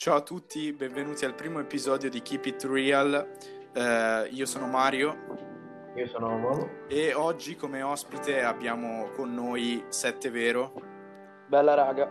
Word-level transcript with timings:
Ciao 0.00 0.14
a 0.14 0.20
tutti, 0.20 0.72
benvenuti 0.72 1.24
al 1.24 1.34
primo 1.34 1.58
episodio 1.58 2.08
di 2.08 2.22
Keep 2.22 2.44
It 2.44 2.64
Real. 2.66 3.30
Eh, 3.72 4.28
io 4.30 4.46
sono 4.46 4.68
Mario. 4.68 5.16
Io 5.96 6.06
sono 6.06 6.34
Omolo. 6.34 6.70
E 6.86 7.14
oggi 7.14 7.56
come 7.56 7.82
ospite 7.82 8.44
abbiamo 8.44 9.08
con 9.16 9.34
noi 9.34 9.82
Sette 9.88 10.30
Vero. 10.30 10.72
Bella 11.48 11.74
raga. 11.74 12.08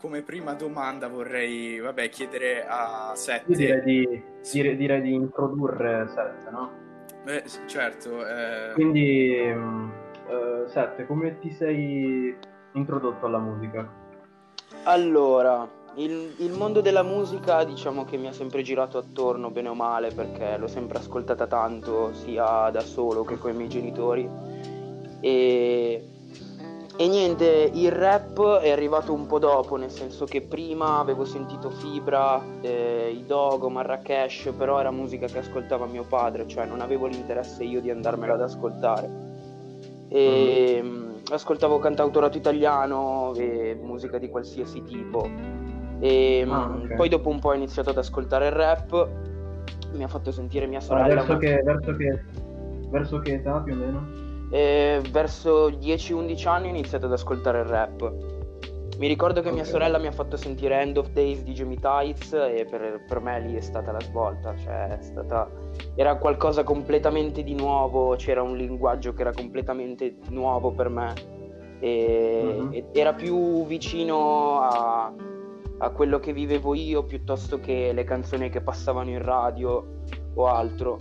Come 0.00 0.22
prima 0.22 0.54
domanda 0.54 1.06
vorrei 1.06 1.78
vabbè, 1.78 2.08
chiedere 2.08 2.66
a 2.66 3.12
Sette... 3.14 3.52
Io 3.52 3.56
direi 3.56 3.82
di, 3.82 4.22
direi, 4.50 4.76
direi 4.76 5.00
di 5.00 5.14
introdurre 5.14 6.08
Sette, 6.08 6.50
no? 6.50 6.72
Beh, 7.22 7.44
certo. 7.66 8.26
Eh... 8.26 8.72
Quindi, 8.72 9.48
uh, 9.48 10.66
Sette, 10.66 11.06
come 11.06 11.38
ti 11.38 11.52
sei 11.52 12.36
introdotto 12.72 13.26
alla 13.26 13.38
musica? 13.38 13.88
Allora, 14.84 15.68
il, 15.96 16.34
il, 16.38 16.52
mondo 16.52 16.80
della 16.80 17.02
musica 17.02 17.64
diciamo 17.64 18.04
che 18.04 18.16
mi 18.16 18.28
ha 18.28 18.32
sempre 18.32 18.62
girato 18.62 18.98
attorno 18.98 19.50
bene 19.50 19.68
o 19.68 19.74
male 19.74 20.12
perché 20.12 20.56
l'ho 20.56 20.68
sempre 20.68 20.98
ascoltata 20.98 21.46
tanto 21.46 22.12
sia 22.14 22.70
da 22.70 22.80
solo 22.80 23.24
che 23.24 23.38
con 23.38 23.50
i 23.50 23.54
miei 23.54 23.68
genitori. 23.68 24.28
E, 25.20 26.04
e 26.96 27.08
niente 27.08 27.70
il 27.72 27.90
rap 27.90 28.58
è 28.58 28.70
arrivato 28.70 29.12
un 29.12 29.26
po' 29.26 29.38
dopo 29.38 29.76
nel 29.76 29.90
senso 29.90 30.26
che 30.26 30.42
prima 30.42 30.98
avevo 30.98 31.24
sentito 31.24 31.70
Fibra, 31.70 32.40
eh, 32.60 33.10
i 33.14 33.24
Dogo, 33.24 33.68
Marrakesh 33.68 34.52
però 34.56 34.78
era 34.78 34.90
musica 34.90 35.26
che 35.26 35.38
ascoltava 35.38 35.86
mio 35.86 36.04
padre 36.04 36.46
cioè 36.46 36.66
non 36.66 36.80
avevo 36.80 37.06
l'interesse 37.06 37.64
io 37.64 37.80
di 37.80 37.90
andarmela 37.90 38.34
ad 38.34 38.42
ascoltare. 38.42 39.28
E 40.08 40.80
mm. 40.82 41.16
ascoltavo 41.30 41.78
cantautorato 41.78 42.36
italiano 42.36 43.32
e 43.34 43.78
musica 43.80 44.18
di 44.18 44.28
qualsiasi 44.28 44.82
tipo 44.82 45.59
e 46.00 46.46
ah, 46.48 46.66
mm, 46.66 46.82
okay. 46.84 46.96
poi 46.96 47.08
dopo 47.08 47.28
un 47.28 47.38
po' 47.38 47.50
ho 47.50 47.54
iniziato 47.54 47.90
ad 47.90 47.98
ascoltare 47.98 48.46
il 48.46 48.52
rap, 48.52 49.08
mi 49.92 50.02
ha 50.02 50.08
fatto 50.08 50.32
sentire 50.32 50.66
mia 50.66 50.80
sorella. 50.80 51.06
Ah, 51.06 51.14
verso, 51.14 51.36
che, 51.36 51.62
verso, 51.62 51.96
che, 51.96 52.24
verso, 52.88 53.18
che, 53.20 53.34
età 53.34 53.60
più 53.60 53.74
o 53.74 53.76
meno? 53.76 54.08
E 54.50 55.00
verso 55.10 55.68
10-11 55.68 56.48
anni 56.48 56.66
ho 56.66 56.70
iniziato 56.70 57.06
ad 57.06 57.12
ascoltare 57.12 57.60
il 57.60 57.66
rap. 57.66 58.12
Mi 58.98 59.06
ricordo 59.06 59.40
che 59.40 59.48
okay. 59.48 59.60
mia 59.60 59.64
sorella 59.64 59.98
mi 59.98 60.08
ha 60.08 60.12
fatto 60.12 60.36
sentire 60.36 60.78
End 60.80 60.96
of 60.96 61.10
Days 61.12 61.42
di 61.42 61.52
Jamie 61.52 61.78
Tights 61.78 62.32
e 62.32 62.66
per, 62.68 63.02
per, 63.06 63.20
me 63.20 63.40
lì 63.40 63.54
è 63.54 63.60
stata 63.60 63.92
la 63.92 64.00
svolta, 64.00 64.54
cioè 64.56 64.98
stata... 65.00 65.48
era 65.94 66.16
qualcosa 66.16 66.64
completamente 66.64 67.42
di 67.42 67.54
nuovo, 67.54 68.14
c'era 68.16 68.42
un 68.42 68.56
linguaggio 68.56 69.14
che 69.14 69.22
era 69.22 69.32
completamente 69.32 70.16
nuovo 70.28 70.72
per 70.72 70.90
me 70.90 71.14
e, 71.78 72.42
mm-hmm. 72.44 72.72
e 72.72 72.84
era 72.92 73.14
più 73.14 73.64
vicino 73.64 74.60
a 74.60 75.12
a 75.82 75.90
quello 75.90 76.18
che 76.18 76.32
vivevo 76.32 76.74
io 76.74 77.04
piuttosto 77.04 77.58
che 77.58 77.92
le 77.92 78.04
canzoni 78.04 78.50
che 78.50 78.60
passavano 78.60 79.10
in 79.10 79.22
radio 79.22 80.02
o 80.34 80.46
altro. 80.46 80.98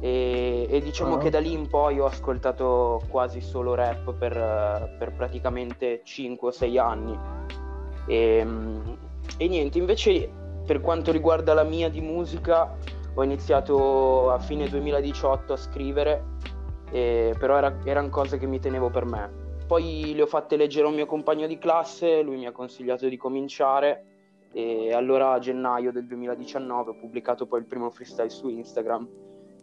E, 0.00 0.66
e 0.68 0.80
diciamo 0.80 1.14
uh-huh. 1.14 1.20
che 1.20 1.30
da 1.30 1.40
lì 1.40 1.52
in 1.52 1.68
poi 1.68 1.98
ho 1.98 2.06
ascoltato 2.06 3.02
quasi 3.08 3.40
solo 3.40 3.74
rap 3.74 4.12
per, 4.14 4.96
per 4.98 5.12
praticamente 5.16 6.02
5 6.04 6.48
o 6.48 6.50
6 6.50 6.78
anni. 6.78 7.18
E, 8.06 8.46
e, 9.38 9.48
niente, 9.48 9.78
invece 9.78 10.30
per 10.64 10.80
quanto 10.80 11.10
riguarda 11.10 11.52
la 11.54 11.64
mia 11.64 11.88
di 11.88 12.00
musica, 12.00 12.76
ho 13.14 13.22
iniziato 13.24 14.30
a 14.30 14.38
fine 14.38 14.68
2018 14.68 15.52
a 15.52 15.56
scrivere, 15.56 16.24
e, 16.92 17.34
però 17.38 17.56
era, 17.56 17.76
erano 17.84 18.08
cose 18.08 18.38
che 18.38 18.46
mi 18.46 18.60
tenevo 18.60 18.88
per 18.90 19.04
me. 19.04 19.40
Poi 19.66 20.12
le 20.14 20.22
ho 20.22 20.26
fatte 20.26 20.56
leggere 20.56 20.86
a 20.86 20.90
un 20.90 20.94
mio 20.94 21.06
compagno 21.06 21.48
di 21.48 21.58
classe, 21.58 22.22
lui 22.22 22.36
mi 22.36 22.46
ha 22.46 22.52
consigliato 22.52 23.08
di 23.08 23.16
cominciare 23.16 24.11
e 24.52 24.92
allora 24.92 25.32
a 25.32 25.38
gennaio 25.38 25.92
del 25.92 26.06
2019 26.06 26.90
ho 26.90 26.94
pubblicato 26.94 27.46
poi 27.46 27.60
il 27.60 27.66
primo 27.66 27.90
freestyle 27.90 28.30
su 28.30 28.48
Instagram. 28.48 29.08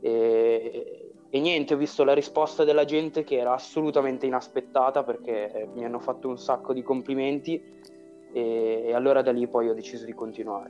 E, 0.02 1.12
e, 1.30 1.40
niente, 1.40 1.76
ho 1.76 1.78
visto 1.78 2.04
la 2.04 2.14
risposta 2.14 2.64
della 2.64 2.86
gente 2.86 3.24
che 3.24 3.38
era 3.38 3.54
assolutamente 3.54 4.26
inaspettata 4.26 5.04
perché 5.04 5.70
mi 5.74 5.86
hanno 5.86 6.00
fatto 6.00 6.28
un 6.28 6.38
sacco 6.38 6.74
di 6.74 6.82
complimenti. 6.82 7.62
E, 8.32 8.84
e 8.88 8.94
allora 8.94 9.22
da 9.22 9.32
lì 9.32 9.48
poi 9.48 9.70
ho 9.70 9.74
deciso 9.74 10.06
di 10.06 10.14
continuare. 10.14 10.70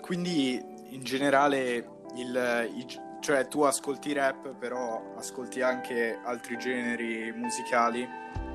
Quindi 0.00 0.62
in 0.90 1.02
generale 1.02 1.96
il, 2.14 2.70
il, 2.76 2.86
cioè 3.20 3.46
tu 3.48 3.62
ascolti 3.62 4.12
rap 4.12 4.54
però 4.54 5.14
ascolti 5.16 5.60
anche 5.60 6.18
altri 6.24 6.56
generi 6.56 7.32
musicali 7.32 8.08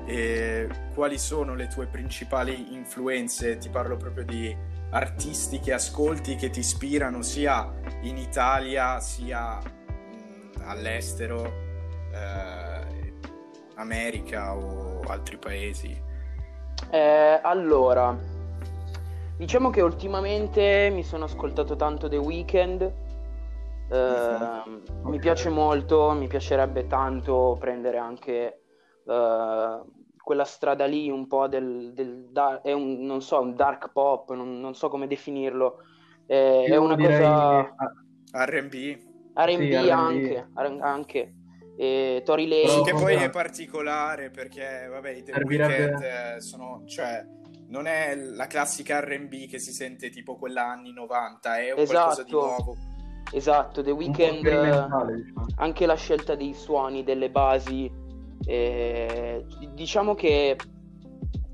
e 0.06 0.68
quali 0.94 1.18
sono 1.18 1.54
le 1.54 1.68
tue 1.68 1.86
principali 1.86 2.74
influenze? 2.74 3.58
Ti 3.58 3.68
parlo 3.68 3.96
proprio 3.96 4.24
di 4.24 4.56
artisti 4.90 5.58
che 5.58 5.72
ascolti, 5.72 6.36
che 6.36 6.50
ti 6.50 6.60
ispirano 6.60 7.22
sia 7.22 7.72
in 8.02 8.16
Italia 8.16 9.00
sia 9.00 9.58
mh, 9.58 10.62
all'estero, 10.64 11.44
eh, 12.12 13.12
America 13.76 14.54
o 14.54 15.00
altri 15.06 15.36
paesi. 15.36 16.00
Eh, 16.90 17.40
allora, 17.42 18.16
diciamo 19.36 19.70
che 19.70 19.80
ultimamente 19.80 20.90
mi 20.92 21.02
sono 21.02 21.24
ascoltato 21.24 21.76
tanto 21.76 22.08
The 22.08 22.16
Weeknd. 22.16 22.82
Eh, 23.90 23.96
okay. 23.96 24.82
Mi 25.02 25.18
piace 25.18 25.48
molto, 25.48 26.12
mi 26.12 26.26
piacerebbe 26.26 26.86
tanto 26.86 27.56
prendere 27.58 27.98
anche 27.98 28.63
uh, 29.04 29.84
quella 30.16 30.44
strada 30.44 30.86
lì 30.86 31.10
un 31.10 31.26
po' 31.26 31.48
del, 31.48 31.92
del 31.92 32.28
da- 32.30 32.60
è 32.62 32.72
un, 32.72 33.04
non 33.04 33.20
so, 33.20 33.40
un 33.40 33.54
dark 33.54 33.92
pop, 33.92 34.32
non, 34.32 34.60
non 34.60 34.74
so 34.74 34.88
come 34.88 35.06
definirlo, 35.06 35.82
è, 36.26 36.64
è 36.68 36.76
una 36.76 36.96
cosa... 36.96 37.74
R&B. 38.32 38.98
R&B 39.34 39.82
sì, 39.82 39.90
anche, 39.90 40.48
R&B. 40.54 40.80
anche. 40.80 41.34
E 41.76 42.22
Tori 42.24 42.46
Lane. 42.46 42.82
Che 42.84 42.92
poi 42.92 43.14
è 43.14 43.30
particolare 43.30 44.30
perché, 44.30 44.86
vabbè, 44.88 45.10
i 45.10 45.22
The 45.22 45.42
Weeknd 45.44 46.36
sono, 46.36 46.82
cioè, 46.86 47.26
non 47.68 47.86
è 47.86 48.14
la 48.14 48.46
classica 48.46 49.00
R&B 49.00 49.48
che 49.48 49.58
si 49.58 49.72
sente 49.72 50.10
tipo 50.10 50.36
quella 50.36 50.66
anni 50.66 50.92
90, 50.92 51.58
è 51.58 51.72
un 51.72 51.78
esatto. 51.80 51.92
qualcosa 51.92 52.22
di 52.22 52.30
nuovo. 52.30 52.76
Esatto, 53.32 53.82
The 53.82 53.90
Weeknd, 53.90 54.42
diciamo. 54.42 55.06
anche 55.56 55.86
la 55.86 55.96
scelta 55.96 56.36
dei 56.36 56.54
suoni, 56.54 57.02
delle 57.02 57.30
basi, 57.30 57.90
eh, 58.46 59.44
diciamo 59.72 60.14
che 60.14 60.56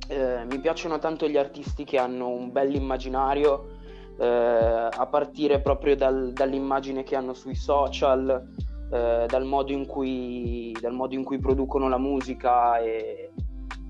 eh, 0.08 0.44
mi 0.44 0.58
piacciono 0.58 0.98
tanto 0.98 1.28
gli 1.28 1.36
artisti 1.36 1.84
che 1.84 1.98
hanno 1.98 2.28
un 2.28 2.50
bel 2.50 2.74
immaginario, 2.74 3.78
eh, 4.18 4.26
a 4.26 5.06
partire 5.06 5.60
proprio 5.60 5.94
dal, 5.94 6.32
dall'immagine 6.32 7.04
che 7.04 7.14
hanno 7.14 7.32
sui 7.32 7.54
social, 7.54 8.48
eh, 8.92 9.24
dal 9.28 9.44
modo, 9.44 9.78
cui, 9.86 10.76
dal, 10.80 10.92
modo 10.92 11.14
in 11.14 11.22
cui, 11.22 11.38
producono 11.38 11.88
la 11.88 11.98
musica 11.98 12.78
e 12.78 13.30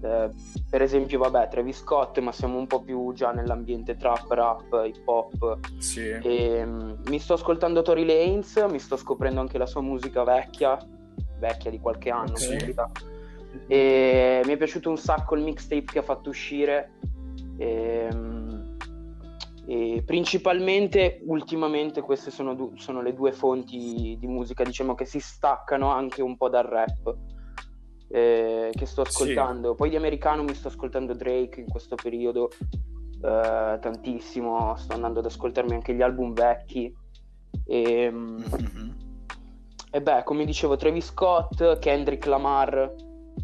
eh, 0.02 0.30
per 0.68 0.80
esempio 0.80 1.18
vabbè 1.18 1.48
Travis 1.48 1.80
Scott 1.80 2.18
ma 2.20 2.32
siamo 2.32 2.56
un 2.56 2.66
po' 2.66 2.80
più 2.80 3.12
già 3.12 3.32
nell'ambiente 3.32 3.96
trap, 3.96 4.30
rap, 4.30 4.82
hip 4.86 5.06
hop 5.06 5.58
sì. 5.78 6.08
e, 6.08 6.62
um, 6.62 6.98
mi 7.08 7.18
sto 7.18 7.34
ascoltando 7.34 7.82
Tory 7.82 8.06
Lanez 8.06 8.64
mi 8.70 8.78
sto 8.78 8.96
scoprendo 8.96 9.40
anche 9.40 9.58
la 9.58 9.66
sua 9.66 9.82
musica 9.82 10.24
vecchia 10.24 10.78
vecchia 11.40 11.70
di 11.70 11.80
qualche 11.80 12.10
anno. 12.10 12.34
Okay. 12.34 12.74
E 13.66 14.42
mi 14.44 14.52
è 14.52 14.56
piaciuto 14.56 14.88
un 14.88 14.96
sacco 14.96 15.34
il 15.34 15.42
mixtape 15.42 15.84
che 15.84 15.98
ha 15.98 16.02
fatto 16.02 16.30
uscire. 16.30 16.92
E, 17.56 18.08
ehm, 18.10 18.76
e 19.66 20.02
principalmente, 20.04 21.20
ultimamente, 21.26 22.00
queste 22.00 22.30
sono, 22.30 22.54
du- 22.54 22.76
sono, 22.76 23.02
le 23.02 23.14
due 23.14 23.32
fonti 23.32 24.16
di 24.18 24.26
musica, 24.26 24.64
diciamo, 24.64 24.94
che 24.94 25.04
si 25.04 25.20
staccano 25.20 25.90
anche 25.90 26.22
un 26.22 26.36
po' 26.36 26.48
dal 26.48 26.64
rap. 26.64 27.16
Eh, 28.08 28.70
che 28.72 28.86
sto 28.86 29.02
ascoltando. 29.02 29.70
Sì. 29.70 29.76
Poi 29.76 29.90
di 29.90 29.96
americano 29.96 30.42
mi 30.42 30.54
sto 30.54 30.68
ascoltando 30.68 31.14
Drake 31.14 31.60
in 31.60 31.68
questo 31.68 31.94
periodo 31.94 32.50
eh, 33.22 33.78
tantissimo. 33.80 34.74
Sto 34.76 34.94
andando 34.94 35.20
ad 35.20 35.26
ascoltarmi 35.26 35.74
anche 35.74 35.94
gli 35.94 36.02
album 36.02 36.32
vecchi. 36.32 36.92
E, 37.66 38.10
mm-hmm. 38.10 38.90
E 39.90 40.00
beh, 40.00 40.22
come 40.24 40.44
dicevo, 40.44 40.76
Travis 40.76 41.06
Scott, 41.06 41.78
Kendrick 41.78 42.26
Lamar, 42.26 42.94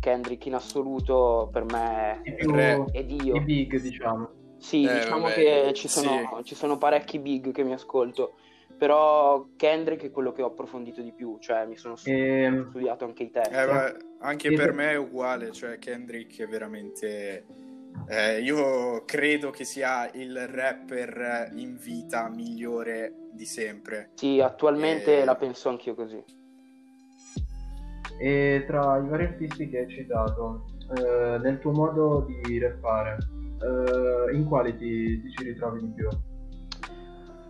Kendrick 0.00 0.46
in 0.46 0.54
assoluto 0.54 1.48
per 1.52 1.64
me 1.64 2.20
è, 2.22 2.34
più, 2.34 2.54
è 2.54 3.04
Dio. 3.04 3.34
I 3.34 3.40
big, 3.40 3.80
diciamo. 3.80 4.30
Sì, 4.58 4.84
eh, 4.84 5.00
diciamo 5.00 5.22
vabbè, 5.22 5.34
che 5.34 5.72
ci 5.74 5.88
sono, 5.88 6.36
sì. 6.38 6.44
ci 6.44 6.54
sono 6.54 6.78
parecchi 6.78 7.18
big 7.18 7.52
che 7.52 7.62
mi 7.62 7.72
ascolto 7.72 8.34
però 8.76 9.48
Kendrick 9.56 10.04
è 10.04 10.10
quello 10.10 10.32
che 10.32 10.42
ho 10.42 10.46
approfondito 10.46 11.00
di 11.00 11.12
più, 11.12 11.38
cioè 11.40 11.66
mi 11.66 11.76
sono 11.76 11.96
studiato, 11.96 12.24
e... 12.24 12.42
Ehm, 12.42 12.68
studiato 12.68 13.04
anche 13.04 13.22
i 13.22 13.30
testi. 13.30 13.54
Eh, 13.54 13.66
beh, 13.66 13.96
anche 14.20 14.52
per 14.52 14.72
me 14.72 14.90
è 14.90 14.96
uguale, 14.96 15.52
cioè 15.52 15.78
Kendrick 15.78 16.40
è 16.40 16.46
veramente... 16.46 17.46
Eh, 18.08 18.40
io 18.42 19.04
credo 19.06 19.48
che 19.50 19.64
sia 19.64 20.10
il 20.12 20.46
rapper 20.46 21.50
in 21.54 21.78
vita 21.78 22.28
migliore 22.28 23.14
di 23.32 23.46
sempre. 23.46 24.10
Sì, 24.14 24.40
attualmente 24.40 25.22
e... 25.22 25.24
la 25.24 25.34
penso 25.34 25.70
anch'io 25.70 25.94
così. 25.94 26.22
E 28.18 28.64
tra 28.66 28.98
i 28.98 29.08
vari 29.08 29.24
artisti 29.24 29.68
che 29.68 29.80
hai 29.80 29.88
citato, 29.88 30.64
eh, 30.96 31.38
nel 31.38 31.58
tuo 31.60 31.72
modo 31.72 32.26
di 32.26 32.58
rappare, 32.58 33.18
eh, 33.60 34.34
in 34.34 34.46
quali 34.46 34.76
ti, 34.76 35.20
ti, 35.20 35.30
ci 35.30 35.44
ritrovi 35.44 35.80
di 35.80 35.92
più? 35.94 36.08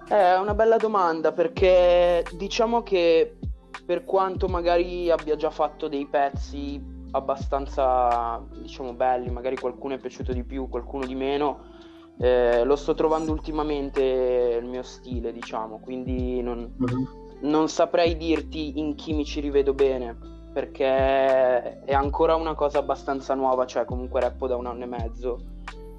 È 0.08 0.36
una 0.38 0.54
bella 0.54 0.76
domanda 0.76 1.32
perché 1.32 2.24
diciamo 2.36 2.82
che 2.82 3.38
per 3.84 4.04
quanto 4.04 4.46
magari 4.48 5.10
abbia 5.10 5.36
già 5.36 5.50
fatto 5.50 5.88
dei 5.88 6.06
pezzi 6.06 6.94
abbastanza, 7.12 8.44
diciamo, 8.60 8.92
belli, 8.94 9.30
magari 9.30 9.56
qualcuno 9.56 9.94
è 9.94 9.98
piaciuto 9.98 10.32
di 10.32 10.44
più, 10.44 10.69
qualcuno 10.69 11.06
di 11.06 11.14
meno, 11.14 11.74
eh, 12.19 12.64
lo 12.64 12.76
sto 12.76 12.94
trovando 12.94 13.32
ultimamente 13.32 14.58
il 14.60 14.66
mio 14.66 14.82
stile, 14.82 15.32
diciamo, 15.32 15.78
quindi 15.78 16.40
non, 16.42 16.74
uh-huh. 16.78 17.08
non 17.42 17.69
saprei 17.69 18.16
dirti 18.16 18.78
in 18.78 18.94
chi 18.94 19.12
mi 19.12 19.24
ci 19.24 19.40
rivedo 19.40 19.72
bene, 19.72 20.16
perché 20.56 21.85
è 21.85 21.93
ancora 21.93 22.35
una 22.35 22.55
cosa 22.55 22.79
abbastanza 22.79 23.35
nuova, 23.35 23.67
cioè 23.67 23.85
comunque 23.85 24.23
rappo 24.23 24.47
da 24.47 24.56
un 24.56 24.64
anno 24.64 24.85
e 24.85 24.87
mezzo. 24.87 25.38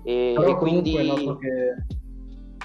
E, 0.04 0.34
e 0.34 0.56
quindi... 0.56 1.06
Noto 1.06 1.38
che... 1.38 1.86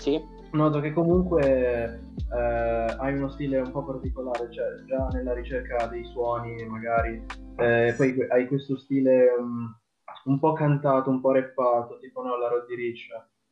Sì? 0.00 0.18
Noto 0.52 0.80
che 0.80 0.94
comunque 0.94 2.00
eh, 2.34 2.96
hai 2.98 3.14
uno 3.14 3.28
stile 3.28 3.58
un 3.58 3.70
po' 3.70 3.84
particolare, 3.84 4.50
cioè 4.50 4.84
già 4.86 5.06
nella 5.08 5.34
ricerca 5.34 5.86
dei 5.88 6.06
suoni 6.06 6.64
magari, 6.64 7.22
eh, 7.56 7.92
poi 7.94 8.26
hai 8.30 8.46
questo 8.46 8.78
stile 8.78 9.26
um, 9.38 9.78
un 10.24 10.38
po' 10.38 10.54
cantato, 10.54 11.10
un 11.10 11.20
po' 11.20 11.32
rappato, 11.32 11.98
tipo 11.98 12.22
no, 12.22 12.38
la 12.38 12.48
Roddy 12.48 12.74
Rich, 12.74 13.08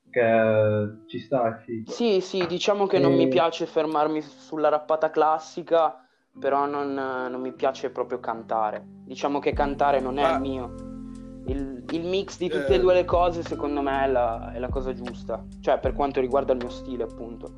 che 0.09 1.05
ci 1.09 1.19
sta, 1.19 1.59
è 1.59 1.63
figo. 1.63 1.91
Sì, 1.91 2.23
sì, 2.23 2.47
diciamo 2.47 2.87
che 2.87 2.97
e... 2.97 3.01
non 3.01 3.15
mi 3.15 3.29
piace 3.29 3.67
fermarmi 3.67 4.23
sulla 4.23 4.71
rappata 4.71 5.11
classica, 5.11 6.07
però 6.38 6.67
non, 6.67 6.94
non, 6.94 7.41
mi 7.41 7.53
piace 7.53 7.91
proprio 7.91 8.21
cantare. 8.21 8.85
Diciamo 9.05 9.38
che 9.38 9.53
cantare 9.53 10.00
non 10.00 10.19
è 10.19 10.23
ah. 10.23 10.35
il 10.35 10.41
mio. 10.41 10.75
Il, 11.47 11.85
il, 11.91 12.05
mix 12.06 12.38
di 12.38 12.49
tutte 12.49 12.69
eh... 12.69 12.75
e 12.77 12.81
due 12.81 12.94
le 12.94 13.05
cose, 13.05 13.43
secondo 13.43 13.81
me, 13.81 14.05
è 14.05 14.09
la, 14.09 14.53
è 14.53 14.59
la 14.59 14.69
cosa 14.69 14.93
giusta. 14.93 15.44
Cioè, 15.61 15.79
per 15.79 15.94
quanto 15.94 16.21
riguarda 16.21 16.53
il 16.53 16.59
mio 16.59 16.71
stile, 16.71 17.03
appunto. 17.05 17.53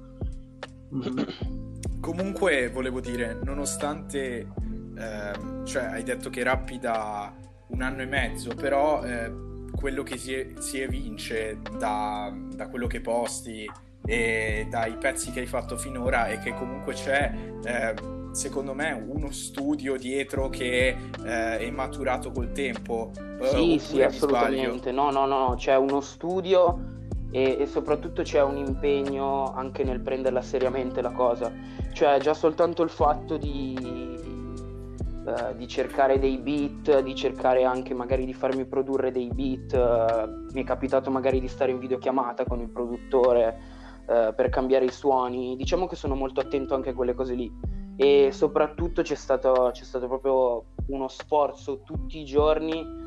Comunque, 2.01 2.71
volevo 2.71 3.01
dire, 3.01 3.39
nonostante, 3.45 4.49
eh, 4.97 5.33
cioè, 5.65 5.85
hai 5.85 6.03
detto 6.03 6.31
che 6.31 6.43
rappi 6.43 6.79
da 6.79 7.33
un 7.69 7.83
anno 7.83 8.03
e 8.03 8.07
mezzo, 8.07 8.55
però 8.55 9.05
eh, 9.05 9.33
quello 9.73 10.03
che 10.03 10.17
si, 10.17 10.55
si 10.59 10.81
evince 10.81 11.61
da, 11.79 12.33
da, 12.55 12.69
quello 12.69 12.87
che 12.87 13.01
posti 13.01 13.71
e 14.05 14.67
dai 14.69 14.97
pezzi 14.97 15.31
che 15.31 15.41
hai 15.41 15.47
fatto 15.47 15.77
finora 15.77 16.27
è 16.27 16.39
che 16.39 16.55
comunque 16.55 16.95
c'è, 16.95 17.33
eh, 17.65 17.95
secondo 18.33 18.73
me, 18.75 18.93
uno 18.93 19.31
studio 19.31 19.97
dietro 19.97 20.49
che 20.49 20.97
eh, 21.25 21.59
è 21.59 21.71
maturato 21.71 22.31
col 22.31 22.53
tempo. 22.53 23.11
Sì, 23.43 23.79
sì, 23.79 24.03
assolutamente. 24.03 24.91
No, 24.91 25.11
no, 25.11 25.27
no, 25.27 25.55
c'è 25.57 25.77
uno 25.77 26.01
studio 26.01 26.91
e, 27.31 27.59
e, 27.61 27.67
soprattutto 27.67 28.23
c'è 28.23 28.43
un 28.43 28.57
impegno 28.57 29.53
anche 29.53 29.85
nel 29.85 30.01
prenderla 30.01 30.41
seriamente 30.41 31.01
la 31.03 31.13
cosa. 31.13 31.53
Cioè 31.93 32.19
già 32.21 32.35
soltanto 32.35 32.83
il 32.83 32.91
fatto 32.91 33.37
di, 33.37 33.77
uh, 35.25 35.55
di 35.57 35.69
cercare 35.69 36.19
dei 36.19 36.39
beat, 36.39 37.01
di 37.01 37.15
cercare 37.15 37.65
anche 37.65 37.93
magari 37.95 38.25
di 38.25 38.35
farmi 38.35 38.65
produrre 38.65 39.11
dei 39.11 39.29
beat, 39.29 39.73
uh, 39.73 40.53
mi 40.55 40.63
è 40.63 40.65
capitato 40.65 41.11
magari 41.11 41.39
di 41.39 41.49
stare 41.49 41.71
in 41.71 41.79
videochiamata 41.79 42.45
con 42.45 42.61
il 42.61 42.71
produttore 42.71 43.59
uh, 44.07 44.35
per 44.35 44.49
cambiare 44.49 44.87
i 44.87 44.91
suoni, 44.91 45.55
diciamo 45.57 45.87
che 45.87 45.97
sono 45.97 46.15
molto 46.15 46.41
attento 46.41 46.75
anche 46.75 46.91
a 46.91 46.95
quelle 46.95 47.13
cose 47.13 47.35
lì 47.35 47.81
e 47.97 48.31
soprattutto 48.33 49.03
c'è 49.03 49.15
stato, 49.15 49.71
c'è 49.73 49.85
stato 49.85 50.07
proprio 50.07 50.65
uno 50.87 51.09
sforzo 51.09 51.83
tutti 51.83 52.21
i 52.21 52.25
giorni 52.25 53.01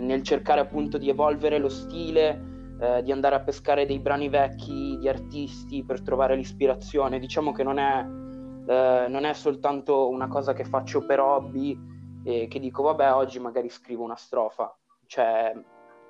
nel 0.00 0.22
cercare 0.22 0.60
appunto 0.60 0.98
di 0.98 1.08
evolvere 1.08 1.58
lo 1.58 1.68
stile, 1.68 2.76
eh, 2.80 3.02
di 3.02 3.12
andare 3.12 3.36
a 3.36 3.40
pescare 3.40 3.86
dei 3.86 3.98
brani 3.98 4.28
vecchi 4.28 4.96
di 4.98 5.08
artisti 5.08 5.84
per 5.84 6.02
trovare 6.02 6.36
l'ispirazione. 6.36 7.18
Diciamo 7.18 7.52
che 7.52 7.62
non 7.62 7.78
è, 7.78 8.00
eh, 8.00 9.06
non 9.08 9.24
è 9.24 9.32
soltanto 9.34 10.08
una 10.08 10.28
cosa 10.28 10.52
che 10.52 10.64
faccio 10.64 11.04
per 11.04 11.20
hobby 11.20 11.78
e 12.24 12.48
che 12.48 12.58
dico 12.58 12.82
vabbè 12.82 13.12
oggi 13.12 13.38
magari 13.38 13.68
scrivo 13.68 14.02
una 14.02 14.16
strofa, 14.16 14.74
c'è, 15.06 15.52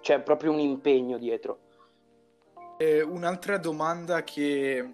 c'è 0.01 0.23
proprio 0.23 0.53
un 0.53 0.61
impegno 0.61 1.19
dietro. 1.19 1.59
E 2.77 3.03
un'altra 3.03 3.59
domanda 3.59 4.23
che 4.23 4.93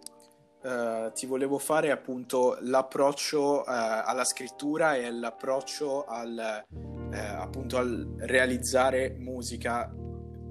Uh, 0.63 1.11
ti 1.13 1.25
volevo 1.25 1.57
fare 1.59 1.91
appunto 1.91 2.59
l'approccio 2.61 3.61
uh, 3.61 3.65
alla 3.67 4.25
scrittura 4.25 4.95
e 4.95 5.11
l'approccio 5.11 6.05
al, 6.05 6.65
uh, 6.71 7.15
appunto 7.15 7.79
al 7.79 8.17
realizzare 8.19 9.17
musica 9.19 9.91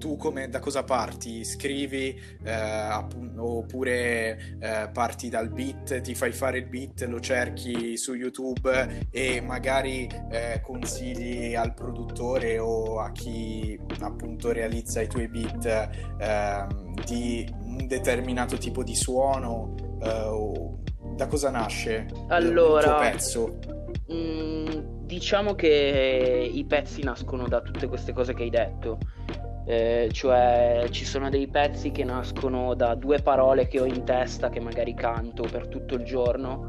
tu 0.00 0.16
come, 0.16 0.48
da 0.48 0.58
cosa 0.58 0.82
parti? 0.82 1.44
Scrivi 1.44 2.18
eh, 2.42 2.50
app- 2.50 3.12
oppure 3.36 4.56
eh, 4.58 4.90
parti 4.92 5.28
dal 5.28 5.50
beat, 5.50 6.00
ti 6.00 6.14
fai 6.14 6.32
fare 6.32 6.58
il 6.58 6.66
beat, 6.66 7.02
lo 7.02 7.20
cerchi 7.20 7.96
su 7.98 8.14
YouTube 8.14 9.06
e 9.10 9.40
magari 9.42 10.08
eh, 10.30 10.60
consigli 10.64 11.54
al 11.54 11.74
produttore 11.74 12.58
o 12.58 12.98
a 12.98 13.12
chi 13.12 13.78
appunto 14.00 14.50
realizza 14.50 15.02
i 15.02 15.06
tuoi 15.06 15.28
beat 15.28 15.90
ehm, 16.18 16.94
di 17.04 17.46
un 17.78 17.86
determinato 17.86 18.56
tipo 18.56 18.82
di 18.82 18.94
suono? 18.94 19.74
Eh, 20.02 20.78
da 21.16 21.26
cosa 21.26 21.50
nasce 21.50 22.06
allora, 22.28 22.80
il 22.80 22.86
tuo 22.86 22.98
pezzo? 22.98 23.58
Mh, 24.06 24.14
mm, 24.14 24.66
diciamo 25.06 25.54
che 25.54 26.50
i 26.52 26.64
pezzi 26.64 27.02
nascono 27.02 27.48
da 27.48 27.60
tutte 27.60 27.88
queste 27.88 28.12
cose 28.12 28.32
che 28.34 28.44
hai 28.44 28.50
detto 28.50 28.98
eh, 29.66 30.08
cioè 30.12 30.86
ci 30.90 31.04
sono 31.04 31.28
dei 31.28 31.46
pezzi 31.46 31.90
che 31.90 32.04
nascono 32.04 32.74
da 32.74 32.94
due 32.94 33.20
parole 33.20 33.68
che 33.68 33.80
ho 33.80 33.84
in 33.84 34.04
testa 34.04 34.48
che 34.48 34.60
magari 34.60 34.94
canto 34.94 35.46
per 35.50 35.68
tutto 35.68 35.94
il 35.94 36.02
giorno 36.02 36.66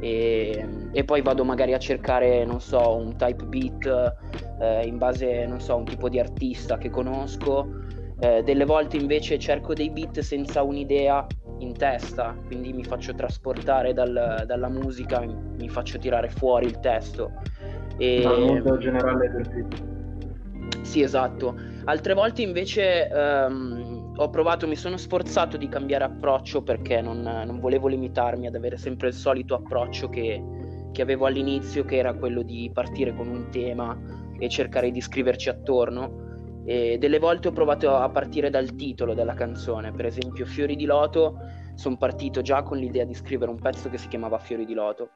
e, 0.00 0.66
e 0.92 1.04
poi 1.04 1.22
vado 1.22 1.44
magari 1.44 1.72
a 1.72 1.78
cercare, 1.78 2.44
non 2.44 2.60
so, 2.60 2.96
un 2.96 3.16
type 3.16 3.44
beat 3.44 4.14
eh, 4.60 4.86
in 4.86 4.98
base, 4.98 5.46
non 5.46 5.60
so, 5.60 5.72
a 5.72 5.76
un 5.76 5.86
tipo 5.86 6.10
di 6.10 6.18
artista 6.18 6.76
che 6.76 6.90
conosco. 6.90 7.82
Eh, 8.24 8.42
delle 8.42 8.64
volte 8.64 8.96
invece 8.96 9.38
cerco 9.38 9.74
dei 9.74 9.90
beat 9.90 10.20
senza 10.20 10.62
un'idea 10.62 11.26
in 11.58 11.74
testa, 11.74 12.34
quindi 12.46 12.72
mi 12.72 12.82
faccio 12.82 13.14
trasportare 13.14 13.92
dal, 13.92 14.44
dalla 14.46 14.68
musica, 14.70 15.20
mi 15.20 15.68
faccio 15.68 15.98
tirare 15.98 16.30
fuori 16.30 16.64
il 16.64 16.80
testo. 16.80 17.32
E... 17.98 18.22
Ma 18.24 18.34
molto 18.38 18.78
generale 18.78 19.30
per 19.30 19.48
te. 19.48 19.66
Sì, 20.80 21.02
esatto. 21.02 21.54
Altre 21.84 22.14
volte 22.14 22.40
invece 22.40 23.10
um, 23.12 24.14
ho 24.16 24.30
provato, 24.30 24.66
mi 24.66 24.76
sono 24.76 24.96
sforzato 24.96 25.58
di 25.58 25.68
cambiare 25.68 26.04
approccio 26.04 26.62
perché 26.62 27.02
non, 27.02 27.20
non 27.20 27.60
volevo 27.60 27.88
limitarmi 27.88 28.46
ad 28.46 28.54
avere 28.54 28.78
sempre 28.78 29.08
il 29.08 29.14
solito 29.14 29.54
approccio 29.54 30.08
che, 30.08 30.42
che, 30.92 31.02
avevo 31.02 31.26
all'inizio, 31.26 31.84
che 31.84 31.98
era 31.98 32.14
quello 32.14 32.40
di 32.40 32.70
partire 32.72 33.14
con 33.14 33.28
un 33.28 33.50
tema 33.50 33.94
e 34.38 34.48
cercare 34.48 34.90
di 34.90 35.02
scriverci 35.02 35.50
attorno. 35.50 36.23
E 36.66 36.96
delle 36.98 37.18
volte 37.18 37.48
ho 37.48 37.52
provato 37.52 37.94
a 37.94 38.08
partire 38.08 38.48
dal 38.50 38.74
titolo 38.74 39.14
della 39.14 39.34
canzone, 39.34 39.92
per 39.92 40.06
esempio 40.06 40.46
Fiori 40.46 40.76
di 40.76 40.86
Loto, 40.86 41.38
sono 41.74 41.96
partito 41.96 42.40
già 42.40 42.62
con 42.62 42.78
l'idea 42.78 43.04
di 43.04 43.14
scrivere 43.14 43.50
un 43.50 43.60
pezzo 43.60 43.90
che 43.90 43.98
si 43.98 44.08
chiamava 44.08 44.38
Fiori 44.38 44.64
di 44.64 44.74
Loto. 44.74 45.10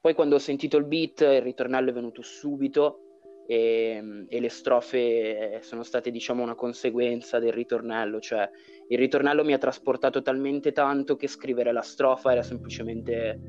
Poi 0.00 0.14
quando 0.14 0.36
ho 0.36 0.38
sentito 0.38 0.76
il 0.76 0.84
beat, 0.84 1.20
il 1.20 1.42
ritornello 1.42 1.90
è 1.90 1.92
venuto 1.92 2.22
subito 2.22 2.98
e, 3.46 4.26
e, 4.28 4.40
le 4.40 4.48
strofe 4.48 5.60
sono 5.62 5.82
state 5.82 6.10
diciamo 6.10 6.42
una 6.42 6.54
conseguenza 6.54 7.38
del 7.38 7.52
ritornello, 7.52 8.20
cioè 8.20 8.48
il 8.88 8.98
ritornello 8.98 9.44
mi 9.44 9.52
ha 9.52 9.58
trasportato 9.58 10.22
talmente 10.22 10.72
tanto 10.72 11.16
che 11.16 11.28
scrivere 11.28 11.72
la 11.72 11.82
strofa 11.82 12.32
era 12.32 12.42
semplicemente 12.42 13.40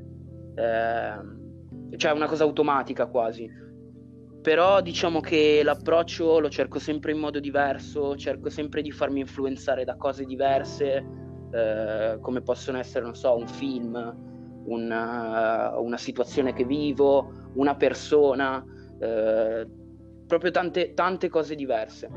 eh, 0.56 1.96
cioè 1.96 2.12
una 2.12 2.26
cosa 2.26 2.44
automatica 2.44 3.06
quasi. 3.06 3.48
Però 4.44 4.82
diciamo 4.82 5.20
che 5.20 5.62
l'approccio 5.64 6.38
lo 6.38 6.50
cerco 6.50 6.78
sempre 6.78 7.12
in 7.12 7.18
modo 7.18 7.40
diverso, 7.40 8.14
cerco 8.14 8.50
sempre 8.50 8.82
di 8.82 8.90
farmi 8.90 9.20
influenzare 9.20 9.84
da 9.84 9.96
cose 9.96 10.26
diverse, 10.26 11.02
eh, 11.50 12.18
come 12.20 12.42
possono 12.42 12.76
essere, 12.76 13.06
non 13.06 13.14
so, 13.14 13.34
un 13.38 13.46
film, 13.46 13.96
una, 14.66 15.78
una 15.78 15.96
situazione 15.96 16.52
che 16.52 16.66
vivo, 16.66 17.52
una 17.54 17.74
persona. 17.74 18.62
Eh, 19.00 19.66
proprio 20.26 20.50
tante, 20.50 20.92
tante 20.92 21.30
cose 21.30 21.54
diverse. 21.54 22.10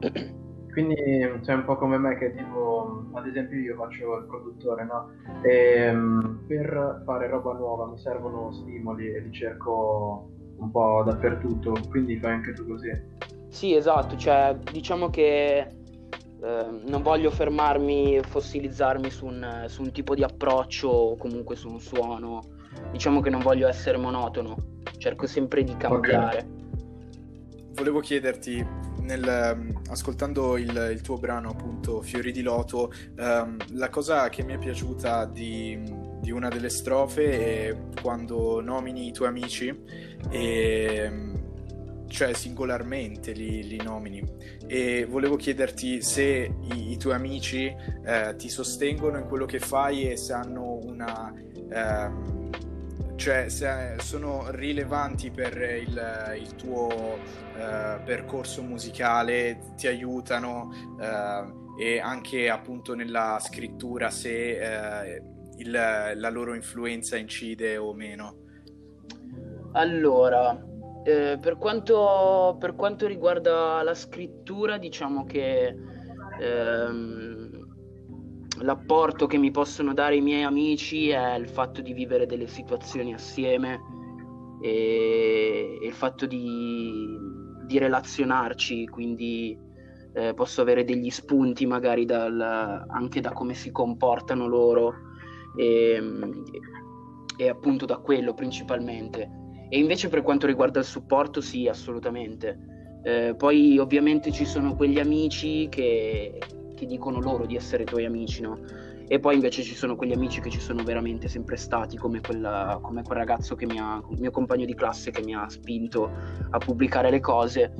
Quindi 0.72 0.94
c'è 1.42 1.52
un 1.52 1.64
po' 1.66 1.76
come 1.76 1.98
me 1.98 2.16
che 2.16 2.34
tipo, 2.34 3.04
ad 3.12 3.26
esempio 3.26 3.58
io 3.58 3.76
faccio 3.76 4.16
il 4.16 4.24
produttore, 4.24 4.84
no? 4.86 5.10
E 5.42 5.90
um, 5.90 6.40
per 6.46 7.02
fare 7.04 7.28
roba 7.28 7.52
nuova 7.52 7.86
mi 7.86 7.98
servono 7.98 8.50
stimoli 8.50 9.12
e 9.12 9.20
li 9.20 9.30
cerco 9.30 10.35
un 10.58 10.70
po' 10.70 11.02
dappertutto, 11.04 11.74
quindi 11.88 12.18
fai 12.18 12.32
anche 12.32 12.52
tu 12.52 12.66
così. 12.66 12.90
Sì, 13.48 13.74
esatto, 13.74 14.16
cioè 14.16 14.56
diciamo 14.70 15.08
che 15.10 15.58
eh, 15.58 16.66
non 16.84 17.02
voglio 17.02 17.30
fermarmi, 17.30 18.20
fossilizzarmi 18.22 19.10
su 19.10 19.26
un, 19.26 19.64
su 19.68 19.82
un 19.82 19.92
tipo 19.92 20.14
di 20.14 20.22
approccio 20.22 20.88
o 20.88 21.16
comunque 21.16 21.56
su 21.56 21.68
un 21.68 21.80
suono, 21.80 22.42
diciamo 22.90 23.20
che 23.20 23.30
non 23.30 23.40
voglio 23.40 23.68
essere 23.68 23.96
monotono, 23.96 24.56
cerco 24.98 25.26
sempre 25.26 25.62
di 25.64 25.76
cambiare. 25.76 26.38
Okay 26.38 26.64
volevo 27.76 28.00
chiederti, 28.00 28.66
nel, 29.00 29.72
ascoltando 29.90 30.56
il, 30.56 30.90
il, 30.92 31.00
tuo 31.02 31.18
brano 31.18 31.50
appunto 31.50 32.00
Fiori 32.00 32.32
di 32.32 32.40
Loto, 32.40 32.90
um, 33.18 33.56
la 33.72 33.90
cosa 33.90 34.28
che 34.30 34.42
mi 34.42 34.54
è 34.54 34.58
piaciuta 34.58 35.26
di, 35.26 35.78
di, 36.26 36.32
una 36.32 36.48
delle 36.48 36.70
strofe 36.70 37.68
è 37.68 37.76
quando 38.02 38.60
nomini 38.60 39.06
i 39.06 39.12
tuoi 39.12 39.28
amici 39.28 39.72
e 40.28 41.34
cioè 42.08 42.32
singolarmente 42.34 43.32
li, 43.32 43.66
li, 43.66 43.80
nomini. 43.80 44.24
E 44.66 45.06
volevo 45.08 45.36
chiederti 45.36 46.02
se 46.02 46.52
i, 46.72 46.92
i 46.92 46.96
tuoi 46.96 47.14
amici 47.14 47.66
eh, 48.04 48.34
ti 48.36 48.48
sostengono 48.48 49.18
in 49.18 49.26
quello 49.26 49.46
che 49.46 49.60
fai 49.60 50.10
e 50.10 50.16
se 50.16 50.32
hanno 50.32 50.80
una 50.82 51.32
eh, 51.70 52.44
cioè 53.14 53.48
se 53.48 53.96
sono 53.98 54.50
rilevanti 54.50 55.30
per 55.30 55.56
il, 55.56 56.34
il 56.38 56.54
tuo 56.56 57.18
eh, 57.56 57.98
percorso 58.04 58.62
musicale 58.62 59.74
ti 59.76 59.86
aiutano 59.86 60.96
eh, 61.00 61.84
e 61.84 62.00
anche 62.00 62.50
appunto 62.50 62.94
nella 62.94 63.38
scrittura 63.40 64.10
se 64.10 65.14
eh, 65.14 65.34
il, 65.56 65.70
la 65.70 66.30
loro 66.30 66.54
influenza 66.54 67.16
incide 67.16 67.76
o 67.76 67.92
meno? 67.94 68.44
Allora 69.72 70.58
eh, 71.06 71.38
per, 71.40 71.56
quanto, 71.56 72.56
per, 72.58 72.74
quanto, 72.74 73.06
riguarda 73.06 73.80
la 73.84 73.94
scrittura, 73.94 74.76
diciamo 74.76 75.24
che 75.24 75.72
ehm, 76.40 77.66
l'apporto 78.62 79.26
che 79.26 79.38
mi 79.38 79.52
possono 79.52 79.94
dare 79.94 80.16
i 80.16 80.20
miei 80.20 80.42
amici 80.42 81.10
è 81.10 81.36
il 81.36 81.48
fatto 81.48 81.80
di 81.80 81.92
vivere 81.92 82.26
delle 82.26 82.48
situazioni 82.48 83.14
assieme 83.14 83.78
e, 84.60 85.78
e 85.80 85.86
il 85.86 85.92
fatto 85.92 86.26
di, 86.26 87.16
di 87.66 87.78
relazionarci, 87.78 88.88
quindi 88.88 89.56
eh, 90.12 90.34
posso 90.34 90.60
avere 90.60 90.82
degli 90.82 91.10
spunti 91.10 91.66
magari 91.66 92.04
dal, 92.04 92.40
anche 92.40 93.20
da 93.20 93.30
come 93.30 93.54
si 93.54 93.70
comportano 93.70 94.48
loro 94.48 95.05
e, 95.56 96.02
e 97.36 97.48
appunto 97.48 97.86
da 97.86 97.96
quello 97.96 98.34
principalmente. 98.34 99.44
E 99.68 99.78
invece 99.78 100.08
per 100.08 100.22
quanto 100.22 100.46
riguarda 100.46 100.78
il 100.78 100.84
supporto, 100.84 101.40
sì, 101.40 101.66
assolutamente. 101.66 103.00
Eh, 103.02 103.34
poi 103.36 103.78
ovviamente 103.78 104.32
ci 104.32 104.44
sono 104.44 104.74
quegli 104.74 104.98
amici 104.98 105.68
che, 105.68 106.40
che, 106.74 106.86
dicono 106.86 107.20
loro 107.20 107.46
di 107.46 107.56
essere 107.56 107.84
tuoi 107.84 108.04
amici, 108.04 108.42
no? 108.42 108.58
E 109.08 109.20
poi 109.20 109.34
invece 109.34 109.62
ci 109.62 109.74
sono 109.76 109.94
quegli 109.94 110.12
amici 110.12 110.40
che 110.40 110.50
ci 110.50 110.58
sono 110.58 110.82
veramente 110.82 111.28
sempre 111.28 111.56
stati, 111.56 111.96
come, 111.96 112.20
quella, 112.20 112.78
come 112.82 113.02
quel 113.02 113.18
ragazzo 113.18 113.54
che 113.54 113.66
mi 113.66 113.78
ha, 113.78 114.02
mio 114.18 114.30
compagno 114.32 114.64
di 114.64 114.74
classe 114.74 115.12
che 115.12 115.22
mi 115.22 115.34
ha 115.34 115.48
spinto 115.48 116.10
a 116.50 116.58
pubblicare 116.58 117.10
le 117.10 117.20
cose. 117.20 117.72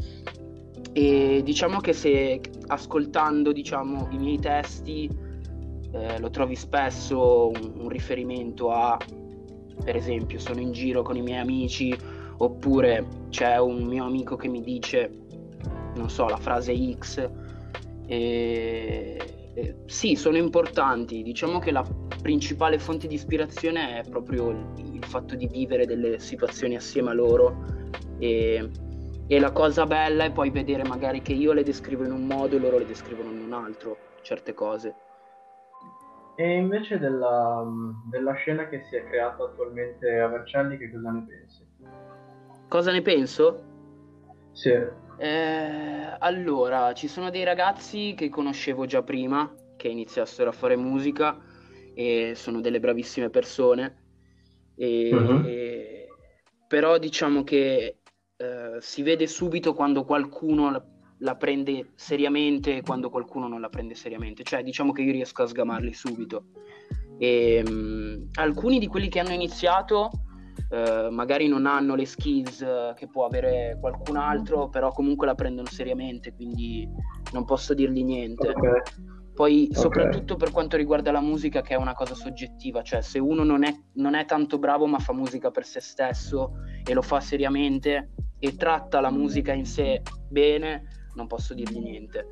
E 0.92 1.42
diciamo 1.45 1.80
che 1.80 1.92
se 1.92 2.40
ascoltando 2.68 3.52
diciamo, 3.52 4.09
i 4.12 4.18
miei 4.18 4.38
testi 4.38 5.11
eh, 5.93 6.19
lo 6.19 6.31
trovi 6.31 6.55
spesso 6.55 7.49
un, 7.49 7.73
un 7.76 7.88
riferimento 7.88 8.71
a 8.71 8.99
per 9.85 9.95
esempio 9.95 10.38
sono 10.38 10.61
in 10.61 10.73
giro 10.73 11.02
con 11.02 11.16
i 11.16 11.23
miei 11.23 11.38
amici 11.38 11.97
oppure 12.38 13.07
c'è 13.31 13.59
un 13.59 13.85
mio 13.85 14.05
amico 14.05 14.37
che 14.37 14.49
mi 14.49 14.61
dice, 14.62 15.11
non 15.95 16.11
so, 16.11 16.28
la 16.28 16.37
frase 16.37 16.75
X. 16.95 17.31
E, 18.07 19.19
sì, 19.87 20.16
sono 20.16 20.37
importanti. 20.37 21.23
Diciamo 21.23 21.59
che 21.59 21.71
la 21.71 21.87
principale 22.21 22.78
fonte 22.78 23.07
di 23.07 23.14
ispirazione 23.14 24.00
è 24.00 24.09
proprio 24.09 24.50
il, 24.50 24.95
il 24.95 25.05
fatto 25.05 25.35
di 25.35 25.47
vivere 25.47 25.87
delle 25.87 26.19
situazioni 26.19 26.76
assieme 26.76 27.11
a 27.11 27.14
loro. 27.14 27.64
E, 28.19 28.71
e, 29.26 29.38
la 29.38 29.52
cosa 29.52 29.87
bella 29.87 30.25
è 30.25 30.33
poi 30.33 30.50
vedere 30.50 30.85
magari 30.85 31.23
che 31.23 31.33
io 31.33 31.52
le 31.52 31.62
descrivo 31.62 32.05
in 32.05 32.12
un 32.12 32.26
modo 32.26 32.57
e 32.57 32.59
loro 32.59 32.78
le 32.78 32.87
descrivono 32.87 33.31
in 33.31 33.40
un 33.40 33.52
altro, 33.52 33.97
certe 34.23 34.52
cose. 34.52 34.95
E 36.38 36.57
invece 36.57 36.99
della, 36.99 37.64
della, 38.11 38.35
scena 38.35 38.69
che 38.69 38.83
si 38.83 38.95
è 38.95 39.05
creata 39.07 39.45
attualmente 39.45 40.19
a 40.19 40.28
Vercelli, 40.28 40.76
che 40.76 40.90
cosa 40.93 41.11
ne 41.11 41.25
pensi? 41.26 41.66
Cosa 42.69 42.93
ne 42.93 43.00
penso? 43.00 43.64
Sì. 44.52 44.75
Eh, 45.19 46.16
allora, 46.19 46.93
ci 46.93 47.09
sono 47.09 47.31
dei 47.31 47.43
ragazzi 47.43 48.12
che 48.14 48.28
conoscevo 48.28 48.85
già 48.85 49.02
prima, 49.02 49.50
che 49.76 49.88
iniziassero 49.88 50.50
a 50.50 50.52
fare 50.52 50.76
musica 50.76 51.38
e 51.95 52.33
sono 52.35 52.61
delle 52.61 52.81
bravissime 52.81 53.31
persone. 53.31 54.02
E, 54.76 55.14
uh-huh. 55.14 55.47
e, 55.47 56.09
però 56.69 56.99
diciamo 56.99 57.45
che 57.45 58.00
eh, 58.37 58.76
si 58.78 59.02
vede 59.02 59.26
subito 59.26 59.73
quando 59.73 60.05
qualcuno 60.05 60.96
la 61.19 61.37
prende 61.37 61.93
seriamente 61.95 62.83
quando 62.83 63.11
qualcuno 63.11 63.49
non 63.49 63.61
la 63.61 63.69
prende 63.69 63.95
seriamente. 63.95 64.43
Cioè, 64.43 64.63
diciamo 64.63 64.93
che 64.93 65.03
io 65.03 65.13
riesco 65.13 65.43
a 65.43 65.47
sgamarli 65.47 65.93
subito. 65.93 66.47
E, 67.19 67.63
um, 67.67 68.29
alcuni 68.35 68.79
di 68.79 68.87
quelli 68.87 69.09
che 69.09 69.21
hanno 69.21 69.33
iniziato 69.33 70.11
uh, 70.71 71.11
magari 71.11 71.49
non 71.49 71.67
hanno 71.67 71.95
le 71.95 72.05
skills 72.05 72.65
che 72.95 73.09
può 73.09 73.25
avere 73.25 73.79
qualcun 73.81 74.17
altro, 74.17 74.69
però 74.69 74.91
comunque 74.91 75.27
la 75.27 75.35
prendono 75.35 75.69
seriamente, 75.69 76.35
quindi 76.35 76.89
non 77.33 77.45
posso 77.45 77.75
dirgli 77.75 78.05
niente. 78.05 78.49
Okay. 78.49 78.83
Poi, 79.35 79.69
okay. 79.71 79.83
soprattutto 79.83 80.37
per 80.37 80.51
quanto 80.51 80.79
riguarda 80.79 81.13
la 81.13 81.21
musica, 81.21 81.61
che 81.61 81.75
è 81.75 81.77
una 81.77 81.93
cosa 81.93 82.15
soggettiva, 82.15 82.83
cioè 82.83 83.03
se 83.03 83.19
uno 83.19 83.45
non 83.45 83.65
è, 83.65 83.75
non 83.95 84.15
è 84.15 84.25
tanto 84.25 84.59
bravo 84.59 84.87
ma 84.87 84.99
fa 84.99 85.13
musica 85.13 85.51
per 85.51 85.67
se 85.67 85.81
stesso 85.81 86.53
e 86.83 86.95
lo 86.95 87.03
fa 87.03 87.21
seriamente 87.21 88.13
e 88.39 88.57
tratta 88.57 89.01
la 89.01 89.11
musica 89.11 89.53
in 89.53 89.67
sé 89.67 90.01
bene, 90.29 90.96
non 91.17 91.27
posso 91.27 91.55
dirgli 91.55 91.81
niente. 91.81 92.27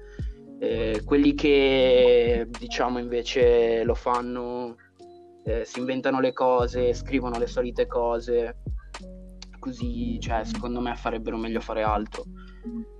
Eh, 0.60 1.02
quelli 1.04 1.34
che 1.34 2.46
diciamo 2.58 2.98
invece 2.98 3.82
lo 3.82 3.94
fanno, 3.94 4.76
eh, 5.44 5.64
si 5.64 5.80
inventano 5.80 6.20
le 6.20 6.32
cose, 6.32 6.94
scrivono 6.94 7.38
le 7.38 7.46
solite 7.46 7.86
cose, 7.86 8.58
così 9.58 10.18
cioè, 10.20 10.44
secondo 10.44 10.80
me 10.80 10.94
farebbero 10.94 11.36
meglio 11.36 11.60
fare 11.60 11.82
altro. 11.82 12.24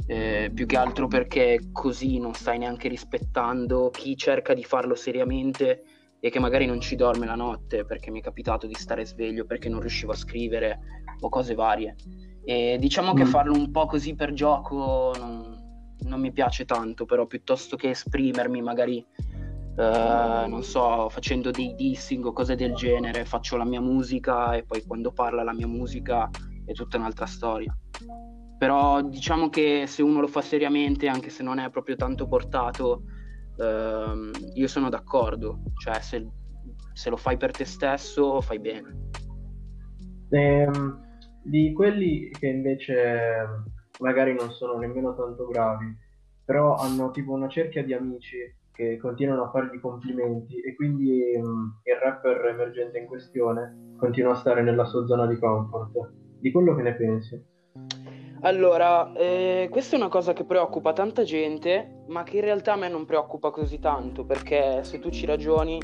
Eh, 0.07 0.51
più 0.53 0.67
che 0.67 0.77
altro 0.77 1.07
perché 1.07 1.71
così 1.73 2.19
non 2.19 2.35
stai 2.35 2.59
neanche 2.59 2.89
rispettando 2.89 3.89
chi 3.91 4.17
cerca 4.17 4.53
di 4.53 4.63
farlo 4.63 4.95
seriamente 4.95 5.85
e 6.21 6.31
che 6.31 6.39
magari 6.39 6.67
non 6.67 6.81
ci 6.81 6.97
dorme 6.97 7.25
la 7.25 7.35
notte 7.35 7.85
perché 7.85 8.11
mi 8.11 8.21
è 8.21 8.23
capitato 8.23 8.67
di 8.67 8.75
stare 8.75 9.07
sveglio 9.07 9.45
perché 9.47 9.69
non 9.69 9.81
riuscivo 9.81 10.13
a 10.13 10.17
scrivere 10.17 10.81
o 11.21 11.29
cose 11.29 11.55
varie. 11.55 11.97
E 12.45 12.77
diciamo 12.79 13.15
che 13.15 13.25
mm. 13.25 13.29
farlo 13.29 13.55
un 13.55 13.71
po' 13.71 13.87
così 13.87 14.15
per 14.15 14.33
gioco 14.33 15.13
non, 15.19 15.54
non 16.05 16.21
mi 16.21 16.33
piace 16.33 16.65
tanto, 16.65 17.05
però 17.05 17.27
piuttosto 17.27 17.77
che 17.77 17.91
esprimermi 17.91 18.63
magari, 18.63 19.05
eh, 19.77 20.45
non 20.49 20.63
so, 20.63 21.09
facendo 21.09 21.51
dei 21.51 21.75
dissing 21.75 22.25
o 22.25 22.33
cose 22.33 22.55
del 22.55 22.75
genere, 22.75 23.25
faccio 23.25 23.57
la 23.57 23.65
mia 23.65 23.81
musica 23.81 24.55
e 24.55 24.65
poi 24.65 24.85
quando 24.87 25.13
parla 25.13 25.43
la 25.43 25.53
mia 25.53 25.67
musica 25.67 26.29
è 26.65 26.73
tutta 26.73 26.97
un'altra 26.97 27.27
storia. 27.27 27.77
Però 28.59 29.03
diciamo 29.03 29.49
che 29.49 29.85
se 29.87 30.03
uno 30.03 30.21
lo 30.21 30.29
fa 30.29 30.41
seriamente, 30.41 31.09
anche 31.09 31.31
se 31.31 31.43
non 31.43 31.59
è 31.59 31.69
proprio 31.71 31.97
tanto 31.97 32.27
portato, 32.27 33.03
ehm, 33.59 34.31
io 34.55 34.69
sono 34.69 34.89
d'accordo, 34.89 35.63
cioè 35.79 36.01
se, 36.01 36.27
se, 36.93 37.11
lo 37.11 37.17
fai 37.17 37.37
per 37.37 37.51
te 37.51 37.65
stesso 37.65 38.41
fai 38.41 38.59
bene. 38.61 39.09
Ehm, 40.31 41.03
di 41.43 41.73
quelli 41.73 42.31
che 42.31 42.47
invece 42.47 43.74
magari 44.01 44.35
non 44.35 44.51
sono 44.51 44.79
nemmeno 44.79 45.15
tanto 45.15 45.47
bravi, 45.47 45.87
però 46.45 46.77
hanno 46.77 47.11
tipo 47.11 47.33
una 47.33 47.49
cerchia 47.49 47.83
di 47.83 47.93
amici 47.93 48.39
che 48.73 48.97
continuano 48.99 49.45
a 49.45 49.51
fargli 49.51 49.79
complimenti 49.79 50.61
e 50.61 50.75
quindi 50.75 51.33
um, 51.37 51.79
il 51.85 51.95
rapper 52.03 52.47
emergente 52.47 52.99
in 52.99 53.07
questione 53.07 53.95
continua 53.97 54.33
a 54.33 54.37
stare 54.37 54.63
nella 54.63 54.85
sua 54.85 55.07
zona 55.07 55.27
di 55.27 55.39
comfort. 55.39 56.11
Di 56.41 56.51
quello 56.51 56.75
che 56.75 56.83
ne 56.83 56.95
pensi? 56.95 57.43
Allora, 58.41 59.13
eh, 59.15 59.69
questa 59.71 59.97
è 59.97 59.99
una 59.99 60.09
cosa 60.09 60.35
che 60.35 60.45
preoccupa 60.45 60.93
tanta 60.93 61.23
gente, 61.23 62.03
ma 62.09 62.25
che 62.25 62.37
in 62.37 62.43
realtà 62.43 62.75
a 62.75 62.77
me 62.77 62.89
non 62.89 63.07
preoccupa 63.07 63.51
così 63.51 63.79
tanto, 63.79 64.27
perché 64.27 64.85
se 64.85 64.99
tu 64.99 65.09
ci 65.09 65.25
ragioni, 65.25 65.81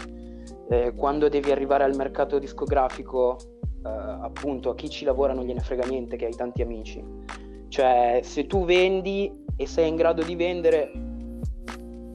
eh, 0.68 0.92
quando 0.94 1.28
devi 1.28 1.50
arrivare 1.50 1.84
al 1.84 1.96
mercato 1.96 2.38
discografico, 2.38 3.38
eh, 3.82 3.88
appunto 3.88 4.68
a 4.68 4.74
chi 4.74 4.90
ci 4.90 5.06
lavora 5.06 5.32
non 5.32 5.46
gliene 5.46 5.60
frega 5.60 5.86
niente 5.86 6.16
che 6.16 6.26
hai 6.26 6.34
tanti 6.34 6.60
amici. 6.60 7.02
Cioè, 7.70 8.18
se 8.24 8.48
tu 8.48 8.64
vendi 8.64 9.44
e 9.54 9.64
sei 9.64 9.88
in 9.88 9.94
grado 9.94 10.24
di 10.24 10.34
vendere, 10.34 10.90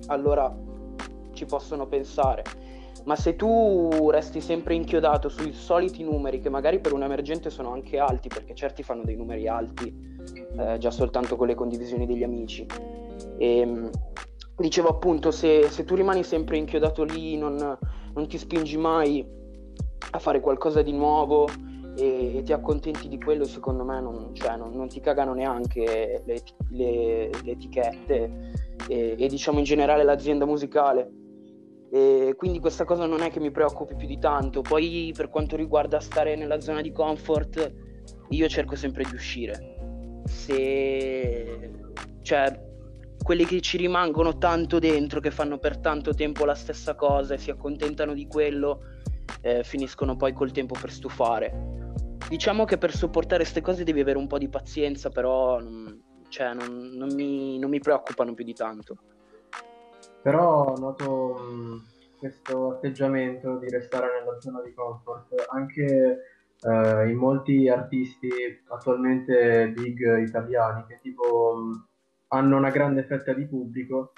allora 0.08 0.54
ci 1.32 1.46
possono 1.46 1.88
pensare. 1.88 2.44
Ma 3.06 3.16
se 3.16 3.38
tu 3.38 4.10
resti 4.10 4.42
sempre 4.42 4.74
inchiodato 4.74 5.30
sui 5.30 5.54
soliti 5.54 6.04
numeri, 6.04 6.42
che 6.42 6.50
magari 6.50 6.80
per 6.80 6.92
un 6.92 7.04
emergente 7.04 7.50
sono 7.50 7.72
anche 7.72 7.98
alti, 8.00 8.28
perché 8.28 8.54
certi 8.54 8.84
fanno 8.84 9.04
dei 9.04 9.16
numeri 9.16 9.48
alti, 9.48 9.96
eh, 10.58 10.78
già 10.78 10.92
soltanto 10.92 11.38
con 11.38 11.48
le 11.48 11.56
condivisioni 11.56 12.06
degli 12.06 12.24
amici. 12.24 12.66
E, 13.38 13.58
ehm, 13.60 13.90
dicevo 14.58 14.90
appunto, 14.90 15.32
se, 15.32 15.70
se, 15.70 15.86
tu 15.86 15.96
rimani 15.96 16.24
sempre 16.24 16.58
inchiodato 16.58 17.04
lì, 17.04 17.38
non, 17.38 17.78
non 18.14 18.28
ti 18.28 18.38
spingi 18.38 18.76
mai 18.76 19.26
a 20.12 20.20
fare 20.20 20.42
qualcosa 20.42 20.82
di 20.82 20.92
nuovo, 20.92 21.48
e, 21.96 22.38
e, 22.38 22.44
ti 22.44 22.52
accontenti 22.54 23.08
di 23.08 23.18
quello, 23.18 23.46
secondo 23.46 23.84
me 23.84 24.02
non, 24.02 24.34
cioè, 24.34 24.58
non, 24.58 24.72
non 24.74 24.88
ti 24.88 25.00
cagano 25.00 25.34
neanche 25.34 26.22
le, 26.26 26.42
le, 26.72 27.30
le 27.44 27.52
etichette 27.52 28.52
e, 28.88 29.16
e, 29.18 29.28
diciamo 29.28 29.60
in 29.60 29.64
generale 29.64 30.04
l'azienda 30.04 30.46
musicale. 30.46 31.12
E 31.92 32.34
quindi 32.36 32.60
questa 32.60 32.84
cosa 32.84 33.06
non 33.06 33.22
è 33.22 33.30
che 33.30 33.40
mi 33.40 33.52
preoccupi 33.52 33.96
più 33.96 34.08
di 34.08 34.20
tanto. 34.20 34.62
Poi 34.62 35.14
per 35.16 35.30
quanto 35.30 35.56
riguarda 35.56 36.00
stare 36.02 36.36
nella 36.36 36.60
zona 36.60 36.82
di 36.82 36.92
comfort, 36.92 37.74
io 38.30 38.48
cerco 38.50 38.76
sempre 38.76 39.04
di 39.04 39.16
uscire. 39.16 40.24
Se 40.26 41.72
cioè 42.22 42.60
quelli 43.24 43.46
che 43.46 43.62
ci 43.62 43.78
rimangono 43.78 44.38
tanto 44.38 44.80
dentro, 44.80 45.20
che 45.20 45.32
fanno 45.32 45.58
per 45.58 45.78
tanto 45.78 46.14
tempo 46.14 46.44
la 46.44 46.56
stessa 46.56 46.96
cosa 46.96 47.36
e 47.36 47.38
si 47.38 47.50
accontentano 47.50 48.14
di 48.14 48.28
quello, 48.28 48.82
eh, 49.42 49.64
finiscono 49.64 50.16
poi 50.16 50.34
col 50.34 50.52
tempo 50.52 50.76
per 50.80 50.92
stufare 50.92 51.85
diciamo 52.28 52.66
che 52.66 52.78
per 52.78 52.94
sopportare 52.94 53.44
queste 53.44 53.62
cose 53.62 53.84
devi 53.84 54.00
avere 54.00 54.18
un 54.18 54.28
po' 54.28 54.38
di 54.38 54.50
pazienza, 54.50 55.10
però 55.10 55.60
non, 55.60 56.02
cioè, 56.30 56.54
non, 56.54 56.92
non, 56.96 57.14
mi, 57.14 57.60
non 57.60 57.70
mi, 57.70 57.80
preoccupano 57.80 58.34
più 58.34 58.44
di 58.44 58.54
tanto. 58.54 58.98
Però 60.22 60.76
noto 60.78 61.34
mh, 61.36 61.84
questo 62.18 62.72
atteggiamento 62.72 63.58
di 63.58 63.70
restare 63.70 64.20
nella 64.20 64.40
zona 64.40 64.62
di 64.62 64.74
comfort 64.74 65.46
anche 65.50 66.20
eh, 66.62 67.10
in 67.10 67.18
molti 67.18 67.70
artisti 67.70 68.30
attualmente 68.68 69.70
big 69.70 70.20
italiani 70.28 70.86
che 70.88 71.00
tipo 71.02 71.56
mh, 71.56 71.88
hanno 72.30 72.58
una 72.58 72.72
grande 72.72 73.04
fetta 73.04 73.34
di 73.34 73.46
pubblico 73.46 74.14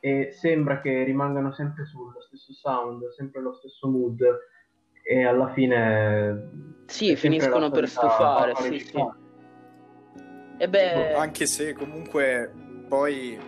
e 0.00 0.32
sembra 0.32 0.80
che 0.80 1.02
rimangano 1.02 1.52
sempre 1.52 1.84
sullo 1.86 2.20
stesso 2.20 2.52
sound, 2.52 3.08
sempre 3.10 3.40
lo 3.40 3.52
stesso 3.54 3.88
mood 3.88 4.22
e 5.06 5.24
alla 5.24 5.52
fine 5.52 6.50
sì, 6.86 7.14
finiscono 7.14 7.70
per 7.70 7.88
stufare 7.88 8.54
sì, 8.56 8.78
sì. 8.78 9.22
E 10.56 10.68
beh... 10.68 11.14
anche 11.14 11.46
se 11.46 11.74
comunque 11.74 12.50
poi 12.88 13.38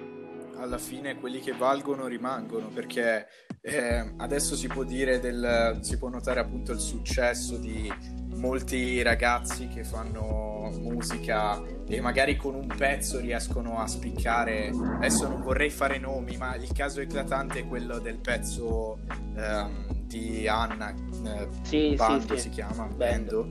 alla 0.59 0.79
fine 0.79 1.17
quelli 1.17 1.41
che 1.41 1.53
valgono 1.53 2.07
rimangono 2.07 2.69
perché 2.69 3.27
eh, 3.61 4.15
adesso 4.19 4.55
si 4.55 4.67
può 4.69 4.85
dire 4.85 5.19
del 5.19 5.79
si 5.81 5.99
può 5.99 6.09
notare 6.09 6.41
appunto 6.41 6.73
il 6.73 6.81
successo 6.81 7.57
di 7.57 7.91
molti 8.37 9.03
ragazzi 9.03 9.69
che 9.69 9.85
fanno 9.85 10.71
musica 10.81 11.63
e 11.87 12.01
magari 12.01 12.37
con 12.37 12.55
un 12.55 12.67
pezzo 12.67 13.19
riescono 13.19 13.79
a 13.79 13.87
spiccare 13.87 14.71
adesso 14.97 15.29
non 15.29 15.43
vorrei 15.43 15.71
fare 15.71 15.99
nomi 15.99 16.37
ma 16.37 16.55
il 16.57 16.71
caso 16.73 17.01
eclatante 17.01 17.61
è 17.61 17.67
quello 17.67 17.99
del 17.99 18.19
pezzo 18.19 18.99
ehm, 19.37 19.96
di 20.07 20.47
Anna 20.49 20.93
eh, 20.93 21.49
sì, 21.63 21.95
Bando 21.95 22.37
sì, 22.37 22.43
si 22.43 22.49
chiama 22.51 22.85
Bando 22.85 23.49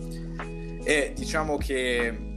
e 0.84 1.14
diciamo 1.16 1.58
che 1.58 2.34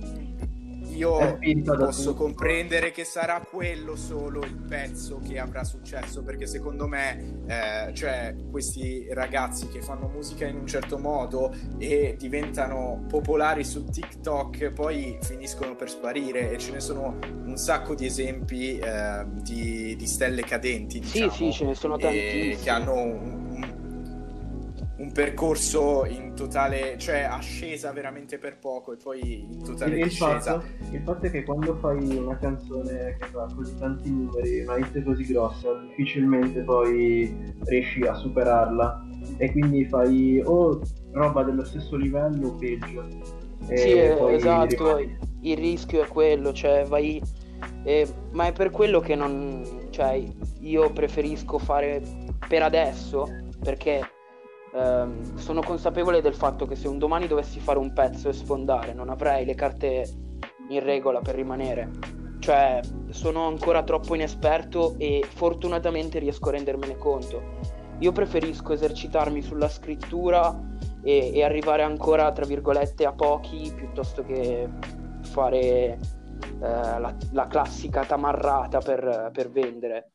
io 0.99 1.39
posso 1.63 2.15
comprendere 2.15 2.91
che 2.91 3.05
sarà 3.05 3.41
quello 3.41 3.95
solo 3.95 4.41
il 4.43 4.57
pezzo 4.69 5.21
che 5.25 5.39
avrà 5.39 5.63
successo 5.63 6.23
perché 6.23 6.47
secondo 6.47 6.89
me 6.89 7.43
eh, 7.47 7.95
cioè 7.95 8.35
questi 8.51 9.07
ragazzi 9.13 9.69
che 9.69 9.81
fanno 9.81 10.09
musica 10.09 10.47
in 10.47 10.57
un 10.57 10.67
certo 10.67 10.99
modo 10.99 11.55
e 11.79 12.17
diventano 12.19 13.05
popolari 13.09 13.65
su 13.65 13.85
TikTok 13.85 14.73
poi 14.73 15.19
finiscono 15.23 15.77
per 15.77 15.89
sparire. 15.89 16.51
E 16.51 16.59
ce 16.59 16.73
ne 16.73 16.81
sono 16.81 17.17
un 17.45 17.57
sacco 17.57 17.95
di 17.95 18.07
esempi 18.07 18.79
eh, 18.79 19.25
di, 19.43 19.95
di, 19.97 20.07
stelle 20.07 20.43
cadenti 20.43 20.99
diciamo, 20.99 21.31
sì 21.31 21.45
sì 21.45 21.53
ce 21.53 21.65
ne 21.65 21.75
sono 21.75 21.97
tantissimi 21.97 22.57
che 22.57 22.71
hanno 22.71 22.95
un, 22.95 23.38
un 24.99 25.13
percorso 25.13 26.05
in 26.07 26.35
totale, 26.35 26.99
cioè 26.99 27.21
ascesa 27.21 27.93
veramente 27.93 28.39
per 28.39 28.59
poco 28.59 28.93
e 28.93 28.97
poi 28.97 29.47
in 29.49 29.63
totale 29.63 29.97
il, 29.97 30.05
discesa. 30.05 30.61
Fatto, 30.61 30.67
il 30.91 31.03
fatto 31.05 31.27
è 31.27 31.31
che 31.31 31.45
quando 31.45 31.77
fai 31.77 32.17
una 32.17 32.37
canzone 32.37 33.17
che 33.21 33.27
fa 33.27 33.47
così 33.55 33.77
tanti 33.77 34.11
numeri, 34.11 34.63
una 34.63 34.77
hit 34.79 35.03
così 35.05 35.25
grossa, 35.25 35.73
difficilmente 35.87 36.63
poi 36.63 37.55
riesci 37.65 38.03
a 38.03 38.15
superarla 38.15 39.07
e 39.37 39.53
quindi 39.53 39.85
fai 39.85 40.43
o 40.45 40.81
roba 41.13 41.45
dello 41.45 41.65
stesso 41.65 41.95
livello 41.97 42.49
o 42.49 42.55
peggio. 42.57 43.07
sì, 43.75 43.99
esatto, 43.99 44.97
rimani... 44.97 45.19
il 45.43 45.57
rischio 45.57 46.03
è 46.03 46.09
quello, 46.09 46.53
cioè 46.53 46.85
vai... 46.85 47.23
Eh, 47.85 48.07
ma 48.33 48.47
è 48.47 48.53
per 48.53 48.71
quello 48.71 48.99
che 48.99 49.15
non... 49.15 49.87
cioè 49.91 50.21
io 50.61 50.93
preferisco 50.93 51.59
fare 51.59 52.03
per 52.49 52.63
adesso 52.63 53.27
perché 53.63 54.01
ehm, 54.75 55.37
sono 55.37 55.63
consapevole 55.63 56.21
del 56.21 56.35
fatto 56.35 56.67
che 56.67 56.77
se 56.77 56.89
un 56.89 56.99
domani 56.99 57.27
dovessi 57.27 57.61
fare 57.61 57.79
un 57.79 57.93
pezzo 57.93 58.29
e 58.29 58.33
sfondare 58.33 58.93
non 58.93 59.09
avrei 59.09 59.45
le 59.45 59.55
carte 59.55 60.07
in 60.69 60.83
regola 60.83 61.21
per 61.21 61.35
rimanere. 61.35 61.91
Cioè, 62.39 62.81
sono 63.11 63.47
ancora 63.47 63.83
troppo 63.83 64.15
inesperto 64.15 64.95
e 64.99 65.25
fortunatamente 65.29 66.19
riesco 66.19 66.49
a 66.49 66.53
rendermene 66.53 66.97
conto. 66.97 67.43
Io 67.99 68.13
preferisco 68.13 68.73
esercitarmi 68.73 69.43
sulla 69.43 69.69
scrittura 69.69 70.57
e, 71.03 71.33
e 71.35 71.43
arrivare 71.43 71.83
ancora, 71.83 72.31
tra 72.33 72.47
virgolette, 72.47 73.05
a 73.05 73.13
pochi 73.13 73.73
piuttosto 73.75 74.23
che 74.23 74.69
fare 75.23 75.59
eh, 75.59 75.99
la, 76.61 77.15
la, 77.33 77.47
classica 77.49 78.05
tamarrata 78.05 78.79
per, 78.79 79.31
per 79.33 79.51
vendere. 79.51 80.13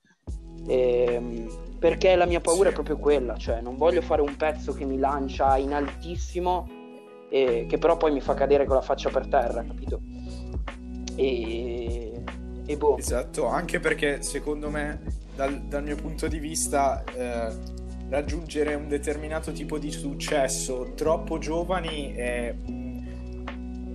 E, 0.65 1.05
ehm, 1.09 1.47
perché 1.83 2.15
la 2.15 2.25
mia 2.25 2.39
paura 2.39 2.67
sì. 2.67 2.69
è 2.69 2.71
proprio 2.71 2.95
quella, 2.95 3.35
cioè 3.35 3.59
non 3.59 3.75
voglio 3.75 4.01
fare 4.01 4.21
un 4.21 4.37
pezzo 4.37 4.71
che 4.71 4.85
mi 4.85 4.97
lancia 4.97 5.57
in 5.57 5.73
altissimo 5.73 6.65
e 7.29 7.65
che 7.67 7.77
però 7.77 7.97
poi 7.97 8.13
mi 8.13 8.21
fa 8.21 8.33
cadere 8.33 8.63
con 8.63 8.75
la 8.75 8.81
faccia 8.81 9.09
per 9.09 9.27
terra, 9.27 9.65
capito? 9.65 9.99
E, 11.15 12.23
e 12.65 12.77
boh. 12.77 12.97
Esatto, 12.97 13.47
anche 13.47 13.81
perché 13.81 14.23
secondo 14.23 14.69
me 14.69 15.01
dal, 15.35 15.59
dal 15.63 15.83
mio 15.83 15.97
punto 15.97 16.29
di 16.29 16.39
vista 16.39 17.03
eh, 17.03 17.53
raggiungere 18.07 18.75
un 18.75 18.87
determinato 18.87 19.51
tipo 19.51 19.77
di 19.77 19.91
successo 19.91 20.93
troppo 20.95 21.37
giovani 21.37 22.13
è, 22.13 22.55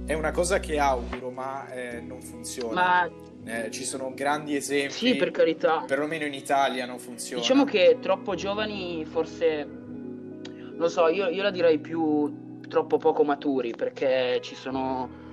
è 0.04 0.12
una 0.12 0.30
cosa 0.30 0.60
che 0.60 0.78
auguro, 0.78 1.30
ma 1.30 1.72
eh, 1.72 2.02
non 2.02 2.20
funziona. 2.20 2.74
Ma 2.74 3.10
eh, 3.44 3.70
ci 3.70 3.84
sono 3.84 4.12
grandi 4.14 4.56
esempi. 4.56 4.92
Sì, 4.92 5.16
per 5.16 5.30
carità. 5.30 5.84
Perlomeno 5.86 6.24
in 6.24 6.34
Italia 6.34 6.84
non 6.86 6.98
funziona. 6.98 7.40
Diciamo 7.40 7.64
che 7.64 7.98
troppo 8.00 8.34
giovani 8.34 9.04
forse... 9.06 9.64
Non 9.64 10.86
lo 10.86 10.88
so, 10.88 11.08
io, 11.08 11.28
io 11.28 11.42
la 11.42 11.50
direi 11.50 11.78
più 11.78 12.60
troppo 12.68 12.98
poco 12.98 13.24
maturi 13.24 13.72
perché 13.76 14.38
ci 14.42 14.54
sono... 14.54 15.26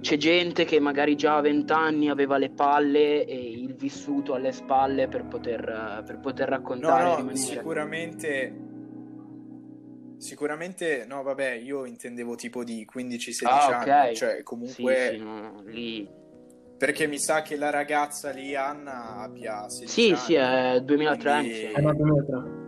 C'è 0.00 0.16
gente 0.18 0.64
che 0.64 0.80
magari 0.80 1.16
già 1.16 1.36
a 1.36 1.40
20 1.40 1.72
anni 1.72 2.10
aveva 2.10 2.36
le 2.36 2.50
palle 2.50 3.24
e 3.24 3.36
il 3.36 3.74
vissuto 3.74 4.34
alle 4.34 4.52
spalle 4.52 5.08
per 5.08 5.24
poter, 5.24 6.02
per 6.04 6.18
poter 6.18 6.48
raccontare. 6.48 7.22
No, 7.22 7.30
no, 7.30 7.36
sicuramente 7.36 8.72
Sicuramente, 10.18 11.04
no, 11.06 11.22
vabbè, 11.22 11.50
io 11.52 11.84
intendevo 11.84 12.34
tipo 12.34 12.64
di 12.64 12.86
15-16 12.90 13.44
ah, 13.44 13.66
okay. 13.66 13.90
anni, 13.90 14.16
cioè 14.16 14.42
comunque 14.42 15.08
sì, 15.10 15.16
sì, 15.16 15.22
no, 15.22 15.62
lì 15.66 16.08
perché 16.76 17.06
mi 17.06 17.18
sa 17.18 17.42
che 17.42 17.56
la 17.56 17.70
ragazza 17.70 18.30
lì, 18.30 18.54
Anna, 18.54 19.16
abbia 19.16 19.68
16 19.68 19.88
sì, 19.88 20.08
anni. 20.08 20.18
Sì, 20.18 20.34
è 20.34 20.80
2013. 20.82 21.72
Quindi... 21.72 22.62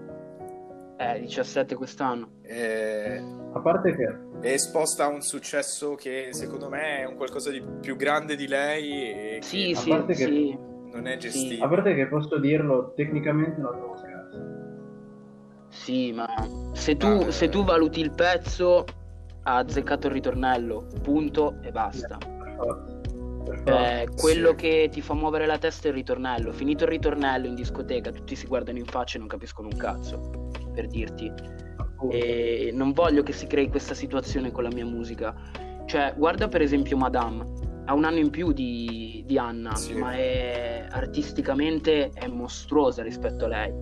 È 0.96 1.18
17 1.20 1.74
quest'anno. 1.74 2.30
E... 2.42 3.22
A 3.52 3.60
parte 3.60 3.94
che... 3.94 4.24
È 4.40 4.52
esposta 4.52 5.04
a 5.04 5.08
un 5.08 5.22
successo 5.22 5.94
che 5.94 6.28
secondo 6.32 6.68
me 6.68 6.98
è 7.00 7.04
un 7.04 7.16
qualcosa 7.16 7.50
di 7.50 7.62
più 7.80 7.96
grande 7.96 8.36
di 8.36 8.46
lei 8.46 9.10
e 9.10 9.38
sì, 9.42 9.74
sì, 9.74 9.90
a 9.90 9.96
parte 9.96 10.14
che 10.14 10.24
sì. 10.24 10.58
non 10.92 11.06
è 11.06 11.16
gestibile. 11.16 11.64
A 11.64 11.68
parte 11.68 11.94
che 11.94 12.06
posso 12.06 12.38
dirlo, 12.38 12.92
tecnicamente 12.94 13.60
la 13.60 13.70
trovo 13.70 13.96
scarsa. 13.96 14.14
Sì, 15.68 16.12
ma 16.12 16.26
se 16.72 16.96
tu, 16.96 17.06
ah, 17.06 17.30
se 17.30 17.48
tu 17.48 17.64
valuti 17.64 18.00
il 18.00 18.12
pezzo 18.12 18.84
ha 19.42 19.56
azzeccato 19.56 20.06
il 20.06 20.12
ritornello, 20.14 20.86
punto 21.02 21.58
e 21.62 21.70
basta. 21.72 22.18
Yeah, 22.22 22.95
eh, 23.64 24.08
quello 24.16 24.50
sì. 24.50 24.54
che 24.56 24.88
ti 24.90 25.00
fa 25.00 25.14
muovere 25.14 25.46
la 25.46 25.58
testa 25.58 25.88
è 25.88 25.90
il 25.90 25.96
ritornello. 25.96 26.52
Finito 26.52 26.84
il 26.84 26.90
ritornello 26.90 27.46
in 27.46 27.54
discoteca, 27.54 28.10
tutti 28.10 28.34
si 28.34 28.46
guardano 28.46 28.78
in 28.78 28.84
faccia 28.84 29.16
e 29.16 29.18
non 29.20 29.28
capiscono 29.28 29.68
un 29.70 29.76
cazzo. 29.76 30.50
Per 30.74 30.86
dirti. 30.88 31.32
E 32.10 32.70
non 32.72 32.92
voglio 32.92 33.22
che 33.22 33.32
si 33.32 33.46
crei 33.46 33.68
questa 33.68 33.94
situazione 33.94 34.50
con 34.50 34.62
la 34.62 34.70
mia 34.72 34.84
musica. 34.84 35.34
Cioè, 35.86 36.14
guarda 36.16 36.48
per 36.48 36.62
esempio 36.62 36.96
Madame. 36.96 37.64
Ha 37.86 37.94
un 37.94 38.04
anno 38.04 38.18
in 38.18 38.30
più 38.30 38.52
di, 38.52 39.22
di 39.24 39.38
Anna, 39.38 39.74
sì. 39.76 39.94
ma 39.94 40.12
è 40.12 40.86
artisticamente 40.90 42.10
è 42.10 42.26
mostruosa 42.26 43.02
rispetto 43.02 43.44
a 43.44 43.48
lei. 43.48 43.72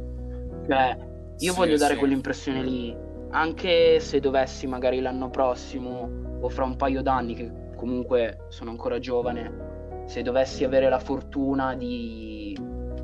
Cioè, 0.69 0.99
io 1.39 1.53
sì, 1.53 1.57
voglio 1.57 1.77
dare 1.79 1.97
quell'impressione 1.97 2.63
lì. 2.63 2.95
Anche 3.31 3.99
se 4.01 4.21
dovessi 4.21 4.67
magari 4.67 5.01
l'anno 5.01 5.31
prossimo 5.31 6.39
o 6.41 6.49
fra 6.51 6.65
un 6.65 6.77
paio 6.77 7.01
d'anni 7.03 7.35
che 7.35 7.64
comunque 7.75 8.47
sono 8.49 8.71
ancora 8.71 8.99
giovane, 8.99 10.05
se 10.07 10.23
dovessi 10.23 10.65
avere 10.65 10.89
la 10.89 10.99
fortuna 10.99 11.75
di, 11.75 12.57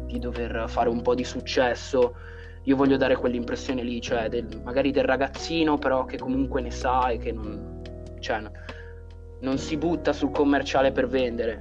di 0.07 0.19
dover 0.19 0.65
fare 0.69 0.89
un 0.89 1.03
po' 1.03 1.15
di 1.15 1.25
successo, 1.25 2.15
io 2.65 2.77
voglio 2.77 2.97
dare 2.97 3.17
quell'impressione 3.17 3.83
lì, 3.83 4.01
cioè 4.01 4.29
del, 4.29 4.47
magari 4.63 4.91
del 4.91 5.05
ragazzino 5.05 5.79
però 5.79 6.05
che 6.05 6.19
comunque 6.19 6.61
ne 6.61 6.71
sa 6.71 7.09
e 7.09 7.17
che 7.19 7.33
non, 7.33 7.81
cioè, 8.21 8.43
non 9.41 9.59
si 9.59 9.77
butta 9.77 10.13
sul 10.13 10.31
commerciale 10.31 10.93
per 10.93 11.07
vendere. 11.07 11.59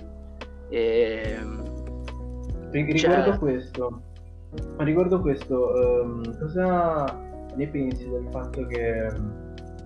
E, 0.69 1.37
Riguardo 2.71 3.31
cioè... 3.31 3.37
questo, 3.39 4.01
riguardo 4.77 5.21
questo 5.21 6.03
um, 6.03 6.37
cosa 6.37 7.17
ne 7.55 7.67
pensi 7.67 8.07
del 8.07 8.27
fatto 8.29 8.65
che 8.67 9.07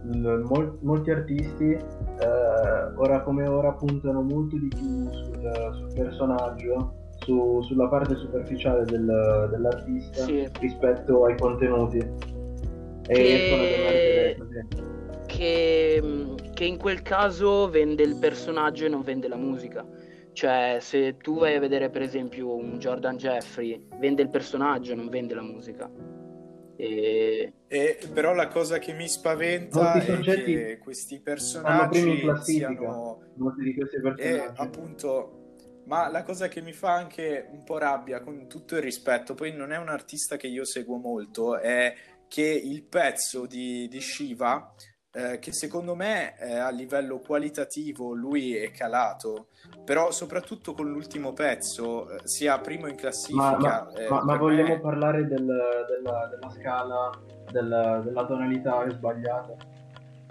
um, 0.03 0.45
mol- 0.49 0.77
molti 0.81 1.11
artisti 1.11 1.77
uh, 2.19 2.99
ora 2.99 3.21
come 3.21 3.47
ora 3.47 3.71
puntano 3.73 4.21
molto 4.21 4.57
di 4.57 4.67
più 4.67 5.09
sul, 5.11 5.71
sul 5.73 5.93
personaggio 5.93 7.01
su, 7.23 7.61
sulla 7.61 7.87
parte 7.87 8.15
superficiale 8.15 8.85
del, 8.85 9.47
dell'artista 9.49 10.23
sì. 10.25 10.47
rispetto 10.59 11.25
ai 11.25 11.37
contenuti. 11.37 11.97
E 13.07 14.35
che... 14.37 14.37
Che, 15.25 16.03
che 16.53 16.65
in 16.65 16.77
quel 16.77 17.01
caso 17.01 17.67
vende 17.67 18.03
il 18.03 18.17
personaggio 18.17 18.85
e 18.85 18.89
non 18.89 19.01
vende 19.01 19.27
la 19.27 19.35
musica. 19.35 19.83
Cioè, 20.31 20.77
se 20.79 21.17
tu 21.17 21.39
vai 21.39 21.55
a 21.55 21.59
vedere 21.59 21.89
per 21.89 22.03
esempio 22.03 22.55
un 22.55 22.77
Jordan 22.77 23.17
Jeffrey, 23.17 23.87
vende 23.99 24.21
il 24.21 24.29
personaggio, 24.29 24.93
non 24.93 25.09
vende 25.09 25.33
la 25.33 25.41
musica. 25.41 25.89
E... 26.75 27.53
E, 27.67 27.99
però 28.13 28.33
la 28.33 28.47
cosa 28.47 28.77
che 28.79 28.93
mi 28.93 29.07
spaventa 29.07 29.93
è 29.93 30.19
che 30.19 30.77
questi 30.81 31.19
personaggi 31.19 32.23
siano... 32.41 33.31
Molti 33.35 33.63
di 33.63 33.73
questi 33.73 33.99
personaggi. 33.99 34.21
E 34.21 34.51
appunto 34.55 35.41
ma 35.85 36.07
la 36.09 36.23
cosa 36.23 36.47
che 36.47 36.61
mi 36.61 36.71
fa 36.71 36.93
anche 36.93 37.47
un 37.51 37.63
po' 37.63 37.77
rabbia, 37.77 38.21
con 38.21 38.47
tutto 38.47 38.75
il 38.75 38.81
rispetto, 38.81 39.33
poi 39.33 39.51
non 39.51 39.71
è 39.71 39.77
un 39.77 39.89
artista 39.89 40.37
che 40.37 40.47
io 40.47 40.63
seguo 40.63 40.97
molto, 40.97 41.57
è 41.57 41.93
che 42.27 42.41
il 42.41 42.83
pezzo 42.83 43.45
di, 43.45 43.87
di 43.89 43.99
Shiva, 43.99 44.73
eh, 45.15 45.37
che 45.37 45.53
secondo 45.53 45.93
me 45.95 46.35
eh, 46.39 46.55
a 46.57 46.69
livello 46.69 47.19
qualitativo 47.19 48.13
lui 48.13 48.55
è 48.55 48.71
calato, 48.71 49.47
però 49.85 50.09
soprattutto 50.09 50.73
con 50.73 50.89
l'ultimo 50.89 51.33
pezzo 51.33 52.09
eh, 52.09 52.21
sia 52.23 52.57
primo 52.57 52.87
in 52.87 52.95
classifica. 52.95 53.43
Ma, 53.43 53.57
ma, 53.57 53.91
eh, 53.93 54.09
ma, 54.09 54.23
ma 54.23 54.37
vogliamo 54.37 54.73
me... 54.73 54.79
parlare 54.79 55.27
del, 55.27 55.45
della, 55.45 56.27
della, 56.31 56.49
scala, 56.49 57.11
della, 57.51 57.99
della 57.99 58.25
tonalità 58.25 58.89
sbagliata? 58.89 59.55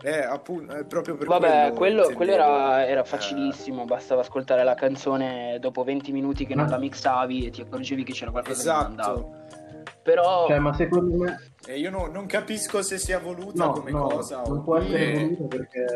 Eh, 0.02 0.18
appunto, 0.24 0.84
proprio 0.86 1.14
per 1.14 1.28
Vabbè, 1.28 1.74
quello, 1.74 2.10
quello 2.12 2.32
era, 2.32 2.84
era, 2.84 3.04
facilissimo, 3.04 3.82
eh... 3.82 3.86
bastava 3.86 4.22
ascoltare 4.22 4.64
la 4.64 4.74
canzone 4.74 5.58
dopo 5.60 5.84
20 5.84 6.10
minuti 6.10 6.44
che 6.44 6.56
non 6.56 6.66
la 6.68 6.78
mixavi 6.78 7.46
e 7.46 7.50
ti 7.50 7.60
accorgevi 7.60 8.02
che 8.02 8.12
c'era 8.12 8.32
qualcosa 8.32 8.60
esatto. 8.60 8.88
che 8.88 8.96
non 8.96 9.00
andava. 9.00 9.60
Però... 10.02 10.46
Cioè, 10.48 10.58
ma 10.58 10.72
secondo 10.72 11.16
me... 11.16 11.52
E 11.66 11.78
io 11.78 11.90
no, 11.90 12.06
non 12.06 12.26
capisco 12.26 12.82
se 12.82 12.98
sia 12.98 13.18
voluta 13.18 13.66
no, 13.66 13.72
come 13.72 13.90
no, 13.90 14.08
cosa. 14.08 14.42
Non 14.42 14.62
può 14.62 14.78
essere 14.78 15.12
voluta 15.12 15.56
perché... 15.56 15.86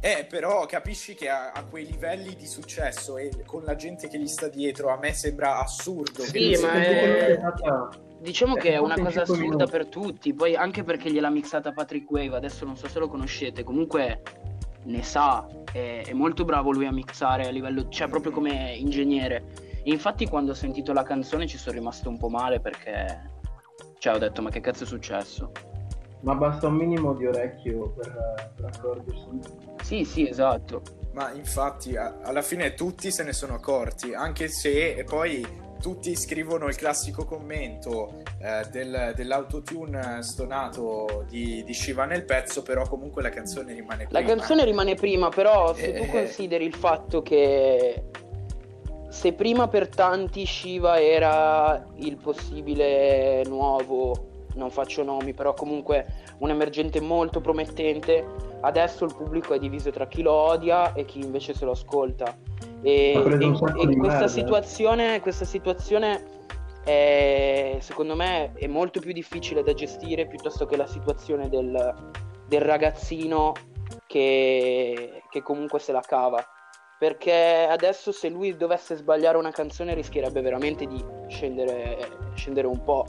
Eh, 0.00 0.26
però 0.28 0.66
capisci 0.66 1.14
che 1.14 1.30
a, 1.30 1.52
a, 1.52 1.64
quei 1.64 1.86
livelli 1.86 2.36
di 2.36 2.46
successo 2.46 3.16
e 3.16 3.30
con 3.46 3.62
la 3.64 3.74
gente 3.74 4.06
che 4.06 4.18
gli 4.18 4.26
sta 4.26 4.48
dietro, 4.48 4.90
a 4.90 4.98
me 4.98 5.14
sembra 5.14 5.58
assurdo. 5.58 6.20
Sì, 6.20 6.58
ma 6.60 6.72
è... 6.74 7.38
Diciamo 8.20 8.54
che 8.54 8.72
è 8.72 8.76
una 8.76 8.98
cosa 8.98 9.22
assurda 9.22 9.66
per 9.66 9.86
tutti, 9.86 10.34
poi 10.34 10.56
anche 10.56 10.82
perché 10.82 11.10
gliel'ha 11.10 11.30
mixata 11.30 11.72
Patrick 11.72 12.10
Wave, 12.10 12.36
adesso 12.36 12.66
non 12.66 12.76
so 12.76 12.86
se 12.86 12.98
lo 12.98 13.08
conoscete, 13.08 13.64
comunque 13.64 14.20
ne 14.84 15.02
sa, 15.02 15.46
è, 15.72 16.02
è 16.06 16.12
molto 16.12 16.44
bravo 16.44 16.70
lui 16.70 16.86
a 16.86 16.92
mixare 16.92 17.46
a 17.46 17.50
livello, 17.50 17.88
cioè 17.88 18.08
proprio 18.08 18.32
come 18.32 18.74
ingegnere. 18.76 19.63
Infatti 19.92 20.26
quando 20.26 20.52
ho 20.52 20.54
sentito 20.54 20.92
la 20.92 21.02
canzone 21.02 21.46
ci 21.46 21.58
sono 21.58 21.76
rimasto 21.76 22.08
un 22.08 22.18
po' 22.18 22.28
male 22.28 22.60
perché, 22.60 23.30
cioè 23.98 24.14
ho 24.14 24.18
detto 24.18 24.42
ma 24.42 24.50
che 24.50 24.60
cazzo 24.60 24.84
è 24.84 24.86
successo? 24.86 25.52
Ma 26.20 26.34
basta 26.34 26.68
un 26.68 26.74
minimo 26.74 27.12
di 27.12 27.26
orecchio 27.26 27.90
per, 27.90 28.52
per 28.56 28.64
accorgersi. 28.64 29.28
Sì, 29.82 30.04
sì, 30.04 30.26
esatto. 30.26 30.82
Ma 31.12 31.30
infatti 31.32 31.96
alla 31.96 32.42
fine 32.42 32.72
tutti 32.74 33.10
se 33.10 33.22
ne 33.22 33.34
sono 33.34 33.54
accorti, 33.54 34.14
anche 34.14 34.48
se 34.48 34.94
e 34.94 35.04
poi 35.04 35.46
tutti 35.84 36.16
scrivono 36.16 36.68
il 36.68 36.76
classico 36.76 37.26
commento 37.26 38.22
eh, 38.40 38.66
del, 38.70 39.12
dell'autotune 39.14 40.22
stonato 40.22 41.26
di, 41.28 41.62
di, 41.62 41.74
Shiva 41.74 42.06
nel 42.06 42.24
pezzo, 42.24 42.62
però 42.62 42.88
comunque 42.88 43.20
la 43.20 43.28
canzone 43.28 43.74
rimane 43.74 44.06
prima. 44.06 44.18
La 44.18 44.26
canzone 44.26 44.64
rimane 44.64 44.94
prima, 44.94 45.28
però 45.28 45.74
se 45.74 45.92
eh, 45.92 46.00
tu 46.00 46.10
consideri 46.10 46.64
il 46.64 46.74
fatto 46.74 47.20
che 47.20 48.04
se 49.14 49.32
prima 49.32 49.68
per 49.68 49.88
tanti 49.88 50.44
Shiva 50.44 51.00
era 51.00 51.86
il 51.98 52.16
possibile 52.16 53.44
nuovo, 53.46 54.12
non 54.56 54.70
faccio 54.70 55.04
nomi, 55.04 55.32
però 55.32 55.54
comunque 55.54 56.34
un 56.38 56.50
emergente 56.50 57.00
molto 57.00 57.40
promettente, 57.40 58.26
adesso 58.62 59.04
il 59.04 59.14
pubblico 59.14 59.54
è 59.54 59.60
diviso 59.60 59.92
tra 59.92 60.08
chi 60.08 60.20
lo 60.20 60.32
odia 60.32 60.94
e 60.94 61.04
chi 61.04 61.20
invece 61.20 61.54
se 61.54 61.64
lo 61.64 61.70
ascolta. 61.70 62.36
E, 62.82 63.12
e, 63.12 63.22
e 63.22 63.96
questa, 63.96 64.26
situazione, 64.26 65.20
questa 65.20 65.44
situazione 65.44 66.24
è, 66.82 67.76
secondo 67.78 68.16
me 68.16 68.52
è 68.54 68.66
molto 68.66 68.98
più 68.98 69.12
difficile 69.12 69.62
da 69.62 69.74
gestire 69.74 70.26
piuttosto 70.26 70.66
che 70.66 70.76
la 70.76 70.88
situazione 70.88 71.48
del, 71.48 71.94
del 72.48 72.60
ragazzino 72.60 73.52
che, 74.08 75.22
che 75.30 75.40
comunque 75.40 75.78
se 75.78 75.92
la 75.92 76.02
cava 76.04 76.44
perché 76.98 77.66
adesso 77.68 78.12
se 78.12 78.28
lui 78.28 78.56
dovesse 78.56 78.96
sbagliare 78.96 79.36
una 79.36 79.50
canzone 79.50 79.94
rischierebbe 79.94 80.40
veramente 80.40 80.86
di 80.86 81.04
scendere, 81.28 81.98
scendere 82.34 82.66
un 82.66 82.82
po'. 82.82 83.04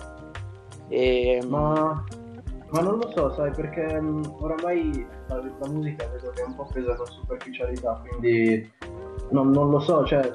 E... 0.87 1.41
Ma, 1.47 2.03
ma, 2.69 2.81
non 2.81 2.97
lo 2.97 3.11
so, 3.15 3.33
sai, 3.33 3.51
perché 3.51 3.85
um, 3.97 4.21
oramai 4.39 5.07
la, 5.27 5.41
la, 5.59 5.67
musica 5.67 6.07
vedo 6.07 6.29
che 6.31 6.41
è 6.41 6.45
un 6.45 6.55
po' 6.55 6.65
presa 6.65 6.95
con 6.95 7.05
superficialità, 7.05 8.01
quindi 8.07 8.71
non, 9.31 9.49
non, 9.51 9.69
lo 9.69 9.79
so, 9.79 10.05
cioè 10.05 10.29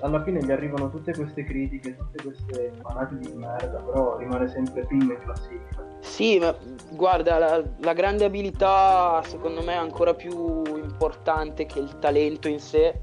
alla 0.00 0.22
fine 0.22 0.42
gli 0.42 0.50
arrivano 0.50 0.90
tutte 0.90 1.12
queste 1.12 1.44
critiche, 1.44 1.96
tutte 1.96 2.22
queste 2.22 2.72
fanate 2.80 3.18
di 3.18 3.32
merda, 3.34 3.78
però 3.80 4.16
rimane 4.16 4.48
sempre 4.48 4.84
prima 4.86 5.14
in 5.14 5.20
classifica. 5.20 5.86
Sì, 6.00 6.38
ma 6.38 6.54
guarda, 6.90 7.38
la, 7.38 7.62
la, 7.78 7.92
grande 7.92 8.24
abilità 8.24 9.20
secondo 9.24 9.62
me 9.62 9.72
è 9.72 9.76
ancora 9.76 10.14
più 10.14 10.62
importante 10.76 11.66
che 11.66 11.80
il 11.80 11.98
talento 11.98 12.48
in 12.48 12.60
sé 12.60 13.00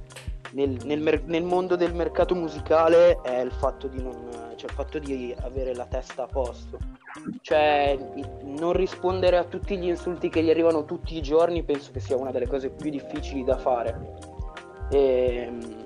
nel, 0.51 0.77
nel, 0.85 1.01
mer- 1.01 1.25
nel 1.25 1.43
mondo 1.43 1.75
del 1.75 1.93
mercato 1.93 2.33
musicale 2.33 3.19
è 3.21 3.41
il 3.41 3.51
fatto 3.51 3.87
di 3.87 4.01
non, 4.01 4.29
cioè 4.55 4.69
il 4.69 4.75
fatto 4.75 4.99
di 4.99 5.35
avere 5.41 5.75
la 5.75 5.85
testa 5.85 6.23
a 6.23 6.27
posto. 6.27 6.79
Cioè, 7.41 7.97
non 8.43 8.73
rispondere 8.73 9.37
a 9.37 9.43
tutti 9.43 9.77
gli 9.77 9.87
insulti 9.87 10.29
che 10.29 10.41
gli 10.41 10.49
arrivano 10.49 10.85
tutti 10.85 11.15
i 11.15 11.21
giorni 11.21 11.63
penso 11.63 11.91
che 11.91 11.99
sia 11.99 12.15
una 12.15 12.31
delle 12.31 12.47
cose 12.47 12.69
più 12.69 12.89
difficili 12.89 13.43
da 13.43 13.57
fare 13.57 14.43
ehm, 14.89 15.84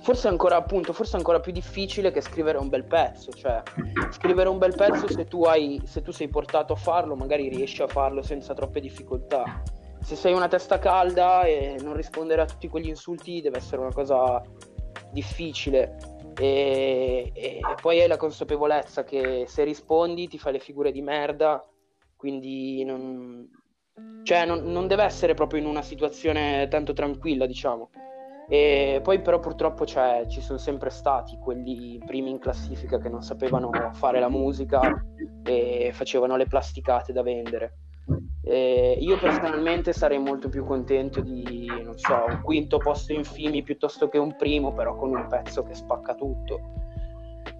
forse 0.00 0.28
ancora 0.28 0.56
appunto 0.56 0.92
forse 0.92 1.16
ancora 1.16 1.40
più 1.40 1.52
difficile 1.52 2.10
che 2.10 2.20
scrivere 2.20 2.58
un 2.58 2.68
bel 2.68 2.84
pezzo 2.84 3.30
cioè 3.32 3.62
scrivere 4.10 4.48
un 4.48 4.58
bel 4.58 4.74
pezzo 4.74 5.08
se 5.08 5.24
tu, 5.26 5.42
hai, 5.44 5.80
se 5.84 6.02
tu 6.02 6.12
sei 6.12 6.28
portato 6.28 6.72
a 6.72 6.76
farlo 6.76 7.14
magari 7.16 7.48
riesci 7.48 7.82
a 7.82 7.86
farlo 7.86 8.22
senza 8.22 8.54
troppe 8.54 8.80
difficoltà. 8.80 9.62
Se 10.02 10.16
sei 10.16 10.32
una 10.32 10.48
testa 10.48 10.78
calda 10.78 11.44
e 11.44 11.76
non 11.80 11.94
rispondere 11.94 12.42
a 12.42 12.46
tutti 12.46 12.68
quegli 12.68 12.88
insulti 12.88 13.40
deve 13.40 13.58
essere 13.58 13.80
una 13.80 13.92
cosa 13.92 14.42
difficile. 15.12 15.96
E, 16.38 17.32
e, 17.34 17.60
poi 17.80 18.00
hai 18.00 18.08
la 18.08 18.16
consapevolezza 18.16 19.04
che 19.04 19.44
se 19.46 19.64
rispondi 19.64 20.28
ti 20.28 20.38
fai 20.38 20.52
le 20.52 20.58
figure 20.60 20.92
di 20.92 21.02
merda 21.02 21.62
quindi 22.16 22.84
non, 22.84 23.46
cioè 24.22 24.46
non, 24.46 24.62
non 24.62 24.86
deve 24.86 25.02
essere 25.02 25.34
proprio 25.34 25.60
in 25.60 25.66
una 25.66 25.82
situazione 25.82 26.68
tanto 26.68 26.92
tranquilla 26.92 27.46
diciamo 27.46 27.90
e 28.52 28.98
poi 29.00 29.20
però 29.20 29.38
purtroppo 29.38 29.86
cioè, 29.86 30.24
ci 30.26 30.40
sono 30.40 30.58
sempre 30.58 30.90
stati 30.90 31.38
quelli 31.38 32.02
primi 32.04 32.30
in 32.30 32.40
classifica 32.40 32.98
che 32.98 33.08
non 33.08 33.22
sapevano 33.22 33.70
fare 33.92 34.18
la 34.18 34.28
musica 34.28 34.80
e 35.44 35.90
facevano 35.92 36.34
le 36.34 36.46
plasticate 36.46 37.12
da 37.12 37.22
vendere. 37.22 37.74
E 38.42 38.98
io 38.98 39.16
personalmente 39.18 39.92
sarei 39.92 40.18
molto 40.18 40.48
più 40.48 40.64
contento 40.64 41.20
di, 41.20 41.68
non 41.84 41.96
so, 41.96 42.24
un 42.26 42.40
quinto 42.42 42.78
posto 42.78 43.12
in 43.12 43.22
Fimi 43.22 43.62
piuttosto 43.62 44.08
che 44.08 44.18
un 44.18 44.34
primo, 44.34 44.72
però 44.72 44.96
con 44.96 45.10
un 45.10 45.28
pezzo 45.28 45.62
che 45.62 45.74
spacca 45.74 46.16
tutto. 46.16 46.58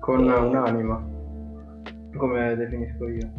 Con 0.01 0.29
e... 0.29 0.35
un'anima, 0.35 1.09
come 2.17 2.57
definisco 2.57 3.07
io. 3.07 3.31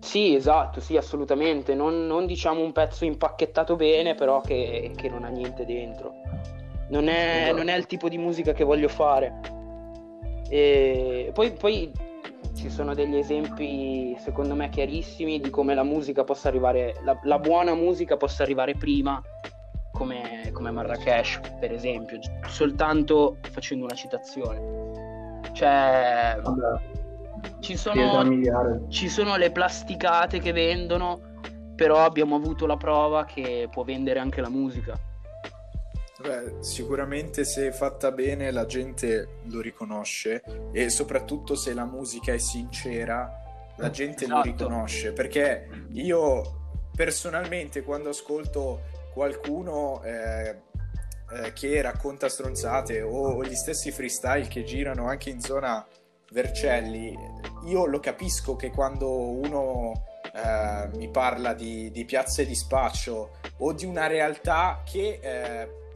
Sì, 0.00 0.34
esatto, 0.34 0.80
sì, 0.80 0.96
assolutamente. 0.96 1.74
Non, 1.74 2.06
non 2.06 2.24
diciamo 2.24 2.62
un 2.62 2.72
pezzo 2.72 3.04
impacchettato 3.04 3.76
bene, 3.76 4.14
però 4.14 4.40
che, 4.40 4.92
che 4.96 5.10
non 5.10 5.24
ha 5.24 5.28
niente 5.28 5.66
dentro. 5.66 6.27
Non 6.88 7.08
è, 7.08 7.42
esatto. 7.42 7.56
non 7.56 7.68
è, 7.68 7.76
il 7.76 7.86
tipo 7.86 8.08
di 8.08 8.18
musica 8.18 8.52
che 8.52 8.64
voglio 8.64 8.88
fare. 8.88 9.40
E 10.48 11.30
poi, 11.34 11.52
poi 11.52 11.92
ci 12.54 12.70
sono 12.70 12.94
degli 12.94 13.16
esempi, 13.16 14.16
secondo 14.18 14.54
me, 14.54 14.68
chiarissimi 14.68 15.40
di 15.40 15.50
come 15.50 15.74
la 15.74 15.82
musica 15.82 16.24
possa 16.24 16.48
arrivare, 16.48 16.94
la, 17.02 17.18
la 17.22 17.38
buona 17.38 17.74
musica 17.74 18.16
possa 18.16 18.42
arrivare 18.42 18.74
prima, 18.74 19.22
come, 19.92 20.50
come 20.52 20.70
Marrakesh, 20.70 21.40
per 21.60 21.72
esempio, 21.72 22.18
soltanto 22.46 23.36
facendo 23.50 23.84
una 23.84 23.94
citazione. 23.94 24.86
Cioè, 25.52 26.40
ci 27.60 27.76
sono, 27.76 28.24
ci 28.88 29.08
sono 29.08 29.36
le 29.36 29.50
plasticate 29.50 30.38
che 30.38 30.52
vendono, 30.52 31.20
però 31.74 31.98
abbiamo 31.98 32.36
avuto 32.36 32.66
la 32.66 32.76
prova 32.76 33.24
che 33.24 33.68
può 33.70 33.84
vendere 33.84 34.18
anche 34.18 34.40
la 34.40 34.48
musica. 34.48 34.98
Beh, 36.20 36.56
sicuramente 36.64 37.44
se 37.44 37.70
fatta 37.70 38.10
bene 38.10 38.50
la 38.50 38.66
gente 38.66 39.38
lo 39.44 39.60
riconosce 39.60 40.42
e 40.72 40.90
soprattutto 40.90 41.54
se 41.54 41.72
la 41.74 41.84
musica 41.84 42.32
è 42.32 42.38
sincera 42.38 43.30
la 43.76 43.90
gente 43.90 44.24
esatto. 44.24 44.36
lo 44.38 44.42
riconosce 44.42 45.12
perché 45.12 45.68
io 45.92 46.80
personalmente 46.92 47.82
quando 47.82 48.08
ascolto 48.08 48.80
qualcuno 49.12 50.02
eh, 50.02 50.56
eh, 51.30 51.52
che 51.52 51.80
racconta 51.82 52.28
stronzate 52.28 53.00
o 53.00 53.44
gli 53.44 53.54
stessi 53.54 53.92
freestyle 53.92 54.48
che 54.48 54.64
girano 54.64 55.06
anche 55.06 55.30
in 55.30 55.40
zona 55.40 55.86
Vercelli 56.32 57.16
io 57.66 57.86
lo 57.86 58.00
capisco 58.00 58.56
che 58.56 58.70
quando 58.70 59.08
uno 59.08 59.92
eh, 60.34 60.88
mi 60.96 61.08
parla 61.10 61.54
di, 61.54 61.92
di, 61.92 62.04
piazze 62.04 62.44
di 62.44 62.56
spaccio 62.56 63.36
o 63.58 63.72
di 63.72 63.86
una 63.86 64.08
realtà 64.08 64.82
che 64.84 65.20
eh, 65.22 65.86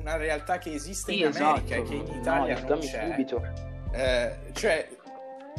una 0.00 0.16
realtà 0.16 0.58
che 0.58 0.72
esiste 0.72 1.12
sì, 1.12 1.20
in 1.20 1.26
America 1.26 1.74
esatto. 1.74 1.74
e 1.74 1.82
che 1.82 1.94
in 1.94 2.18
Italia 2.18 2.60
no, 2.60 2.68
non 2.68 2.78
c'è. 2.78 3.06
Subito. 3.10 3.42
Eh, 3.92 4.36
cioè, 4.52 4.88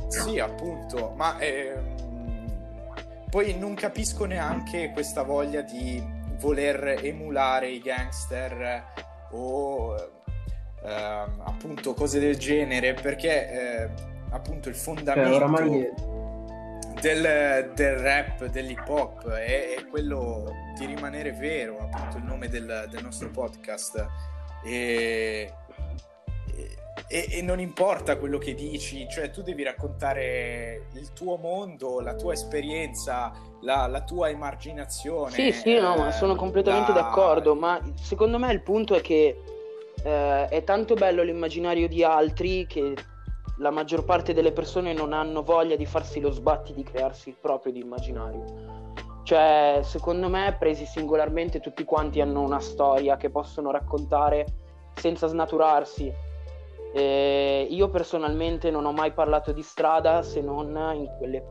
sì, 0.07 0.39
appunto, 0.39 1.13
ma 1.15 1.37
ehm, 1.39 1.95
poi 3.29 3.57
non 3.57 3.73
capisco 3.75 4.25
neanche 4.25 4.91
questa 4.91 5.23
voglia 5.23 5.61
di 5.61 6.03
voler 6.39 6.99
emulare 7.03 7.69
i 7.69 7.79
gangster 7.79 8.83
o 9.31 9.95
ehm, 10.83 11.41
appunto 11.45 11.93
cose 11.93 12.19
del 12.19 12.37
genere 12.37 12.93
perché 12.93 13.51
eh, 13.51 13.89
appunto 14.31 14.69
il 14.69 14.75
fondamento 14.75 15.29
cioè, 15.29 15.37
oramai... 15.37 15.89
del, 16.99 17.71
del, 17.73 17.95
rap, 17.97 18.45
dell'hip 18.45 18.87
hop 18.87 19.29
è, 19.29 19.75
è, 19.77 19.85
quello 19.87 20.51
di 20.77 20.85
rimanere 20.85 21.31
vero, 21.31 21.79
appunto 21.79 22.17
il 22.17 22.23
nome 22.23 22.49
del, 22.49 22.87
del 22.89 23.03
nostro 23.03 23.29
podcast 23.29 24.05
e, 24.63 25.53
e, 27.07 27.27
e, 27.29 27.41
non 27.41 27.59
importa 27.59 28.17
quello 28.17 28.37
che 28.37 28.53
dici, 28.53 29.07
cioè 29.09 29.29
tu 29.29 29.41
devi 29.41 29.63
raccontare 29.63 30.87
il 30.93 31.11
tuo 31.13 31.37
mondo, 31.37 31.99
la 31.99 32.15
tua 32.15 32.33
esperienza, 32.33 33.31
la, 33.61 33.87
la 33.87 34.03
tua 34.03 34.29
emarginazione. 34.29 35.31
Sì, 35.31 35.51
sì, 35.51 35.79
no, 35.79 35.95
ma 35.95 36.11
sono 36.11 36.35
completamente 36.35 36.93
la... 36.93 37.01
d'accordo, 37.01 37.55
ma 37.55 37.79
secondo 37.95 38.37
me 38.37 38.51
il 38.51 38.61
punto 38.61 38.95
è 38.95 39.01
che 39.01 39.37
eh, 40.03 40.47
è 40.47 40.63
tanto 40.63 40.95
bello 40.95 41.23
l'immaginario 41.23 41.87
di 41.87 42.03
altri 42.03 42.65
che 42.65 42.95
la 43.57 43.69
maggior 43.69 44.03
parte 44.03 44.33
delle 44.33 44.51
persone 44.51 44.93
non 44.93 45.13
hanno 45.13 45.43
voglia 45.43 45.75
di 45.75 45.85
farsi 45.85 46.19
lo 46.19 46.31
sbatti 46.31 46.73
di 46.73 46.83
crearsi 46.83 47.29
il 47.29 47.35
proprio 47.39 47.71
di 47.71 47.79
immaginario. 47.79 48.70
Cioè, 49.23 49.79
secondo 49.83 50.29
me, 50.29 50.55
presi 50.57 50.85
singolarmente, 50.85 51.59
tutti 51.59 51.83
quanti 51.83 52.21
hanno 52.21 52.41
una 52.41 52.59
storia 52.59 53.17
che 53.17 53.29
possono 53.29 53.71
raccontare 53.71 54.45
senza 54.95 55.27
snaturarsi. 55.27 56.11
E 56.93 57.67
io 57.69 57.89
personalmente 57.89 58.69
non 58.69 58.85
ho 58.85 58.91
mai 58.91 59.13
parlato 59.13 59.51
di 59.51 59.61
strada 59.61 60.21
se 60.23 60.41
non 60.41 60.75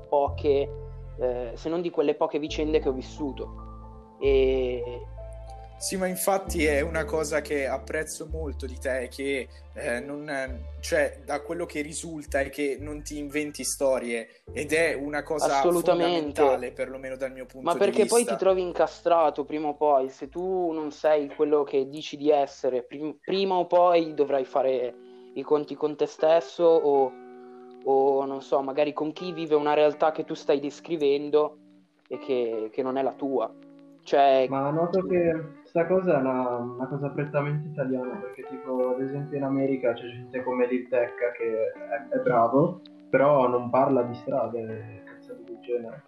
poche, 0.09 0.71
eh, 1.19 1.53
se 1.55 1.69
non 1.69 1.81
di 1.81 1.91
quelle 1.91 2.15
poche 2.15 2.39
vicende 2.39 2.81
che 2.81 2.89
ho 2.89 2.93
vissuto. 2.93 4.17
E 4.21 5.07
sì, 5.81 5.97
ma 5.97 6.07
infatti 6.07 6.67
è 6.67 6.83
una 6.83 7.07
cosa 7.07 7.41
che 7.41 7.67
apprezzo 7.67 8.27
molto 8.31 8.67
di 8.67 8.77
te, 8.79 9.09
che 9.11 9.49
eh, 9.73 9.99
non, 10.01 10.31
cioè, 10.81 11.23
da 11.25 11.41
quello 11.41 11.65
che 11.65 11.81
risulta 11.81 12.41
è 12.41 12.51
che 12.51 12.77
non 12.79 13.03
ti 13.03 13.17
inventi 13.17 13.65
storie 13.65 14.43
ed 14.53 14.75
è 14.75 14.93
una 14.93 15.23
cosa 15.23 15.63
fondamentale, 15.63 16.73
perlomeno 16.73 17.17
dal 17.17 17.33
mio 17.33 17.47
punto 17.47 17.65
ma 17.67 17.73
di 17.73 17.79
vista. 17.79 17.87
Ma 17.87 17.97
perché 17.97 18.07
poi 18.07 18.25
ti 18.27 18.37
trovi 18.37 18.61
incastrato 18.61 19.47
prima 19.47 19.69
o 19.69 19.75
poi, 19.75 20.11
se 20.11 20.29
tu 20.29 20.71
non 20.71 20.91
sei 20.91 21.29
quello 21.35 21.63
che 21.63 21.89
dici 21.89 22.19
di 22.19 22.31
essere, 22.31 22.83
prim- 22.83 23.17
prima 23.25 23.55
o 23.55 23.67
poi 23.67 24.13
dovrai 24.13 24.45
fare 24.45 24.95
i 25.33 25.43
conti 25.43 25.77
con 25.77 25.97
te 25.97 26.05
stesso 26.05 26.63
o, 26.63 27.11
o, 27.85 28.25
non 28.27 28.43
so, 28.43 28.61
magari 28.61 28.93
con 28.93 29.15
chi 29.15 29.33
vive 29.33 29.55
una 29.55 29.73
realtà 29.73 30.13
che 30.13 30.25
tu 30.25 30.35
stai 30.35 30.61
descrivendo 30.61 31.57
e 32.07 32.19
che, 32.19 32.69
che 32.71 32.83
non 32.83 32.99
è 32.99 33.03
la 33.03 33.15
tua. 33.15 33.51
Cioè... 34.03 34.47
Ma 34.49 34.71
noto 34.71 35.07
che 35.07 35.59
questa 35.73 35.87
cosa 35.87 36.17
è 36.17 36.21
una, 36.21 36.57
una, 36.57 36.87
cosa 36.89 37.11
prettamente 37.11 37.69
italiana, 37.69 38.17
perché 38.17 38.45
tipo 38.49 38.91
ad 38.91 39.01
esempio 39.01 39.37
in 39.37 39.45
America 39.45 39.93
c'è 39.93 40.03
gente 40.03 40.43
come 40.43 40.67
Lil 40.67 40.89
Tecca 40.89 41.31
che 41.31 41.73
è, 42.11 42.17
è 42.17 42.19
bravo, 42.19 42.81
però 43.09 43.47
non 43.47 43.71
parla 43.71 44.03
di 44.03 44.15
strade, 44.15 45.03
cazzate 45.05 45.45
del 45.45 45.61
genere. 45.61 46.03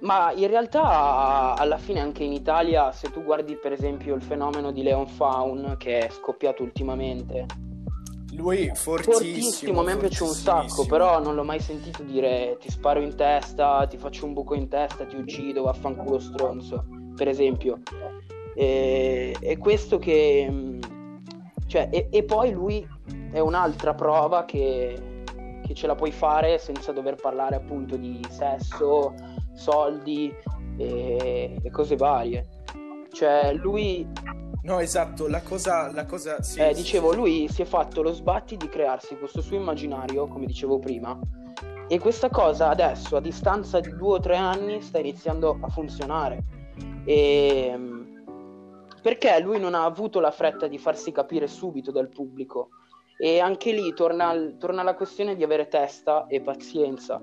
Ma 0.00 0.32
in 0.32 0.48
realtà 0.48 1.54
alla 1.56 1.76
fine 1.76 2.00
anche 2.00 2.24
in 2.24 2.32
Italia, 2.32 2.90
se 2.90 3.12
tu 3.12 3.22
guardi 3.22 3.54
per 3.54 3.70
esempio 3.70 4.16
il 4.16 4.22
fenomeno 4.22 4.72
di 4.72 4.82
Leon 4.82 5.06
Faun 5.06 5.76
che 5.78 6.06
è 6.06 6.10
scoppiato 6.10 6.64
ultimamente, 6.64 7.46
lui 8.32 8.72
fortissimo, 8.74 9.12
fortissimo, 9.12 9.80
a 9.80 9.84
me 9.84 9.96
piace 9.98 10.22
un 10.24 10.30
sacco, 10.30 10.84
però 10.86 11.20
non 11.22 11.36
l'ho 11.36 11.44
mai 11.44 11.60
sentito 11.60 12.02
dire 12.02 12.56
ti 12.58 12.70
sparo 12.70 13.00
in 13.00 13.14
testa, 13.14 13.86
ti 13.86 13.98
faccio 13.98 14.26
un 14.26 14.32
buco 14.32 14.54
in 14.54 14.68
testa, 14.68 15.04
ti 15.04 15.14
uccido, 15.14 15.62
vaffanculo 15.62 16.18
stronzo, 16.18 16.84
per 17.14 17.28
esempio. 17.28 17.82
E, 18.60 19.34
e 19.40 19.56
questo 19.56 19.98
che... 19.98 20.46
Mm, 20.50 20.80
cioè, 21.66 21.88
e, 21.90 22.08
e, 22.10 22.24
poi 22.24 22.50
lui 22.50 22.86
è 23.32 23.38
un'altra 23.38 23.94
prova 23.94 24.44
che, 24.44 25.22
che 25.64 25.72
ce 25.72 25.86
la 25.86 25.94
puoi 25.94 26.12
fare 26.12 26.58
senza 26.58 26.92
dover 26.92 27.14
parlare 27.14 27.54
appunto 27.56 27.96
di 27.96 28.20
sesso, 28.28 29.14
soldi 29.54 30.30
e, 30.76 31.56
e 31.62 31.70
cose 31.70 31.96
varie. 31.96 32.46
Cioè, 33.10 33.54
lui 33.54 34.06
No, 34.62 34.78
esatto, 34.78 35.26
la 35.26 35.40
cosa... 35.40 35.90
La 35.90 36.04
cosa 36.04 36.42
sì, 36.42 36.60
eh, 36.60 36.74
dicevo, 36.74 37.14
lui 37.14 37.48
si 37.48 37.62
è 37.62 37.64
fatto 37.64 38.02
lo 38.02 38.12
sbatti 38.12 38.58
di 38.58 38.68
crearsi 38.68 39.16
questo 39.16 39.40
suo 39.40 39.56
immaginario, 39.56 40.26
come 40.26 40.44
dicevo 40.44 40.78
prima, 40.78 41.18
e 41.88 41.98
questa 41.98 42.28
cosa 42.28 42.68
adesso, 42.68 43.16
a 43.16 43.20
distanza 43.20 43.80
di 43.80 43.96
due 43.96 44.16
o 44.16 44.20
tre 44.20 44.36
anni, 44.36 44.82
sta 44.82 44.98
iniziando 44.98 45.56
a 45.62 45.68
funzionare. 45.70 46.44
E... 47.06 47.99
Perché 49.00 49.40
lui 49.40 49.58
non 49.58 49.74
ha 49.74 49.84
avuto 49.84 50.20
la 50.20 50.30
fretta 50.30 50.66
di 50.66 50.78
farsi 50.78 51.12
capire 51.12 51.46
subito 51.46 51.90
dal 51.90 52.08
pubblico. 52.08 52.70
E 53.16 53.38
anche 53.38 53.72
lì 53.72 53.92
torna, 53.94 54.34
torna 54.58 54.82
la 54.82 54.94
questione 54.94 55.36
di 55.36 55.42
avere 55.42 55.68
testa 55.68 56.26
e 56.26 56.40
pazienza. 56.40 57.20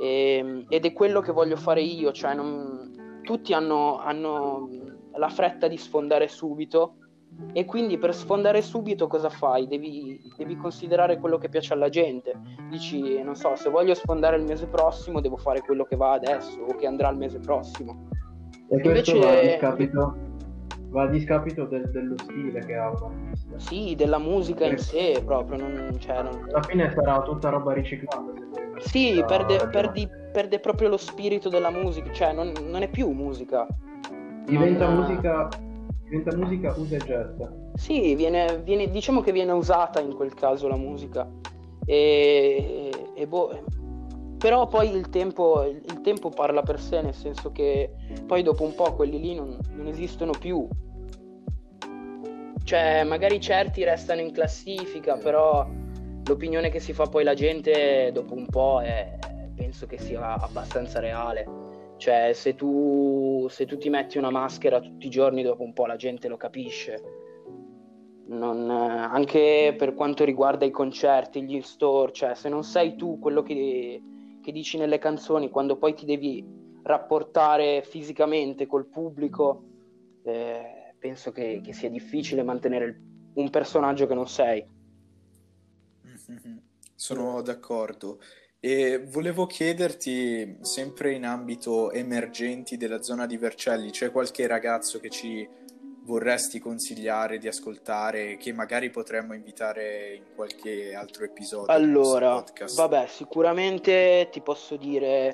E, 0.00 0.36
ehm, 0.36 0.66
ed 0.68 0.84
è 0.84 0.92
quello 0.92 1.20
che 1.20 1.32
voglio 1.32 1.56
fare 1.56 1.82
io, 1.82 2.10
cioè 2.12 2.34
non, 2.34 3.20
tutti 3.22 3.52
hanno, 3.52 3.98
hanno 3.98 4.68
la 5.12 5.28
fretta 5.28 5.68
di 5.68 5.76
sfondare 5.76 6.28
subito 6.28 6.94
e 7.52 7.64
quindi 7.64 7.96
per 7.98 8.14
sfondare 8.14 8.60
subito 8.60 9.06
cosa 9.06 9.28
fai? 9.28 9.66
Devi, 9.66 10.20
devi, 10.36 10.56
considerare 10.56 11.18
quello 11.18 11.38
che 11.38 11.48
piace 11.48 11.72
alla 11.72 11.88
gente. 11.88 12.34
Dici, 12.68 13.22
non 13.22 13.34
so, 13.34 13.54
se 13.56 13.70
voglio 13.70 13.94
sfondare 13.94 14.36
il 14.36 14.44
mese 14.44 14.66
prossimo 14.66 15.20
devo 15.20 15.36
fare 15.36 15.60
quello 15.60 15.84
che 15.84 15.96
va 15.96 16.12
adesso 16.12 16.60
o 16.60 16.74
che 16.74 16.86
andrà 16.86 17.08
il 17.08 17.16
mese 17.16 17.38
prossimo. 17.38 18.08
E 18.68 18.76
Invece... 18.82 19.18
va 19.18 19.30
a 19.30 19.40
discapito, 19.40 20.16
va 20.90 21.02
a 21.02 21.06
discapito 21.06 21.64
del, 21.64 21.88
dello 21.90 22.16
stile 22.18 22.60
che 22.60 22.74
ha 22.74 22.90
un 22.90 23.32
Sì, 23.56 23.94
della 23.96 24.18
musica 24.18 24.66
in 24.66 24.78
sé 24.78 25.22
proprio. 25.24 25.58
Non, 25.58 25.96
cioè, 25.98 26.22
non... 26.22 26.46
Alla 26.48 26.62
fine 26.62 26.92
sarà 26.92 27.22
tutta 27.22 27.48
roba 27.48 27.72
riciclata. 27.72 28.24
Sì, 28.78 29.22
perde, 29.26 29.68
perdi, 29.68 30.08
perde, 30.32 30.58
proprio 30.58 30.88
lo 30.88 30.96
spirito 30.96 31.48
della 31.48 31.70
musica, 31.70 32.10
cioè 32.12 32.32
non, 32.32 32.52
non 32.66 32.82
è 32.82 32.88
più 32.88 33.10
musica. 33.10 33.66
Diventa 34.46 34.88
musica 34.88 35.48
diventa 36.10 36.36
musica 36.36 36.74
usa 36.76 36.96
e 36.96 36.98
getta. 36.98 37.52
Sì, 37.74 38.14
viene, 38.16 38.60
viene, 38.64 38.90
diciamo 38.90 39.20
che 39.20 39.32
viene 39.32 39.52
usata 39.52 40.00
in 40.00 40.14
quel 40.14 40.34
caso 40.34 40.66
la 40.66 40.76
musica. 40.76 41.26
E, 41.86 42.90
e 43.14 43.26
boh, 43.26 43.64
però 44.40 44.66
poi 44.68 44.88
il 44.88 45.10
tempo, 45.10 45.64
il 45.64 46.00
tempo, 46.00 46.30
parla 46.30 46.62
per 46.62 46.80
sé, 46.80 47.02
nel 47.02 47.12
senso 47.12 47.52
che 47.52 47.92
poi 48.26 48.42
dopo 48.42 48.64
un 48.64 48.74
po' 48.74 48.94
quelli 48.94 49.20
lì 49.20 49.34
non, 49.34 49.58
non 49.72 49.86
esistono 49.86 50.32
più. 50.32 50.66
Cioè, 52.64 53.04
magari 53.04 53.38
certi 53.38 53.84
restano 53.84 54.22
in 54.22 54.32
classifica, 54.32 55.18
però 55.18 55.68
l'opinione 56.24 56.70
che 56.70 56.80
si 56.80 56.94
fa 56.94 57.04
poi 57.04 57.22
la 57.22 57.34
gente 57.34 58.10
dopo 58.14 58.32
un 58.32 58.46
po' 58.46 58.80
è, 58.80 59.18
penso 59.54 59.84
che 59.84 59.98
sia 59.98 60.40
abbastanza 60.40 61.00
reale. 61.00 61.46
Cioè, 61.98 62.32
se 62.32 62.54
tu, 62.54 63.46
se 63.50 63.66
tu 63.66 63.76
ti 63.76 63.90
metti 63.90 64.16
una 64.16 64.30
maschera 64.30 64.80
tutti 64.80 65.04
i 65.04 65.10
giorni, 65.10 65.42
dopo 65.42 65.62
un 65.62 65.74
po' 65.74 65.84
la 65.84 65.96
gente 65.96 66.28
lo 66.28 66.38
capisce. 66.38 67.02
Non, 68.28 68.70
anche 68.70 69.74
per 69.76 69.92
quanto 69.92 70.24
riguarda 70.24 70.64
i 70.64 70.70
concerti, 70.70 71.42
gli 71.42 71.60
store, 71.60 72.12
cioè 72.12 72.34
se 72.34 72.48
non 72.48 72.64
sei 72.64 72.96
tu 72.96 73.18
quello 73.18 73.42
che, 73.42 74.00
che 74.50 74.52
dici 74.52 74.76
nelle 74.76 74.98
canzoni, 74.98 75.48
quando 75.48 75.76
poi 75.76 75.94
ti 75.94 76.04
devi 76.04 76.44
rapportare 76.82 77.82
fisicamente 77.82 78.66
col 78.66 78.86
pubblico, 78.86 79.62
eh, 80.24 80.94
penso 80.98 81.30
che, 81.30 81.60
che, 81.62 81.72
sia 81.72 81.88
difficile 81.88 82.42
mantenere 82.42 83.00
un 83.34 83.48
personaggio 83.48 84.06
che 84.06 84.14
non 84.14 84.28
sei. 84.28 84.66
Sono 86.94 87.40
d'accordo. 87.42 88.20
E 88.58 89.02
volevo 89.06 89.46
chiederti, 89.46 90.58
sempre 90.60 91.12
in 91.14 91.24
ambito 91.24 91.92
emergenti 91.92 92.76
della 92.76 93.00
zona 93.00 93.24
di 93.24 93.38
Vercelli, 93.38 93.90
c'è 93.90 94.10
qualche 94.10 94.46
ragazzo 94.46 95.00
che 95.00 95.08
ci 95.08 95.48
vorresti 96.10 96.58
consigliare 96.58 97.38
di 97.38 97.46
ascoltare 97.46 98.36
che 98.36 98.52
magari 98.52 98.90
potremmo 98.90 99.32
invitare 99.32 100.14
in 100.16 100.24
qualche 100.34 100.92
altro 100.92 101.24
episodio? 101.24 101.72
Allora, 101.72 102.44
vabbè, 102.74 103.06
sicuramente 103.06 104.28
ti 104.32 104.40
posso 104.40 104.76
dire 104.76 105.32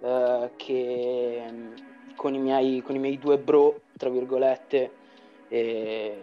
uh, 0.00 0.50
che 0.56 1.42
mm, 1.50 1.72
con 2.16 2.34
i, 2.34 2.38
miei, 2.38 2.82
con 2.82 2.94
i 2.94 2.98
miei 2.98 3.18
due 3.18 3.38
bro, 3.38 3.80
tra 3.96 4.10
virgolette, 4.10 4.90
eh, 5.48 6.22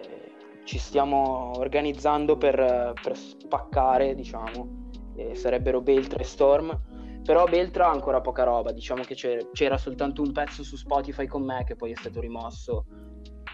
ci 0.63 0.78
stiamo 0.78 1.54
organizzando 1.58 2.38
per, 2.38 2.94
per 3.02 3.17
spaccare, 3.17 4.13
diciamo 4.13 4.89
eh, 5.15 5.34
sarebbero 5.34 5.82
Beltra 5.82 6.20
e 6.20 6.24
Storm. 6.24 6.80
Però 7.24 7.46
Beltra 7.46 7.88
ha 7.88 7.91
ancora 7.91 8.22
poca 8.22 8.44
roba, 8.44 8.72
diciamo 8.72 9.04
che 9.04 9.15
c'era, 9.15 9.41
c'era, 9.54 9.78
soltanto 9.78 10.22
un 10.22 10.32
pezzo 10.32 10.63
su 10.63 10.76
Spotify 10.76 11.26
con 11.28 11.44
me 11.44 11.63
che 11.65 11.76
poi 11.76 11.91
è 11.91 11.96
stato 11.96 12.20
rimosso 12.20 12.86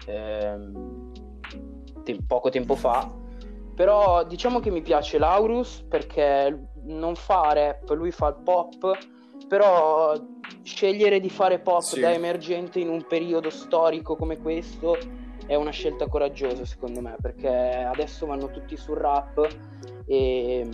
ehm, 0.08 1.10
te- 2.02 2.18
poco 2.26 2.48
tempo 2.50 2.74
fa. 2.74 3.10
Però 3.74 4.24
diciamo 4.24 4.58
che 4.58 4.70
mi 4.70 4.82
piace 4.82 5.18
Laurus 5.18 5.84
perché 5.88 6.70
non 6.82 7.14
fa 7.14 7.52
rap, 7.52 7.88
lui 7.90 8.10
fa 8.10 8.28
il 8.28 8.40
pop, 8.42 8.98
però 9.46 10.14
scegliere 10.62 11.20
di 11.20 11.30
fare 11.30 11.60
pop 11.60 11.82
sì. 11.82 12.00
da 12.00 12.12
emergente 12.12 12.80
in 12.80 12.88
un 12.88 13.06
periodo 13.06 13.50
storico 13.50 14.16
come 14.16 14.38
questo 14.38 14.96
è 15.46 15.54
una 15.54 15.70
scelta 15.70 16.08
coraggiosa 16.08 16.66
secondo 16.66 17.00
me 17.00 17.16
perché 17.22 17.48
adesso 17.48 18.26
vanno 18.26 18.50
tutti 18.50 18.76
sul 18.76 18.96
rap 18.96 19.46
e 20.06 20.68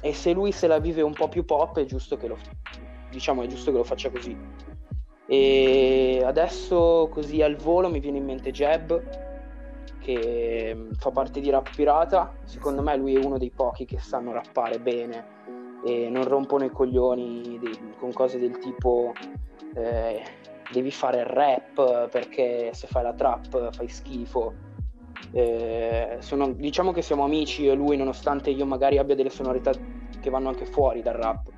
e 0.00 0.14
se 0.14 0.32
lui 0.32 0.52
se 0.52 0.66
la 0.66 0.78
vive 0.78 1.02
un 1.02 1.12
po' 1.12 1.28
più 1.28 1.44
pop 1.44 1.78
è 1.78 1.84
giusto 1.84 2.16
che 2.16 2.26
lo, 2.26 2.38
diciamo, 3.10 3.42
è 3.42 3.46
giusto 3.46 3.70
che 3.70 3.76
lo 3.76 3.84
faccia 3.84 4.10
così. 4.10 4.36
E 5.32 6.22
adesso 6.24 7.08
così 7.12 7.40
al 7.40 7.54
volo 7.54 7.88
mi 7.88 8.00
viene 8.00 8.18
in 8.18 8.24
mente 8.24 8.50
Jeb, 8.50 9.00
che 10.00 10.72
mm, 10.74 10.92
fa 10.94 11.10
parte 11.10 11.38
di 11.38 11.50
Rap 11.50 11.72
Pirata. 11.72 12.34
Secondo 12.42 12.82
me 12.82 12.96
lui 12.96 13.14
è 13.14 13.24
uno 13.24 13.38
dei 13.38 13.52
pochi 13.54 13.84
che 13.84 14.00
sanno 14.00 14.32
rappare 14.32 14.80
bene 14.80 15.38
e 15.84 16.08
non 16.10 16.24
rompono 16.24 16.64
i 16.64 16.70
coglioni 16.70 17.60
dei, 17.62 17.94
con 17.96 18.12
cose 18.12 18.40
del 18.40 18.58
tipo 18.58 19.12
eh, 19.76 20.20
devi 20.72 20.90
fare 20.90 21.20
il 21.20 21.26
rap 21.26 22.08
perché 22.10 22.70
se 22.74 22.86
fai 22.86 23.02
la 23.02 23.14
trap 23.14 23.72
fai 23.72 23.88
schifo 23.88 24.52
eh, 25.32 26.16
sono, 26.18 26.52
diciamo 26.52 26.90
che 26.92 27.02
siamo 27.02 27.22
amici 27.22 27.62
io 27.62 27.72
e 27.72 27.76
lui, 27.76 27.96
nonostante 27.96 28.50
io 28.50 28.66
magari 28.66 28.98
abbia 28.98 29.14
delle 29.14 29.30
sonorità 29.30 29.70
che 30.20 30.30
vanno 30.30 30.48
anche 30.48 30.64
fuori 30.64 31.02
dal 31.02 31.14
rap. 31.14 31.48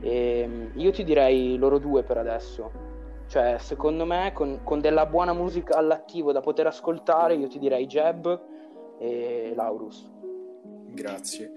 E, 0.00 0.70
io 0.74 0.90
ti 0.92 1.02
direi 1.02 1.56
loro 1.56 1.78
due 1.78 2.02
per 2.02 2.18
adesso. 2.18 2.81
Cioè, 3.32 3.56
secondo 3.58 4.04
me, 4.04 4.32
con, 4.34 4.60
con 4.62 4.82
della 4.82 5.06
buona 5.06 5.32
musica 5.32 5.78
all'attivo 5.78 6.32
da 6.32 6.42
poter 6.42 6.66
ascoltare, 6.66 7.34
io 7.34 7.48
ti 7.48 7.58
direi 7.58 7.86
Jeb 7.86 8.40
e 8.98 9.54
Laurus. 9.56 10.06
Grazie. 10.88 11.50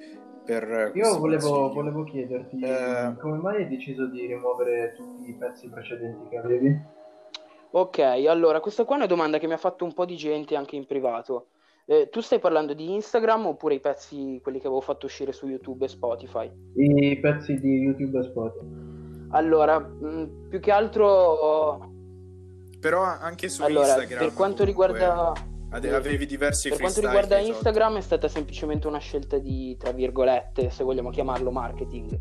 Per 0.46 0.94
io 0.96 1.18
volevo, 1.20 1.74
volevo 1.74 2.06
chiederti 2.06 2.62
eh... 2.62 3.16
come 3.20 3.38
mai 3.40 3.56
hai 3.58 3.68
deciso 3.68 4.06
di 4.06 4.26
rimuovere 4.26 4.94
tutti 4.96 5.30
i 5.30 5.34
pezzi 5.34 5.68
precedenti 5.68 6.30
che 6.30 6.38
avevi? 6.38 6.80
Ok, 7.72 8.00
allora, 8.00 8.62
questa 8.62 8.86
qua 8.86 8.96
è 8.96 9.00
una 9.00 9.08
domanda 9.08 9.38
che 9.38 9.48
mi 9.48 9.54
ha 9.54 9.58
fatto 9.58 9.84
un 9.84 9.94
po' 9.94 10.06
di 10.06 10.16
gente 10.16 10.56
anche 10.56 10.78
in 10.78 10.86
privato. 10.86 11.48
Eh, 11.88 12.08
tu 12.08 12.22
stai 12.22 12.40
parlando 12.40 12.74
di 12.74 12.94
Instagram 12.94 13.48
oppure 13.48 13.74
i 13.74 13.82
pezzi, 13.82 14.40
quelli 14.42 14.62
che 14.62 14.68
avevo 14.68 14.80
fatto 14.80 15.08
uscire 15.08 15.34
su 15.34 15.46
YouTube 15.46 15.84
e 15.84 15.90
Spotify? 15.90 16.50
I 16.76 17.20
pezzi 17.20 17.60
di 17.60 17.80
YouTube 17.80 18.20
e 18.20 18.24
Spotify. 18.24 18.95
Allora, 19.36 19.80
mh, 19.80 20.08
mm, 20.08 20.48
più 20.50 20.60
che 20.60 20.72
altro... 20.72 21.92
Però 22.80 23.02
anche 23.02 23.50
su 23.50 23.64
allora, 23.64 23.88
Instagram... 23.88 24.26
Per 24.26 24.34
quanto 24.34 24.64
riguarda... 24.64 25.34
Avevi 25.70 26.26
diversi 26.26 26.70
Per 26.70 26.80
quanto 26.80 27.02
riguarda 27.02 27.38
Instagram 27.38 27.98
è 27.98 28.02
stata 28.02 28.30
semplicemente 28.30 28.88
una 28.88 29.00
scelta 29.00 29.38
di, 29.38 29.76
tra 29.78 29.92
virgolette, 29.92 30.70
se 30.70 30.86
vogliamo 30.86 31.10
chiamarlo 31.10 31.52
marketing, 31.52 32.18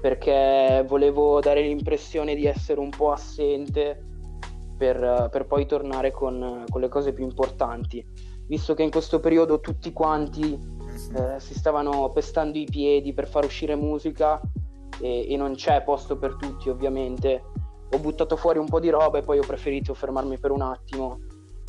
perché 0.00 0.84
volevo 0.88 1.38
dare 1.38 1.62
l'impressione 1.62 2.34
di 2.34 2.44
essere 2.44 2.80
un 2.80 2.90
po' 2.90 3.12
assente 3.12 4.02
per, 4.76 5.28
per 5.30 5.46
poi 5.46 5.64
tornare 5.66 6.10
con, 6.10 6.64
con, 6.68 6.80
le 6.80 6.88
cose 6.88 7.12
più 7.12 7.22
importanti, 7.22 8.04
visto 8.48 8.74
che 8.74 8.82
in 8.82 8.90
questo 8.90 9.20
periodo 9.20 9.60
tutti 9.60 9.92
quanti 9.92 10.58
eh, 11.14 11.38
si 11.38 11.54
stavano 11.54 12.10
pestando 12.10 12.58
i 12.58 12.66
piedi 12.68 13.12
per 13.12 13.28
far 13.28 13.44
uscire 13.44 13.76
musica 13.76 14.40
e, 15.00 15.32
e 15.32 15.36
non 15.36 15.54
c'è 15.54 15.82
posto 15.82 16.16
per 16.16 16.36
tutti 16.36 16.68
ovviamente. 16.68 17.42
Ho 17.90 17.98
buttato 17.98 18.36
fuori 18.36 18.58
un 18.58 18.66
po' 18.66 18.80
di 18.80 18.88
roba 18.88 19.18
e 19.18 19.22
poi 19.22 19.38
ho 19.38 19.46
preferito 19.46 19.94
fermarmi 19.94 20.38
per 20.38 20.50
un 20.50 20.62
attimo, 20.62 21.20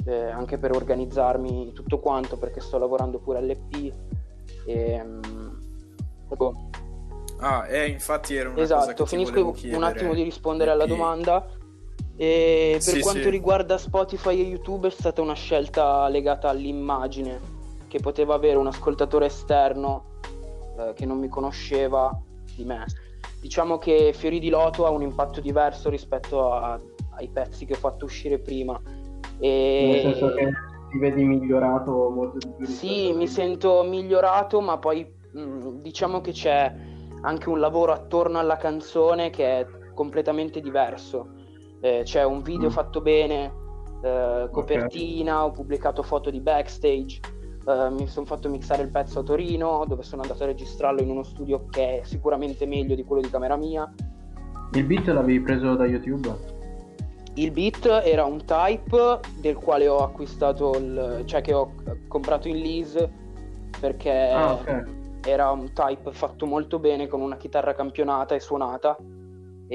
eh, 0.06 0.30
anche 0.30 0.58
per 0.58 0.72
organizzarmi 0.72 1.74
tutto 1.74 2.00
quanto, 2.00 2.38
perché 2.38 2.62
sto 2.62 2.78
lavorando 2.78 3.20
pure 3.20 3.40
all'EP. 3.40 3.94
E, 4.66 5.02
um, 5.02 5.62
Ah, 7.40 7.68
eh, 7.68 7.88
infatti 7.88 8.36
era 8.36 8.50
una 8.50 8.62
esatto, 8.62 9.06
finisco 9.06 9.54
un 9.64 9.84
attimo 9.84 10.14
di 10.14 10.24
rispondere 10.24 10.72
alla 10.72 10.86
domanda. 10.86 11.46
E 12.16 12.74
per 12.74 12.82
sì, 12.82 13.02
quanto 13.02 13.24
sì. 13.24 13.30
riguarda 13.30 13.78
Spotify 13.78 14.40
e 14.40 14.44
YouTube 14.44 14.88
è 14.88 14.92
stata 14.92 15.22
una 15.22 15.34
scelta 15.34 16.08
legata 16.10 16.48
all'immagine 16.48 17.40
che 17.88 18.00
poteva 18.00 18.36
avere 18.36 18.58
un 18.58 18.68
ascoltatore 18.68 19.26
esterno 19.26 20.20
eh, 20.78 20.94
che 20.94 21.06
non 21.06 21.18
mi 21.18 21.28
conosceva 21.28 22.16
di 22.56 22.64
me. 22.64 22.86
Diciamo 23.44 23.78
che 23.78 24.14
Fiori 24.16 24.40
di 24.40 24.48
Loto 24.48 24.86
ha 24.86 24.90
un 24.90 25.02
impatto 25.02 25.42
diverso 25.42 25.90
rispetto 25.90 26.54
a, 26.54 26.80
ai 27.18 27.28
pezzi 27.28 27.66
che 27.66 27.74
ho 27.74 27.78
fatto 27.78 28.06
uscire 28.06 28.40
prima. 28.40 28.80
E... 29.38 29.90
Nel 29.92 30.14
senso 30.14 30.34
che 30.34 30.50
ti 30.90 30.98
vedi 30.98 31.26
migliorato 31.26 32.10
molto 32.10 32.38
di 32.38 32.54
più. 32.56 32.66
Sì, 32.66 33.12
mi 33.12 33.28
sento 33.28 33.84
migliorato, 33.84 34.62
ma 34.62 34.78
poi 34.78 35.06
mh, 35.34 35.42
mm, 35.42 35.68
diciamo 35.82 36.22
che 36.22 36.32
c'è 36.32 36.74
anche 37.22 37.50
un 37.50 37.60
lavoro 37.60 37.92
attorno 37.92 38.40
alla 38.40 38.56
canzone 38.56 39.30
che 39.30 39.60
è 39.60 39.68
completamente 39.94 40.62
diverso 40.62 41.42
eh, 41.84 42.04
c'è 42.04 42.24
un 42.24 42.42
video 42.42 42.70
mm. 42.70 42.72
fatto 42.72 43.02
bene, 43.02 43.54
eh, 44.02 44.48
copertina, 44.50 45.40
okay. 45.40 45.50
ho 45.50 45.52
pubblicato 45.52 46.02
foto 46.02 46.30
di 46.30 46.40
backstage, 46.40 47.20
eh, 47.68 47.90
mi 47.92 48.08
sono 48.08 48.26
fatto 48.26 48.50
mixare 48.50 48.84
il 48.84 48.90
pezzo 48.90 49.20
a 49.20 49.24
Torino 49.24 49.86
dove 49.88 50.04
sono 50.04 50.22
andato 50.22 50.44
a 50.44 50.48
registrarlo 50.48 51.02
in 51.02 51.10
uno 51.10 51.24
studio 51.24 51.66
che 51.70 52.00
è 52.00 52.04
sicuramente 52.04 52.66
meglio 52.66 52.96
di 52.96 53.04
quello 53.04 53.22
di 53.22 53.30
camera 53.30 53.56
mia. 53.56 53.92
Il 54.74 54.86
beat 54.86 55.08
l'avevi 55.08 55.40
preso 55.42 55.76
da 55.76 55.86
YouTube? 55.86 56.52
Il 57.36 57.52
beat 57.52 57.86
era 58.04 58.26
un 58.26 58.44
type 58.46 59.20
del 59.40 59.56
quale 59.56 59.88
ho 59.88 60.00
acquistato, 60.00 60.78
il, 60.78 61.24
cioè 61.26 61.42
che 61.42 61.54
ho 61.54 61.74
comprato 62.08 62.48
in 62.48 62.58
lease 62.58 63.12
perché 63.80 64.30
ah, 64.30 64.54
okay. 64.54 64.84
era 65.26 65.50
un 65.52 65.72
type 65.74 66.12
fatto 66.12 66.46
molto 66.46 66.80
bene 66.80 67.08
con 67.08 67.22
una 67.22 67.38
chitarra 67.38 67.74
campionata 67.74 68.36
e 68.36 68.40
suonata 68.40 68.98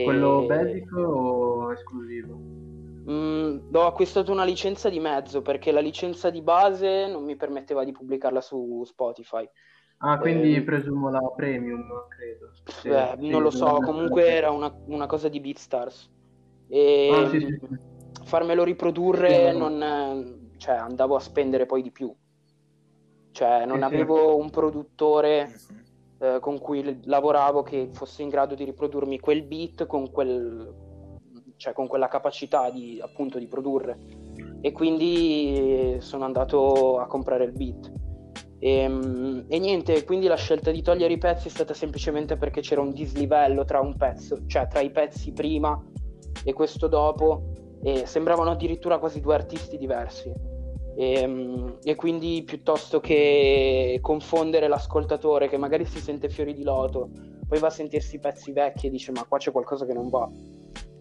quello 0.05 0.47
basic 0.47 0.93
o 0.97 1.73
esclusivo? 1.73 2.39
Mm, 3.11 3.75
ho 3.75 3.87
acquistato 3.87 4.31
una 4.33 4.45
licenza 4.45 4.91
di 4.91 5.01
mezzo 5.01 5.41
perché 5.41 5.73
la 5.73 5.81
licenza 5.81 6.29
di 6.29 6.43
base 6.43 7.07
non 7.07 7.25
mi 7.25 7.37
permetteva 7.37 7.83
di 7.83 7.93
pubblicarla 7.93 8.41
su 8.41 8.83
Spotify. 8.85 9.49
Ah, 10.01 10.19
quindi 10.19 10.55
eh, 10.55 10.63
presumo 10.63 11.11
la 11.11 11.21
premium, 11.35 11.87
credo. 12.09 12.53
Beh, 12.83 13.17
sì, 13.19 13.31
non 13.31 13.43
lo 13.43 13.51
so, 13.51 13.79
comunque 13.83 14.29
era 14.29 14.51
una, 14.51 14.73
una, 14.87 15.07
cosa 15.07 15.29
di 15.29 15.41
BeatStars. 15.41 16.11
E 16.69 17.11
ah, 17.13 17.29
sì, 17.31 17.41
sì. 17.41 17.59
farmelo 18.25 18.63
riprodurre 18.63 19.53
non, 19.53 20.53
cioè, 20.59 20.77
andavo 20.77 21.17
a 21.17 21.21
spendere 21.21 21.67
poi 21.67 21.83
di 21.83 21.91
più. 21.91 22.15
Cioè, 23.33 23.65
non 23.65 23.83
avevo 23.83 24.37
un 24.37 24.51
produttore 24.51 25.53
eh, 26.19 26.39
con 26.41 26.59
cui 26.59 27.01
lavoravo 27.05 27.63
che 27.63 27.89
fosse 27.93 28.23
in 28.23 28.29
grado 28.29 28.55
di 28.55 28.65
riprodurmi 28.65 29.19
quel 29.19 29.43
beat 29.45 29.87
con, 29.87 30.11
quel, 30.11 30.88
cioè 31.59 31.75
con 31.75 31.87
quella 31.87 32.09
capacità 32.09 32.71
di, 32.71 32.99
appunto 33.03 33.39
di 33.39 33.47
produrre. 33.47 33.99
E 34.61 34.73
quindi 34.73 35.97
sono 36.01 36.25
andato 36.25 36.99
a 36.99 37.07
comprare 37.07 37.45
il 37.45 37.53
beat. 37.53 37.93
E, 38.59 38.71
ehm, 38.71 39.45
e, 39.47 39.59
niente 39.59 40.05
quindi 40.05 40.27
la 40.27 40.37
scelta 40.37 40.71
di 40.71 40.83
togliere 40.83 41.13
i 41.13 41.19
pezzi 41.19 41.47
è 41.47 41.51
stata 41.51 41.75
semplicemente 41.75 42.37
perché 42.37 42.61
c'era 42.61 42.81
un 42.81 42.93
dislivello 42.93 43.65
tra 43.65 43.79
un 43.79 43.97
pezzo 43.97 44.47
cioè 44.47 44.67
tra 44.67 44.81
i 44.81 44.91
pezzi 44.91 45.31
prima 45.33 45.81
e 46.43 46.53
questo 46.53 46.89
dopo 46.89 47.53
e 47.83 48.05
sembravano 48.07 48.51
addirittura 48.51 48.99
quasi 48.99 49.21
due 49.21 49.35
artisti 49.35 49.77
diversi. 49.77 50.33
E, 50.97 51.13
ehm, 51.13 51.79
e, 51.85 51.95
quindi 51.95 52.43
piuttosto 52.45 52.99
che 52.99 53.99
confondere 54.01 54.67
l'ascoltatore 54.67 55.49
che 55.49 55.57
magari 55.57 55.85
si 55.85 56.01
sente 56.01 56.29
fiori 56.29 56.55
di 56.55 56.65
loto, 56.65 57.11
poi 57.47 57.59
va 57.61 57.69
a 57.69 57.71
sentirsi 57.71 58.17
i 58.17 58.19
pezzi 58.19 58.51
vecchi 58.53 58.89
e 58.89 58.91
dice 58.91 59.13
ma 59.13 59.25
qua 59.25 59.39
c'è 59.39 59.53
qualcosa 59.53 59.87
che 59.87 59.93
non 59.93 60.09
va. 60.09 60.29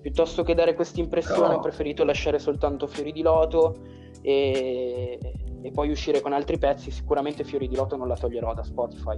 Piuttosto 0.01 0.43
che 0.43 0.53
dare 0.53 0.73
questa 0.73 0.99
impressione 0.99 1.49
no. 1.49 1.55
ho 1.55 1.59
preferito 1.59 2.03
lasciare 2.03 2.39
soltanto 2.39 2.87
fiori 2.87 3.11
di 3.11 3.21
loto 3.21 3.81
e, 4.21 5.19
e, 5.61 5.71
poi 5.71 5.89
uscire 5.89 6.21
con 6.21 6.33
altri 6.33 6.57
pezzi. 6.57 6.91
Sicuramente 6.91 7.43
fiori 7.43 7.67
di 7.67 7.75
loto 7.75 7.97
non 7.97 8.07
la 8.07 8.15
toglierò 8.15 8.53
da 8.53 8.63
Spotify. 8.63 9.17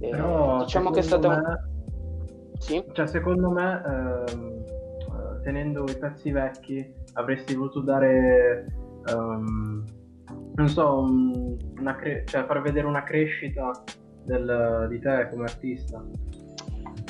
E, 0.00 0.08
Però, 0.08 0.64
diciamo 0.64 0.90
che 0.90 1.00
è 1.00 1.02
stata... 1.02 1.28
Me... 1.28 1.70
Sì. 2.58 2.84
Cioè, 2.92 3.06
secondo 3.06 3.50
me, 3.50 3.82
ehm, 3.86 4.64
eh, 4.66 5.42
tenendo 5.42 5.84
i 5.84 5.96
pezzi 5.96 6.30
vecchi, 6.30 6.92
avresti 7.14 7.54
voluto 7.54 7.80
dare, 7.80 8.66
ehm, 9.06 9.84
non 10.54 10.68
so, 10.68 11.06
cre- 11.96 12.24
cioè 12.26 12.44
far 12.44 12.60
vedere 12.60 12.86
una 12.86 13.02
crescita 13.02 13.70
del- 14.24 14.86
di 14.90 14.98
te 15.00 15.28
come 15.30 15.44
artista. 15.44 16.04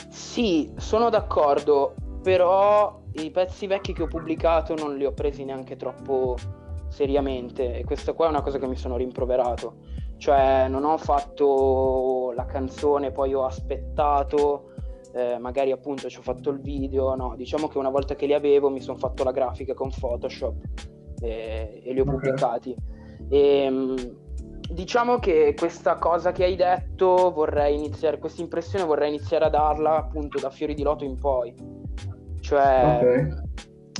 Sì, 0.08 0.72
sono 0.76 1.10
d'accordo, 1.10 1.94
però 2.22 3.02
i 3.12 3.30
pezzi 3.30 3.66
vecchi 3.66 3.92
che 3.92 4.02
ho 4.02 4.06
pubblicato 4.06 4.74
non 4.74 4.96
li 4.96 5.04
ho 5.04 5.12
presi 5.12 5.44
neanche 5.44 5.76
troppo 5.76 6.36
seriamente 6.88 7.78
e 7.78 7.84
questa 7.84 8.12
qua 8.12 8.26
è 8.26 8.28
una 8.30 8.42
cosa 8.42 8.58
che 8.58 8.66
mi 8.66 8.76
sono 8.76 8.96
rimproverato. 8.96 9.76
Cioè, 10.18 10.66
non 10.68 10.84
ho 10.84 10.98
fatto 10.98 12.32
la 12.36 12.44
canzone, 12.44 13.10
poi 13.10 13.32
ho 13.32 13.44
aspettato, 13.44 14.72
eh, 15.14 15.38
magari 15.38 15.72
appunto 15.72 16.10
ci 16.10 16.18
ho 16.18 16.22
fatto 16.22 16.50
il 16.50 16.60
video, 16.60 17.14
no, 17.14 17.34
diciamo 17.36 17.68
che 17.68 17.78
una 17.78 17.88
volta 17.88 18.14
che 18.14 18.26
li 18.26 18.34
avevo 18.34 18.68
mi 18.68 18.80
sono 18.80 18.98
fatto 18.98 19.24
la 19.24 19.32
grafica 19.32 19.72
con 19.72 19.90
Photoshop 19.90 20.54
eh, 21.22 21.80
e 21.82 21.92
li 21.92 22.00
ho 22.00 22.02
Ok. 22.02 22.10
pubblicati. 22.10 22.76
E, 23.30 23.94
diciamo 24.70 25.18
che 25.18 25.54
questa 25.56 25.96
cosa 25.96 26.32
che 26.32 26.44
hai 26.44 26.54
detto 26.54 27.32
vorrei 27.32 27.74
iniziare, 27.76 28.18
questa 28.18 28.42
impressione 28.42 28.84
vorrei 28.84 29.08
iniziare 29.08 29.46
a 29.46 29.48
darla 29.48 29.96
appunto 29.96 30.38
da 30.38 30.50
Fiori 30.50 30.74
di 30.74 30.82
Loto 30.82 31.04
in 31.04 31.18
poi. 31.18 31.79
Cioè, 32.50 33.28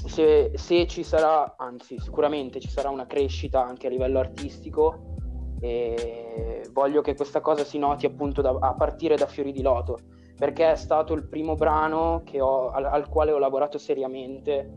se, 0.07 0.51
se 0.55 0.87
ci 0.89 1.05
sarà, 1.05 1.55
anzi 1.57 2.01
sicuramente 2.01 2.59
ci 2.59 2.69
sarà 2.69 2.91
una 2.91 3.07
crescita 3.07 3.65
anche 3.65 3.87
a 3.87 3.91
livello 3.91 4.19
artistico 4.19 5.15
e 5.61 6.67
voglio 6.73 7.01
che 7.01 7.15
questa 7.15 7.41
cosa 7.41 7.63
si 7.63 7.79
noti 7.79 8.07
appunto 8.07 8.43
da- 8.43 8.57
a 8.59 8.75
partire 8.75 9.15
da 9.15 9.27
Fiori 9.27 9.53
di 9.53 9.63
Loto 9.63 9.99
perché 10.37 10.73
è 10.73 10.75
stato 10.75 11.13
il 11.15 11.29
primo 11.29 11.55
brano 11.55 12.23
che 12.25 12.41
ho- 12.41 12.71
al, 12.71 12.87
al 12.87 13.09
quale 13.09 13.31
ho 13.31 13.39
lavorato 13.39 13.79
seriamente 13.79 14.75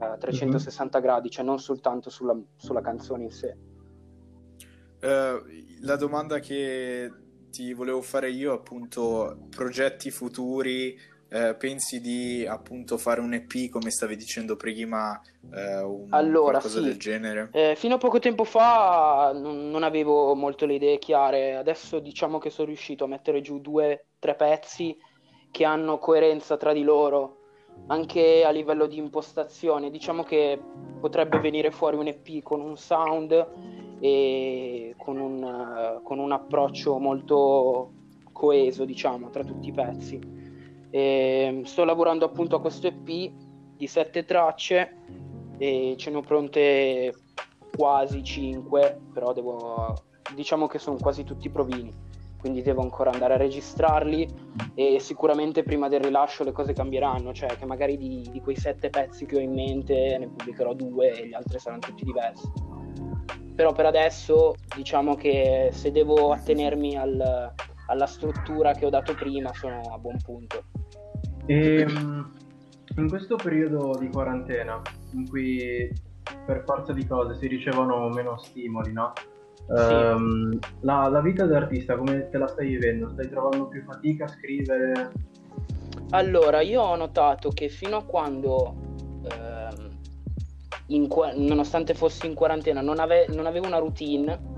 eh, 0.00 0.04
a 0.04 0.16
360 0.16 0.98
gradi, 0.98 1.30
cioè 1.30 1.44
non 1.44 1.60
soltanto 1.60 2.10
sulla, 2.10 2.36
sulla 2.56 2.80
canzone 2.80 3.24
in 3.24 3.30
sé. 3.30 3.56
Eh, 4.98 5.42
la 5.82 5.96
domanda 5.96 6.40
che 6.40 7.12
ti 7.50 7.74
volevo 7.74 8.00
fare 8.00 8.30
io, 8.30 8.54
appunto, 8.54 9.46
progetti 9.50 10.10
futuri, 10.10 10.98
eh, 11.34 11.54
pensi 11.54 12.00
di 12.00 12.46
appunto 12.46 12.96
fare 12.96 13.20
un 13.20 13.34
EP 13.34 13.68
come 13.68 13.90
stavi 13.90 14.14
dicendo 14.14 14.54
prima, 14.54 15.20
eh, 15.52 15.82
un, 15.82 16.06
Allora, 16.10 16.58
qualcosa 16.58 16.78
sì. 16.78 16.84
del 16.84 16.96
genere? 16.96 17.48
Eh, 17.50 17.74
fino 17.76 17.96
a 17.96 17.98
poco 17.98 18.20
tempo 18.20 18.44
fa 18.44 19.32
non, 19.34 19.68
non 19.68 19.82
avevo 19.82 20.36
molto 20.36 20.64
le 20.64 20.74
idee 20.74 20.98
chiare, 20.98 21.56
adesso 21.56 21.98
diciamo 21.98 22.38
che 22.38 22.50
sono 22.50 22.68
riuscito 22.68 23.02
a 23.02 23.08
mettere 23.08 23.40
giù 23.40 23.58
due, 23.60 24.06
tre 24.20 24.36
pezzi 24.36 24.96
che 25.50 25.64
hanno 25.64 25.98
coerenza 25.98 26.56
tra 26.56 26.72
di 26.72 26.84
loro, 26.84 27.38
anche 27.88 28.44
a 28.44 28.50
livello 28.50 28.86
di 28.86 28.98
impostazione. 28.98 29.90
Diciamo 29.90 30.22
che 30.22 30.60
potrebbe 31.00 31.40
venire 31.40 31.72
fuori 31.72 31.96
un 31.96 32.06
EP 32.06 32.44
con 32.44 32.60
un 32.60 32.76
sound 32.76 33.32
e 33.98 34.94
con 34.96 35.18
un, 35.18 35.42
eh, 35.42 36.00
con 36.04 36.20
un 36.20 36.30
approccio 36.30 36.96
molto 36.98 37.90
coeso, 38.30 38.84
diciamo, 38.84 39.30
tra 39.30 39.42
tutti 39.42 39.68
i 39.68 39.72
pezzi. 39.72 40.43
E 40.94 41.62
sto 41.64 41.82
lavorando 41.82 42.24
appunto 42.24 42.54
a 42.54 42.60
questo 42.60 42.86
EP 42.86 43.32
di 43.76 43.86
sette 43.88 44.24
tracce 44.24 44.94
e 45.58 45.96
ce 45.98 46.10
ne 46.10 46.18
ho 46.18 46.20
pronte 46.20 47.12
quasi 47.76 48.22
5, 48.22 49.00
però 49.12 49.32
devo 49.32 49.92
diciamo 50.36 50.68
che 50.68 50.78
sono 50.78 50.96
quasi 50.96 51.24
tutti 51.24 51.50
provini, 51.50 51.92
quindi 52.38 52.62
devo 52.62 52.82
ancora 52.82 53.10
andare 53.10 53.34
a 53.34 53.38
registrarli 53.38 54.28
e 54.74 55.00
sicuramente 55.00 55.64
prima 55.64 55.88
del 55.88 56.00
rilascio 56.00 56.44
le 56.44 56.52
cose 56.52 56.72
cambieranno, 56.72 57.32
cioè 57.32 57.56
che 57.56 57.66
magari 57.66 57.96
di, 57.96 58.28
di 58.30 58.40
quei 58.40 58.54
sette 58.54 58.88
pezzi 58.88 59.26
che 59.26 59.38
ho 59.38 59.40
in 59.40 59.52
mente 59.52 60.16
ne 60.16 60.28
pubblicherò 60.28 60.74
due 60.74 61.10
e 61.10 61.26
gli 61.26 61.34
altri 61.34 61.58
saranno 61.58 61.80
tutti 61.80 62.04
diversi. 62.04 62.48
Però 63.52 63.72
per 63.72 63.86
adesso 63.86 64.54
diciamo 64.76 65.16
che 65.16 65.70
se 65.72 65.90
devo 65.90 66.30
attenermi 66.30 66.96
al- 66.96 67.52
alla 67.88 68.06
struttura 68.06 68.74
che 68.74 68.86
ho 68.86 68.90
dato 68.90 69.12
prima 69.14 69.52
sono 69.54 69.80
a 69.92 69.98
buon 69.98 70.18
punto. 70.22 70.73
E 71.46 71.86
mm, 71.86 72.20
in 72.96 73.08
questo 73.08 73.36
periodo 73.36 73.96
di 73.98 74.08
quarantena, 74.08 74.80
in 75.12 75.28
cui 75.28 75.90
per 76.44 76.62
forza 76.64 76.92
di 76.92 77.06
cose 77.06 77.34
si 77.38 77.46
ricevono 77.46 78.08
meno 78.08 78.38
stimoli, 78.38 78.92
no? 78.92 79.12
Ehm, 79.68 80.58
la, 80.80 81.08
la 81.08 81.20
vita 81.20 81.46
d'artista 81.46 81.96
come 81.96 82.28
te 82.30 82.38
la 82.38 82.46
stai 82.46 82.68
vivendo? 82.68 83.10
Stai 83.10 83.28
trovando 83.28 83.66
più 83.66 83.82
fatica 83.82 84.24
a 84.24 84.28
scrivere? 84.28 85.12
Allora, 86.10 86.60
io 86.60 86.82
ho 86.82 86.96
notato 86.96 87.48
che 87.50 87.68
fino 87.68 87.96
a 87.96 88.04
quando, 88.04 88.74
ehm, 90.88 91.08
qua- 91.08 91.32
nonostante 91.34 91.94
fossi 91.94 92.26
in 92.26 92.34
quarantena, 92.34 92.80
non, 92.80 93.00
ave- 93.00 93.26
non 93.28 93.46
avevo 93.46 93.66
una 93.66 93.78
routine, 93.78 94.52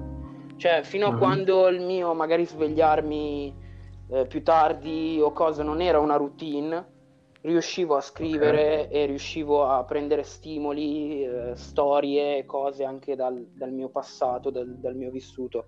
cioè 0.56 0.82
fino 0.82 1.06
a 1.06 1.12
Mhm. 1.12 1.18
quando 1.18 1.68
il 1.68 1.80
mio 1.80 2.12
magari 2.14 2.44
svegliarmi 2.44 3.64
eh, 4.08 4.26
più 4.26 4.42
tardi 4.42 5.18
o 5.20 5.32
cosa 5.32 5.62
non 5.62 5.80
era 5.80 5.98
una 5.98 6.16
routine, 6.16 6.94
riuscivo 7.42 7.96
a 7.96 8.00
scrivere 8.00 8.88
e 8.88 9.06
riuscivo 9.06 9.66
a 9.68 9.84
prendere 9.84 10.22
stimoli, 10.24 11.24
eh, 11.24 11.52
storie, 11.54 12.44
cose 12.44 12.84
anche 12.84 13.14
dal, 13.14 13.40
dal 13.52 13.70
mio 13.70 13.88
passato, 13.88 14.50
dal, 14.50 14.66
dal 14.78 14.94
mio 14.94 15.10
vissuto. 15.10 15.66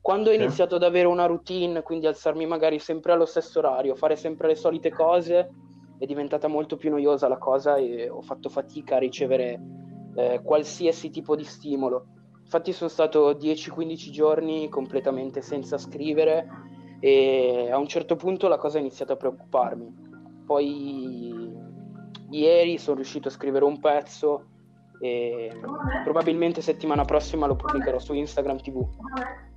Quando 0.00 0.30
ho 0.30 0.32
Sì. 0.32 0.38
iniziato 0.38 0.76
ad 0.76 0.84
avere 0.84 1.08
una 1.08 1.26
routine, 1.26 1.82
quindi 1.82 2.06
alzarmi 2.06 2.46
magari 2.46 2.78
sempre 2.78 3.12
allo 3.12 3.26
stesso 3.26 3.58
orario, 3.58 3.96
fare 3.96 4.14
sempre 4.14 4.46
le 4.46 4.54
solite 4.54 4.92
cose, 4.92 5.50
è 5.98 6.06
diventata 6.06 6.46
molto 6.46 6.76
più 6.76 6.90
noiosa 6.90 7.26
la 7.26 7.38
cosa 7.38 7.76
e 7.76 8.08
ho 8.08 8.20
fatto 8.20 8.48
fatica 8.48 8.96
a 8.96 9.00
ricevere 9.00 9.60
eh, 10.14 10.40
qualsiasi 10.44 11.10
tipo 11.10 11.34
di 11.34 11.42
stimolo. 11.44 12.06
Infatti 12.42 12.72
sono 12.72 12.88
stato 12.88 13.32
10-15 13.32 14.10
giorni 14.12 14.68
completamente 14.68 15.40
senza 15.40 15.76
scrivere 15.76 16.46
e 17.00 17.68
a 17.70 17.78
un 17.78 17.86
certo 17.86 18.16
punto 18.16 18.48
la 18.48 18.58
cosa 18.58 18.78
ha 18.78 18.80
iniziato 18.80 19.12
a 19.12 19.16
preoccuparmi. 19.16 20.04
Poi 20.44 21.52
ieri 22.30 22.78
sono 22.78 22.96
riuscito 22.96 23.28
a 23.28 23.30
scrivere 23.30 23.64
un 23.64 23.78
pezzo 23.80 24.46
e 25.00 25.52
probabilmente 26.04 26.62
settimana 26.62 27.04
prossima 27.04 27.46
lo 27.46 27.56
pubblicherò 27.56 27.98
su 27.98 28.14
Instagram 28.14 28.60
TV. 28.60 28.86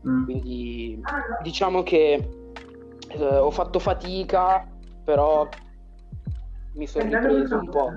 Mm. 0.08 0.24
Quindi 0.26 1.02
diciamo 1.42 1.84
che 1.84 2.30
eh, 3.08 3.24
ho 3.24 3.52
fatto 3.52 3.80
fatica, 3.80 4.68
però 5.04 5.48
mi 6.74 6.88
sono 6.88 7.06
ripreso 7.06 7.58
un 7.58 7.70
po'. 7.70 7.92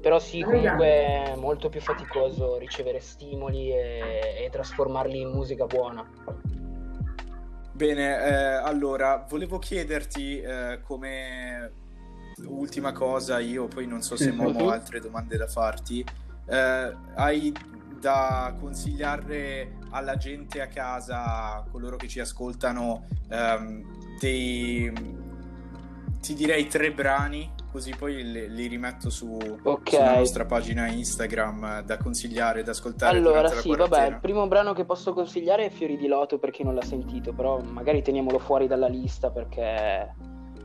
Però 0.00 0.18
sì, 0.20 0.42
comunque 0.42 0.86
è 0.86 1.34
molto 1.36 1.68
più 1.68 1.80
faticoso 1.80 2.56
ricevere 2.56 3.00
stimoli 3.00 3.72
e, 3.72 4.44
e 4.44 4.48
trasformarli 4.50 5.20
in 5.20 5.30
musica 5.30 5.66
buona. 5.66 6.08
Bene, 7.78 8.20
eh, 8.20 8.54
allora, 8.54 9.24
volevo 9.28 9.60
chiederti 9.60 10.40
eh, 10.40 10.80
come 10.82 11.70
ultima 12.46 12.90
cosa, 12.90 13.38
io 13.38 13.68
poi 13.68 13.86
non 13.86 14.02
so 14.02 14.16
se. 14.16 14.32
Momo 14.32 14.68
ha 14.68 14.72
altre 14.72 14.98
domande 14.98 15.36
da 15.36 15.46
farti, 15.46 16.04
eh, 16.46 16.96
hai 17.14 17.54
da 18.00 18.52
consigliare 18.58 19.76
alla 19.90 20.16
gente 20.16 20.60
a 20.60 20.66
casa, 20.66 21.54
a 21.54 21.64
coloro 21.70 21.94
che 21.94 22.08
ci 22.08 22.18
ascoltano, 22.18 23.06
ehm, 23.28 24.18
dei, 24.18 24.92
ti 26.20 26.34
direi 26.34 26.66
tre 26.66 26.90
brani, 26.92 27.50
così 27.70 27.94
poi 27.96 28.22
li, 28.24 28.48
li 28.50 28.66
rimetto 28.66 29.08
su, 29.10 29.36
Ok. 29.62 29.88
sulla 29.90 30.16
nostra 30.16 30.44
pagina 30.46 30.86
Instagram 30.88 31.64
eh, 31.64 31.82
da 31.84 31.96
consigliare, 31.98 32.62
da 32.62 32.70
ascoltare 32.72 33.16
Allora, 33.18 33.48
sì, 33.48 33.74
vabbè, 33.74 34.06
il 34.06 34.18
primo 34.20 34.46
brano 34.48 34.72
che 34.72 34.84
posso 34.84 35.12
consigliare 35.12 35.66
è 35.66 35.70
Fiori 35.70 35.96
di 35.96 36.06
Loto 36.06 36.38
per 36.38 36.50
chi 36.50 36.62
non 36.64 36.74
l'ha 36.74 36.82
sentito, 36.82 37.32
però 37.32 37.60
magari 37.60 38.02
teniamolo 38.02 38.38
fuori 38.38 38.66
dalla 38.66 38.88
lista 38.88 39.30
perché 39.30 39.62
è 39.62 40.12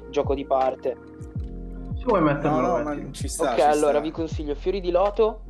gioco 0.09 0.33
di 0.33 0.45
parte. 0.45 0.97
Se 1.95 2.03
vuoi 2.05 2.21
metterlo, 2.21 2.59
No, 2.59 2.77
no, 2.77 2.83
ma 2.83 3.11
ci 3.11 3.27
sta. 3.27 3.51
ok, 3.51 3.55
ci 3.55 3.61
allora 3.61 3.91
sta. 3.93 3.99
vi 4.01 4.11
consiglio 4.11 4.55
Fiori 4.55 4.81
di 4.81 4.91
Loto, 4.91 5.43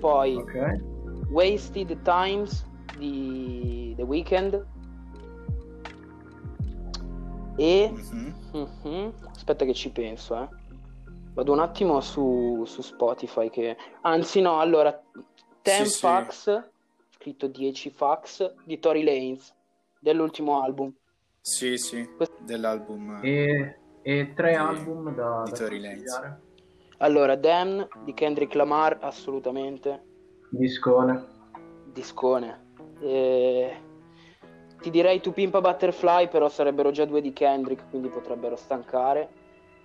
poi 0.00 0.34
Ok. 0.36 0.90
Wasted 1.30 2.02
Times 2.02 2.66
di 2.98 3.94
The 3.96 4.02
Weeknd 4.02 4.66
e 7.56 7.90
Mhm. 7.92 8.34
Mhm. 8.52 9.12
aspetta 9.34 9.64
che 9.64 9.74
ci 9.74 9.90
penso, 9.90 10.36
eh. 10.42 10.48
Vado 11.34 11.52
un 11.52 11.60
attimo 11.60 12.00
su, 12.00 12.62
su 12.66 12.82
Spotify 12.82 13.48
che 13.48 13.76
anzi 14.02 14.40
no, 14.42 14.60
allora 14.60 14.90
10 15.62 15.84
Sì, 15.84 15.90
sì. 15.90 16.00
fax 16.00 16.70
scritto 17.10 17.46
10 17.46 17.90
fax 17.90 18.54
di 18.64 18.78
Tory 18.78 19.02
Lanez 19.02 19.54
dell'ultimo 19.98 20.62
album. 20.62 20.92
Sì, 21.40 21.76
sì, 21.78 22.06
dell'album 22.40 23.20
E, 23.22 23.78
e 24.02 24.32
tre 24.34 24.50
Di- 24.50 24.56
album 24.56 25.14
da, 25.14 25.42
di 25.44 25.50
da 25.52 25.56
Lanez. 25.60 26.12
consigliare? 26.12 26.40
Allora, 26.98 27.34
Damn 27.36 27.88
di 28.04 28.12
Kendrick 28.14 28.54
Lamar 28.54 28.98
assolutamente 29.00 30.04
Discone. 30.50 31.26
discone. 31.86 32.70
E... 33.00 33.76
Ti 34.82 34.90
direi 34.90 35.20
To 35.20 35.30
Pimp 35.30 35.54
a 35.54 35.60
Butterfly, 35.60 36.28
però 36.28 36.48
sarebbero 36.48 36.90
già 36.90 37.04
due 37.04 37.20
di 37.20 37.32
Kendrick, 37.32 37.88
quindi 37.88 38.08
potrebbero 38.08 38.56
stancare. 38.56 39.28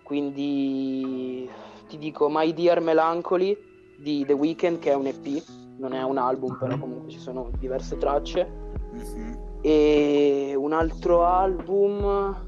quindi 0.01 1.47
ti 1.87 1.97
dico 1.97 2.27
My 2.29 2.51
Dear 2.53 2.79
Melancholy 2.79 3.55
di 3.97 4.25
The 4.25 4.33
Weeknd 4.33 4.79
che 4.79 4.91
è 4.91 4.95
un 4.95 5.05
EP, 5.05 5.43
non 5.77 5.93
è 5.93 6.01
un 6.01 6.17
album 6.17 6.57
però 6.57 6.77
comunque 6.77 7.09
ci 7.09 7.19
sono 7.19 7.51
diverse 7.59 7.97
tracce. 7.97 8.49
Mm-hmm. 8.95 9.33
E 9.61 10.53
un 10.57 10.73
altro 10.73 11.25
album... 11.25 12.45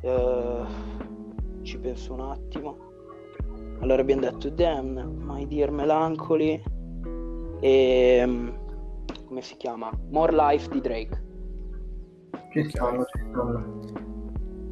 Eh, 0.00 0.64
ci 1.62 1.78
penso 1.78 2.14
un 2.14 2.20
attimo. 2.20 2.76
Allora 3.80 4.00
abbiamo 4.00 4.22
detto 4.22 4.48
Damn, 4.48 4.98
My 5.24 5.46
Dear 5.46 5.70
Melancholy 5.70 6.62
e... 7.60 8.60
Come 9.32 9.44
si 9.44 9.56
chiama? 9.56 9.90
More 10.10 10.30
Life 10.30 10.68
di 10.68 10.82
Drake. 10.82 11.22
Ci 12.50 12.68
stanno, 12.68 13.02
ci 13.04 13.18
stanno. 13.30 13.80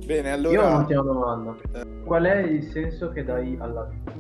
Bene, 0.05 0.33
allora... 0.33 0.55
Io 0.55 0.63
ho 0.63 0.69
un'ultima 0.75 1.01
domanda. 1.01 1.57
Qual 2.05 2.25
è 2.25 2.41
il 2.41 2.63
senso 2.65 3.09
che 3.09 3.25
dai 3.25 3.57
alla 3.59 3.85
vita? 3.85 4.13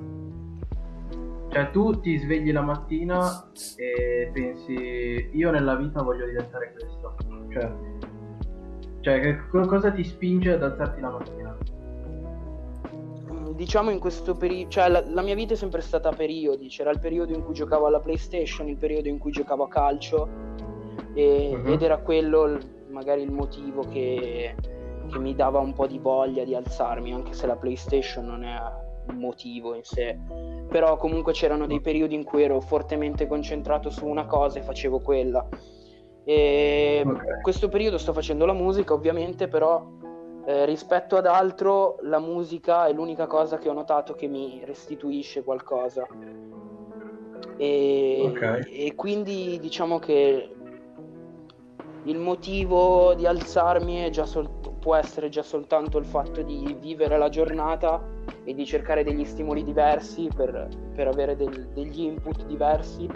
Cioè 1.50 1.70
tu 1.72 2.00
ti 2.00 2.16
svegli 2.16 2.52
la 2.52 2.62
mattina 2.62 3.50
e 3.76 4.30
pensi 4.32 5.28
io 5.30 5.50
nella 5.50 5.76
vita 5.76 6.00
voglio 6.00 6.24
diventare 6.24 6.72
questo. 6.72 7.16
Cioè, 7.50 7.72
cioè 9.00 9.20
che 9.20 9.46
cosa 9.50 9.92
ti 9.92 10.02
spinge 10.02 10.52
ad 10.52 10.62
alzarti 10.62 11.02
la 11.02 11.10
mattina? 11.10 11.58
Diciamo 13.60 13.90
in 13.90 13.98
questo 13.98 14.36
periodo, 14.36 14.70
cioè 14.70 14.88
la, 14.88 15.04
la, 15.06 15.20
mia 15.20 15.34
vita 15.34 15.52
è 15.52 15.56
sempre 15.56 15.82
stata 15.82 16.08
a 16.08 16.14
periodi, 16.14 16.68
c'era 16.68 16.88
il 16.92 16.98
periodo 16.98 17.34
in 17.34 17.44
cui 17.44 17.52
giocavo 17.52 17.84
alla 17.84 18.00
PlayStation, 18.00 18.66
il 18.68 18.78
periodo 18.78 19.08
in 19.08 19.18
cui 19.18 19.32
giocavo 19.32 19.64
a 19.64 19.68
calcio 19.68 20.26
e, 21.12 21.50
uh-huh. 21.52 21.70
ed 21.70 21.82
era 21.82 21.98
quello 21.98 22.58
magari 22.88 23.20
il 23.20 23.30
motivo 23.30 23.82
che, 23.82 24.54
che 25.10 25.18
mi 25.18 25.34
dava 25.34 25.58
un 25.58 25.74
po' 25.74 25.86
di 25.86 25.98
voglia 25.98 26.42
di 26.42 26.54
alzarmi, 26.54 27.12
anche 27.12 27.34
se 27.34 27.46
la 27.46 27.56
PlayStation 27.56 28.24
non 28.24 28.44
è 28.44 28.56
un 29.10 29.18
motivo 29.18 29.74
in 29.74 29.84
sé. 29.84 30.18
Però 30.66 30.96
comunque 30.96 31.34
c'erano 31.34 31.66
dei 31.66 31.82
periodi 31.82 32.14
in 32.14 32.24
cui 32.24 32.42
ero 32.42 32.62
fortemente 32.62 33.26
concentrato 33.26 33.90
su 33.90 34.06
una 34.06 34.24
cosa 34.24 34.58
e 34.58 34.62
facevo 34.62 35.00
quella. 35.00 35.46
E 36.24 37.02
okay. 37.04 37.42
questo 37.42 37.68
periodo 37.68 37.98
sto 37.98 38.14
facendo 38.14 38.46
la 38.46 38.54
musica, 38.54 38.94
ovviamente, 38.94 39.48
però 39.48 39.86
eh, 40.44 40.64
rispetto 40.64 41.16
ad 41.16 41.26
altro 41.26 41.98
la 42.02 42.18
musica 42.18 42.86
è 42.86 42.92
l'unica 42.92 43.26
cosa 43.26 43.58
che 43.58 43.68
ho 43.68 43.72
notato 43.72 44.14
che 44.14 44.26
mi 44.26 44.62
restituisce 44.64 45.42
qualcosa. 45.42 46.06
E, 47.56 48.22
okay. 48.26 48.62
e 48.62 48.94
quindi 48.94 49.58
diciamo 49.60 49.98
che 49.98 50.54
il 52.04 52.18
motivo 52.18 53.12
di 53.14 53.26
alzarmi 53.26 54.10
sol- 54.24 54.48
può 54.80 54.94
essere 54.94 55.28
già 55.28 55.42
soltanto 55.42 55.98
il 55.98 56.06
fatto 56.06 56.40
di 56.40 56.74
vivere 56.80 57.18
la 57.18 57.28
giornata 57.28 58.02
e 58.44 58.54
di 58.54 58.64
cercare 58.64 59.04
degli 59.04 59.24
stimoli 59.26 59.62
diversi 59.62 60.28
per, 60.34 60.68
per 60.94 61.06
avere 61.06 61.36
del, 61.36 61.68
degli 61.74 62.00
input 62.00 62.46
diversi 62.46 63.06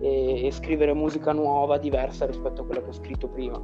e, 0.00 0.46
e, 0.46 0.50
scrivere 0.50 0.92
musica 0.92 1.32
nuova, 1.32 1.78
diversa 1.78 2.26
rispetto 2.26 2.62
a 2.62 2.64
quella 2.64 2.82
che 2.82 2.88
ho 2.88 2.92
scritto 2.92 3.28
prima. 3.28 3.62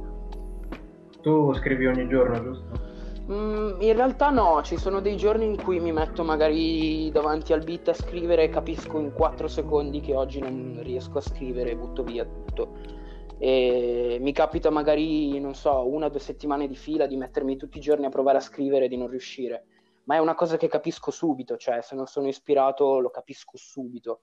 Tu 1.21 1.53
scrivi 1.55 1.85
ogni 1.87 2.07
giorno, 2.07 2.41
giusto? 2.41 2.90
Mm, 3.31 3.81
in 3.81 3.93
realtà 3.93 4.29
no, 4.29 4.61
ci 4.61 4.77
sono 4.77 4.99
dei 4.99 5.15
giorni 5.15 5.45
in 5.45 5.61
cui 5.61 5.79
mi 5.79 5.91
metto 5.91 6.23
magari 6.23 7.09
davanti 7.11 7.53
al 7.53 7.63
beat 7.63 7.87
a 7.87 7.93
scrivere 7.93 8.43
e 8.43 8.49
capisco 8.49 8.99
in 8.99 9.13
4 9.13 9.47
secondi 9.47 10.01
che 10.01 10.15
oggi 10.15 10.39
non 10.39 10.79
riesco 10.83 11.19
a 11.19 11.21
scrivere 11.21 11.71
e 11.71 11.77
butto 11.77 12.03
via 12.03 12.25
tutto 12.25 12.99
e 13.43 14.19
mi 14.21 14.33
capita 14.33 14.69
magari, 14.69 15.39
non 15.39 15.55
so, 15.55 15.87
una 15.87 16.05
o 16.05 16.09
due 16.09 16.19
settimane 16.19 16.67
di 16.67 16.75
fila 16.75 17.07
di 17.07 17.17
mettermi 17.17 17.57
tutti 17.57 17.79
i 17.79 17.81
giorni 17.81 18.05
a 18.05 18.09
provare 18.09 18.37
a 18.37 18.41
scrivere 18.41 18.85
e 18.85 18.87
di 18.87 18.97
non 18.97 19.07
riuscire. 19.07 19.65
Ma 20.03 20.15
è 20.15 20.19
una 20.19 20.35
cosa 20.35 20.57
che 20.57 20.67
capisco 20.67 21.09
subito, 21.09 21.57
cioè 21.57 21.81
se 21.81 21.95
non 21.95 22.05
sono 22.05 22.27
ispirato 22.27 22.99
lo 22.99 23.09
capisco 23.09 23.57
subito. 23.57 24.21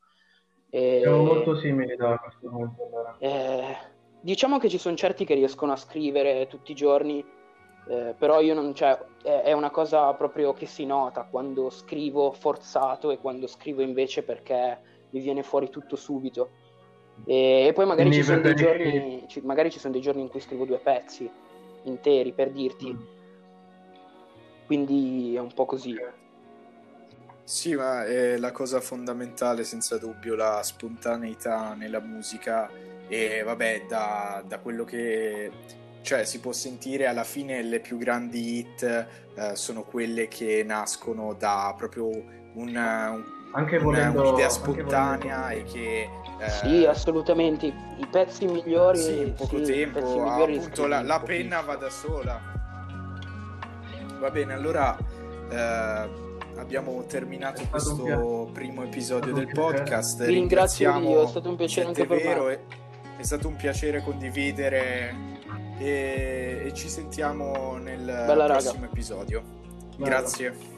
E... 0.70 1.00
Siamo 1.02 1.24
molto 1.24 1.56
simili 1.56 1.96
da 1.96 2.16
questo 2.16 2.48
punto. 2.48 2.84
Allora. 2.84 3.16
E... 3.18 3.76
Diciamo 4.20 4.58
che 4.58 4.68
ci 4.68 4.78
sono 4.78 4.94
certi 4.94 5.24
che 5.24 5.34
riescono 5.34 5.72
a 5.72 5.76
scrivere 5.76 6.46
tutti 6.46 6.70
i 6.70 6.76
giorni, 6.76 7.24
eh, 7.88 8.14
però 8.18 8.40
io 8.40 8.54
non, 8.54 8.74
cioè, 8.74 8.98
è, 9.22 9.42
è 9.44 9.52
una 9.52 9.70
cosa 9.70 10.12
proprio 10.12 10.52
che 10.52 10.66
si 10.66 10.84
nota 10.84 11.26
quando 11.30 11.70
scrivo 11.70 12.32
forzato 12.32 13.10
e 13.10 13.18
quando 13.18 13.46
scrivo 13.46 13.80
invece 13.80 14.22
perché 14.22 14.78
mi 15.10 15.20
viene 15.20 15.42
fuori 15.42 15.70
tutto 15.70 15.96
subito. 15.96 16.50
E, 17.24 17.72
poi 17.74 17.86
magari 17.86 18.12
ci, 18.12 18.22
sono 18.22 18.40
dei 18.40 18.54
giorni, 18.54 19.24
ci, 19.26 19.40
magari 19.40 19.70
ci 19.70 19.78
sono 19.78 19.92
dei 19.92 20.02
giorni 20.02 20.20
in 20.20 20.28
cui 20.28 20.40
scrivo 20.40 20.66
due 20.66 20.78
pezzi 20.78 21.28
interi 21.84 22.32
per 22.32 22.50
dirti. 22.50 22.92
Mm. 22.92 23.16
Quindi 24.66 25.34
è 25.34 25.40
un 25.40 25.52
po' 25.54 25.64
così. 25.64 25.96
Sì, 27.42 27.74
ma 27.74 28.04
è 28.04 28.36
la 28.36 28.52
cosa 28.52 28.80
fondamentale, 28.80 29.64
senza 29.64 29.96
dubbio, 29.96 30.34
la 30.34 30.62
spontaneità 30.62 31.72
nella 31.72 32.00
musica. 32.00 32.70
E 33.08 33.42
vabbè, 33.42 33.86
da, 33.88 34.44
da 34.46 34.58
quello 34.58 34.84
che 34.84 35.50
cioè 36.02 36.24
si 36.24 36.40
può 36.40 36.52
sentire 36.52 37.06
alla 37.06 37.24
fine 37.24 37.62
le 37.62 37.80
più 37.80 37.98
grandi 37.98 38.58
hit 38.58 38.82
eh, 39.34 39.54
sono 39.54 39.82
quelle 39.82 40.28
che 40.28 40.62
nascono 40.64 41.34
da 41.34 41.74
proprio 41.76 42.06
un, 42.08 42.54
un 42.54 43.24
anche 43.52 43.78
volendo, 43.78 44.28
un'idea 44.28 44.48
spontanea 44.50 45.50
e 45.50 45.64
che 45.64 46.08
eh, 46.38 46.50
sì 46.50 46.84
assolutamente. 46.84 47.66
I 47.66 48.06
pezzi 48.10 48.46
migliori 48.46 48.98
sì, 48.98 49.18
in 49.18 49.34
poco 49.34 49.64
sì, 49.64 49.72
tempo 49.72 50.30
appunto 50.30 50.86
la, 50.86 51.02
la 51.02 51.20
penna 51.20 51.60
va 51.62 51.76
da 51.76 51.90
sola. 51.90 52.40
Va 54.20 54.30
bene 54.30 54.52
allora 54.52 54.96
eh, 55.50 56.08
abbiamo 56.56 57.04
terminato 57.06 57.62
questo 57.70 58.50
primo 58.52 58.82
episodio 58.84 59.32
del 59.32 59.48
podcast. 59.48 60.24
Vi 60.24 60.32
ringrazio 60.32 60.96
io, 60.98 61.24
è 61.24 61.26
stato 61.26 61.48
un 61.48 61.56
piacere 61.56 61.86
anche 61.86 62.06
per 62.06 62.22
me. 62.22 62.52
è, 62.52 62.60
è 63.18 63.22
stato 63.22 63.48
un 63.48 63.56
piacere 63.56 64.02
condividere 64.02 65.37
e, 65.78 66.62
e 66.66 66.72
ci 66.74 66.88
sentiamo 66.88 67.76
nel 67.76 68.04
Bella 68.04 68.46
prossimo 68.46 68.74
raga. 68.74 68.86
episodio 68.86 69.42
Bella. 69.96 70.08
grazie 70.08 70.77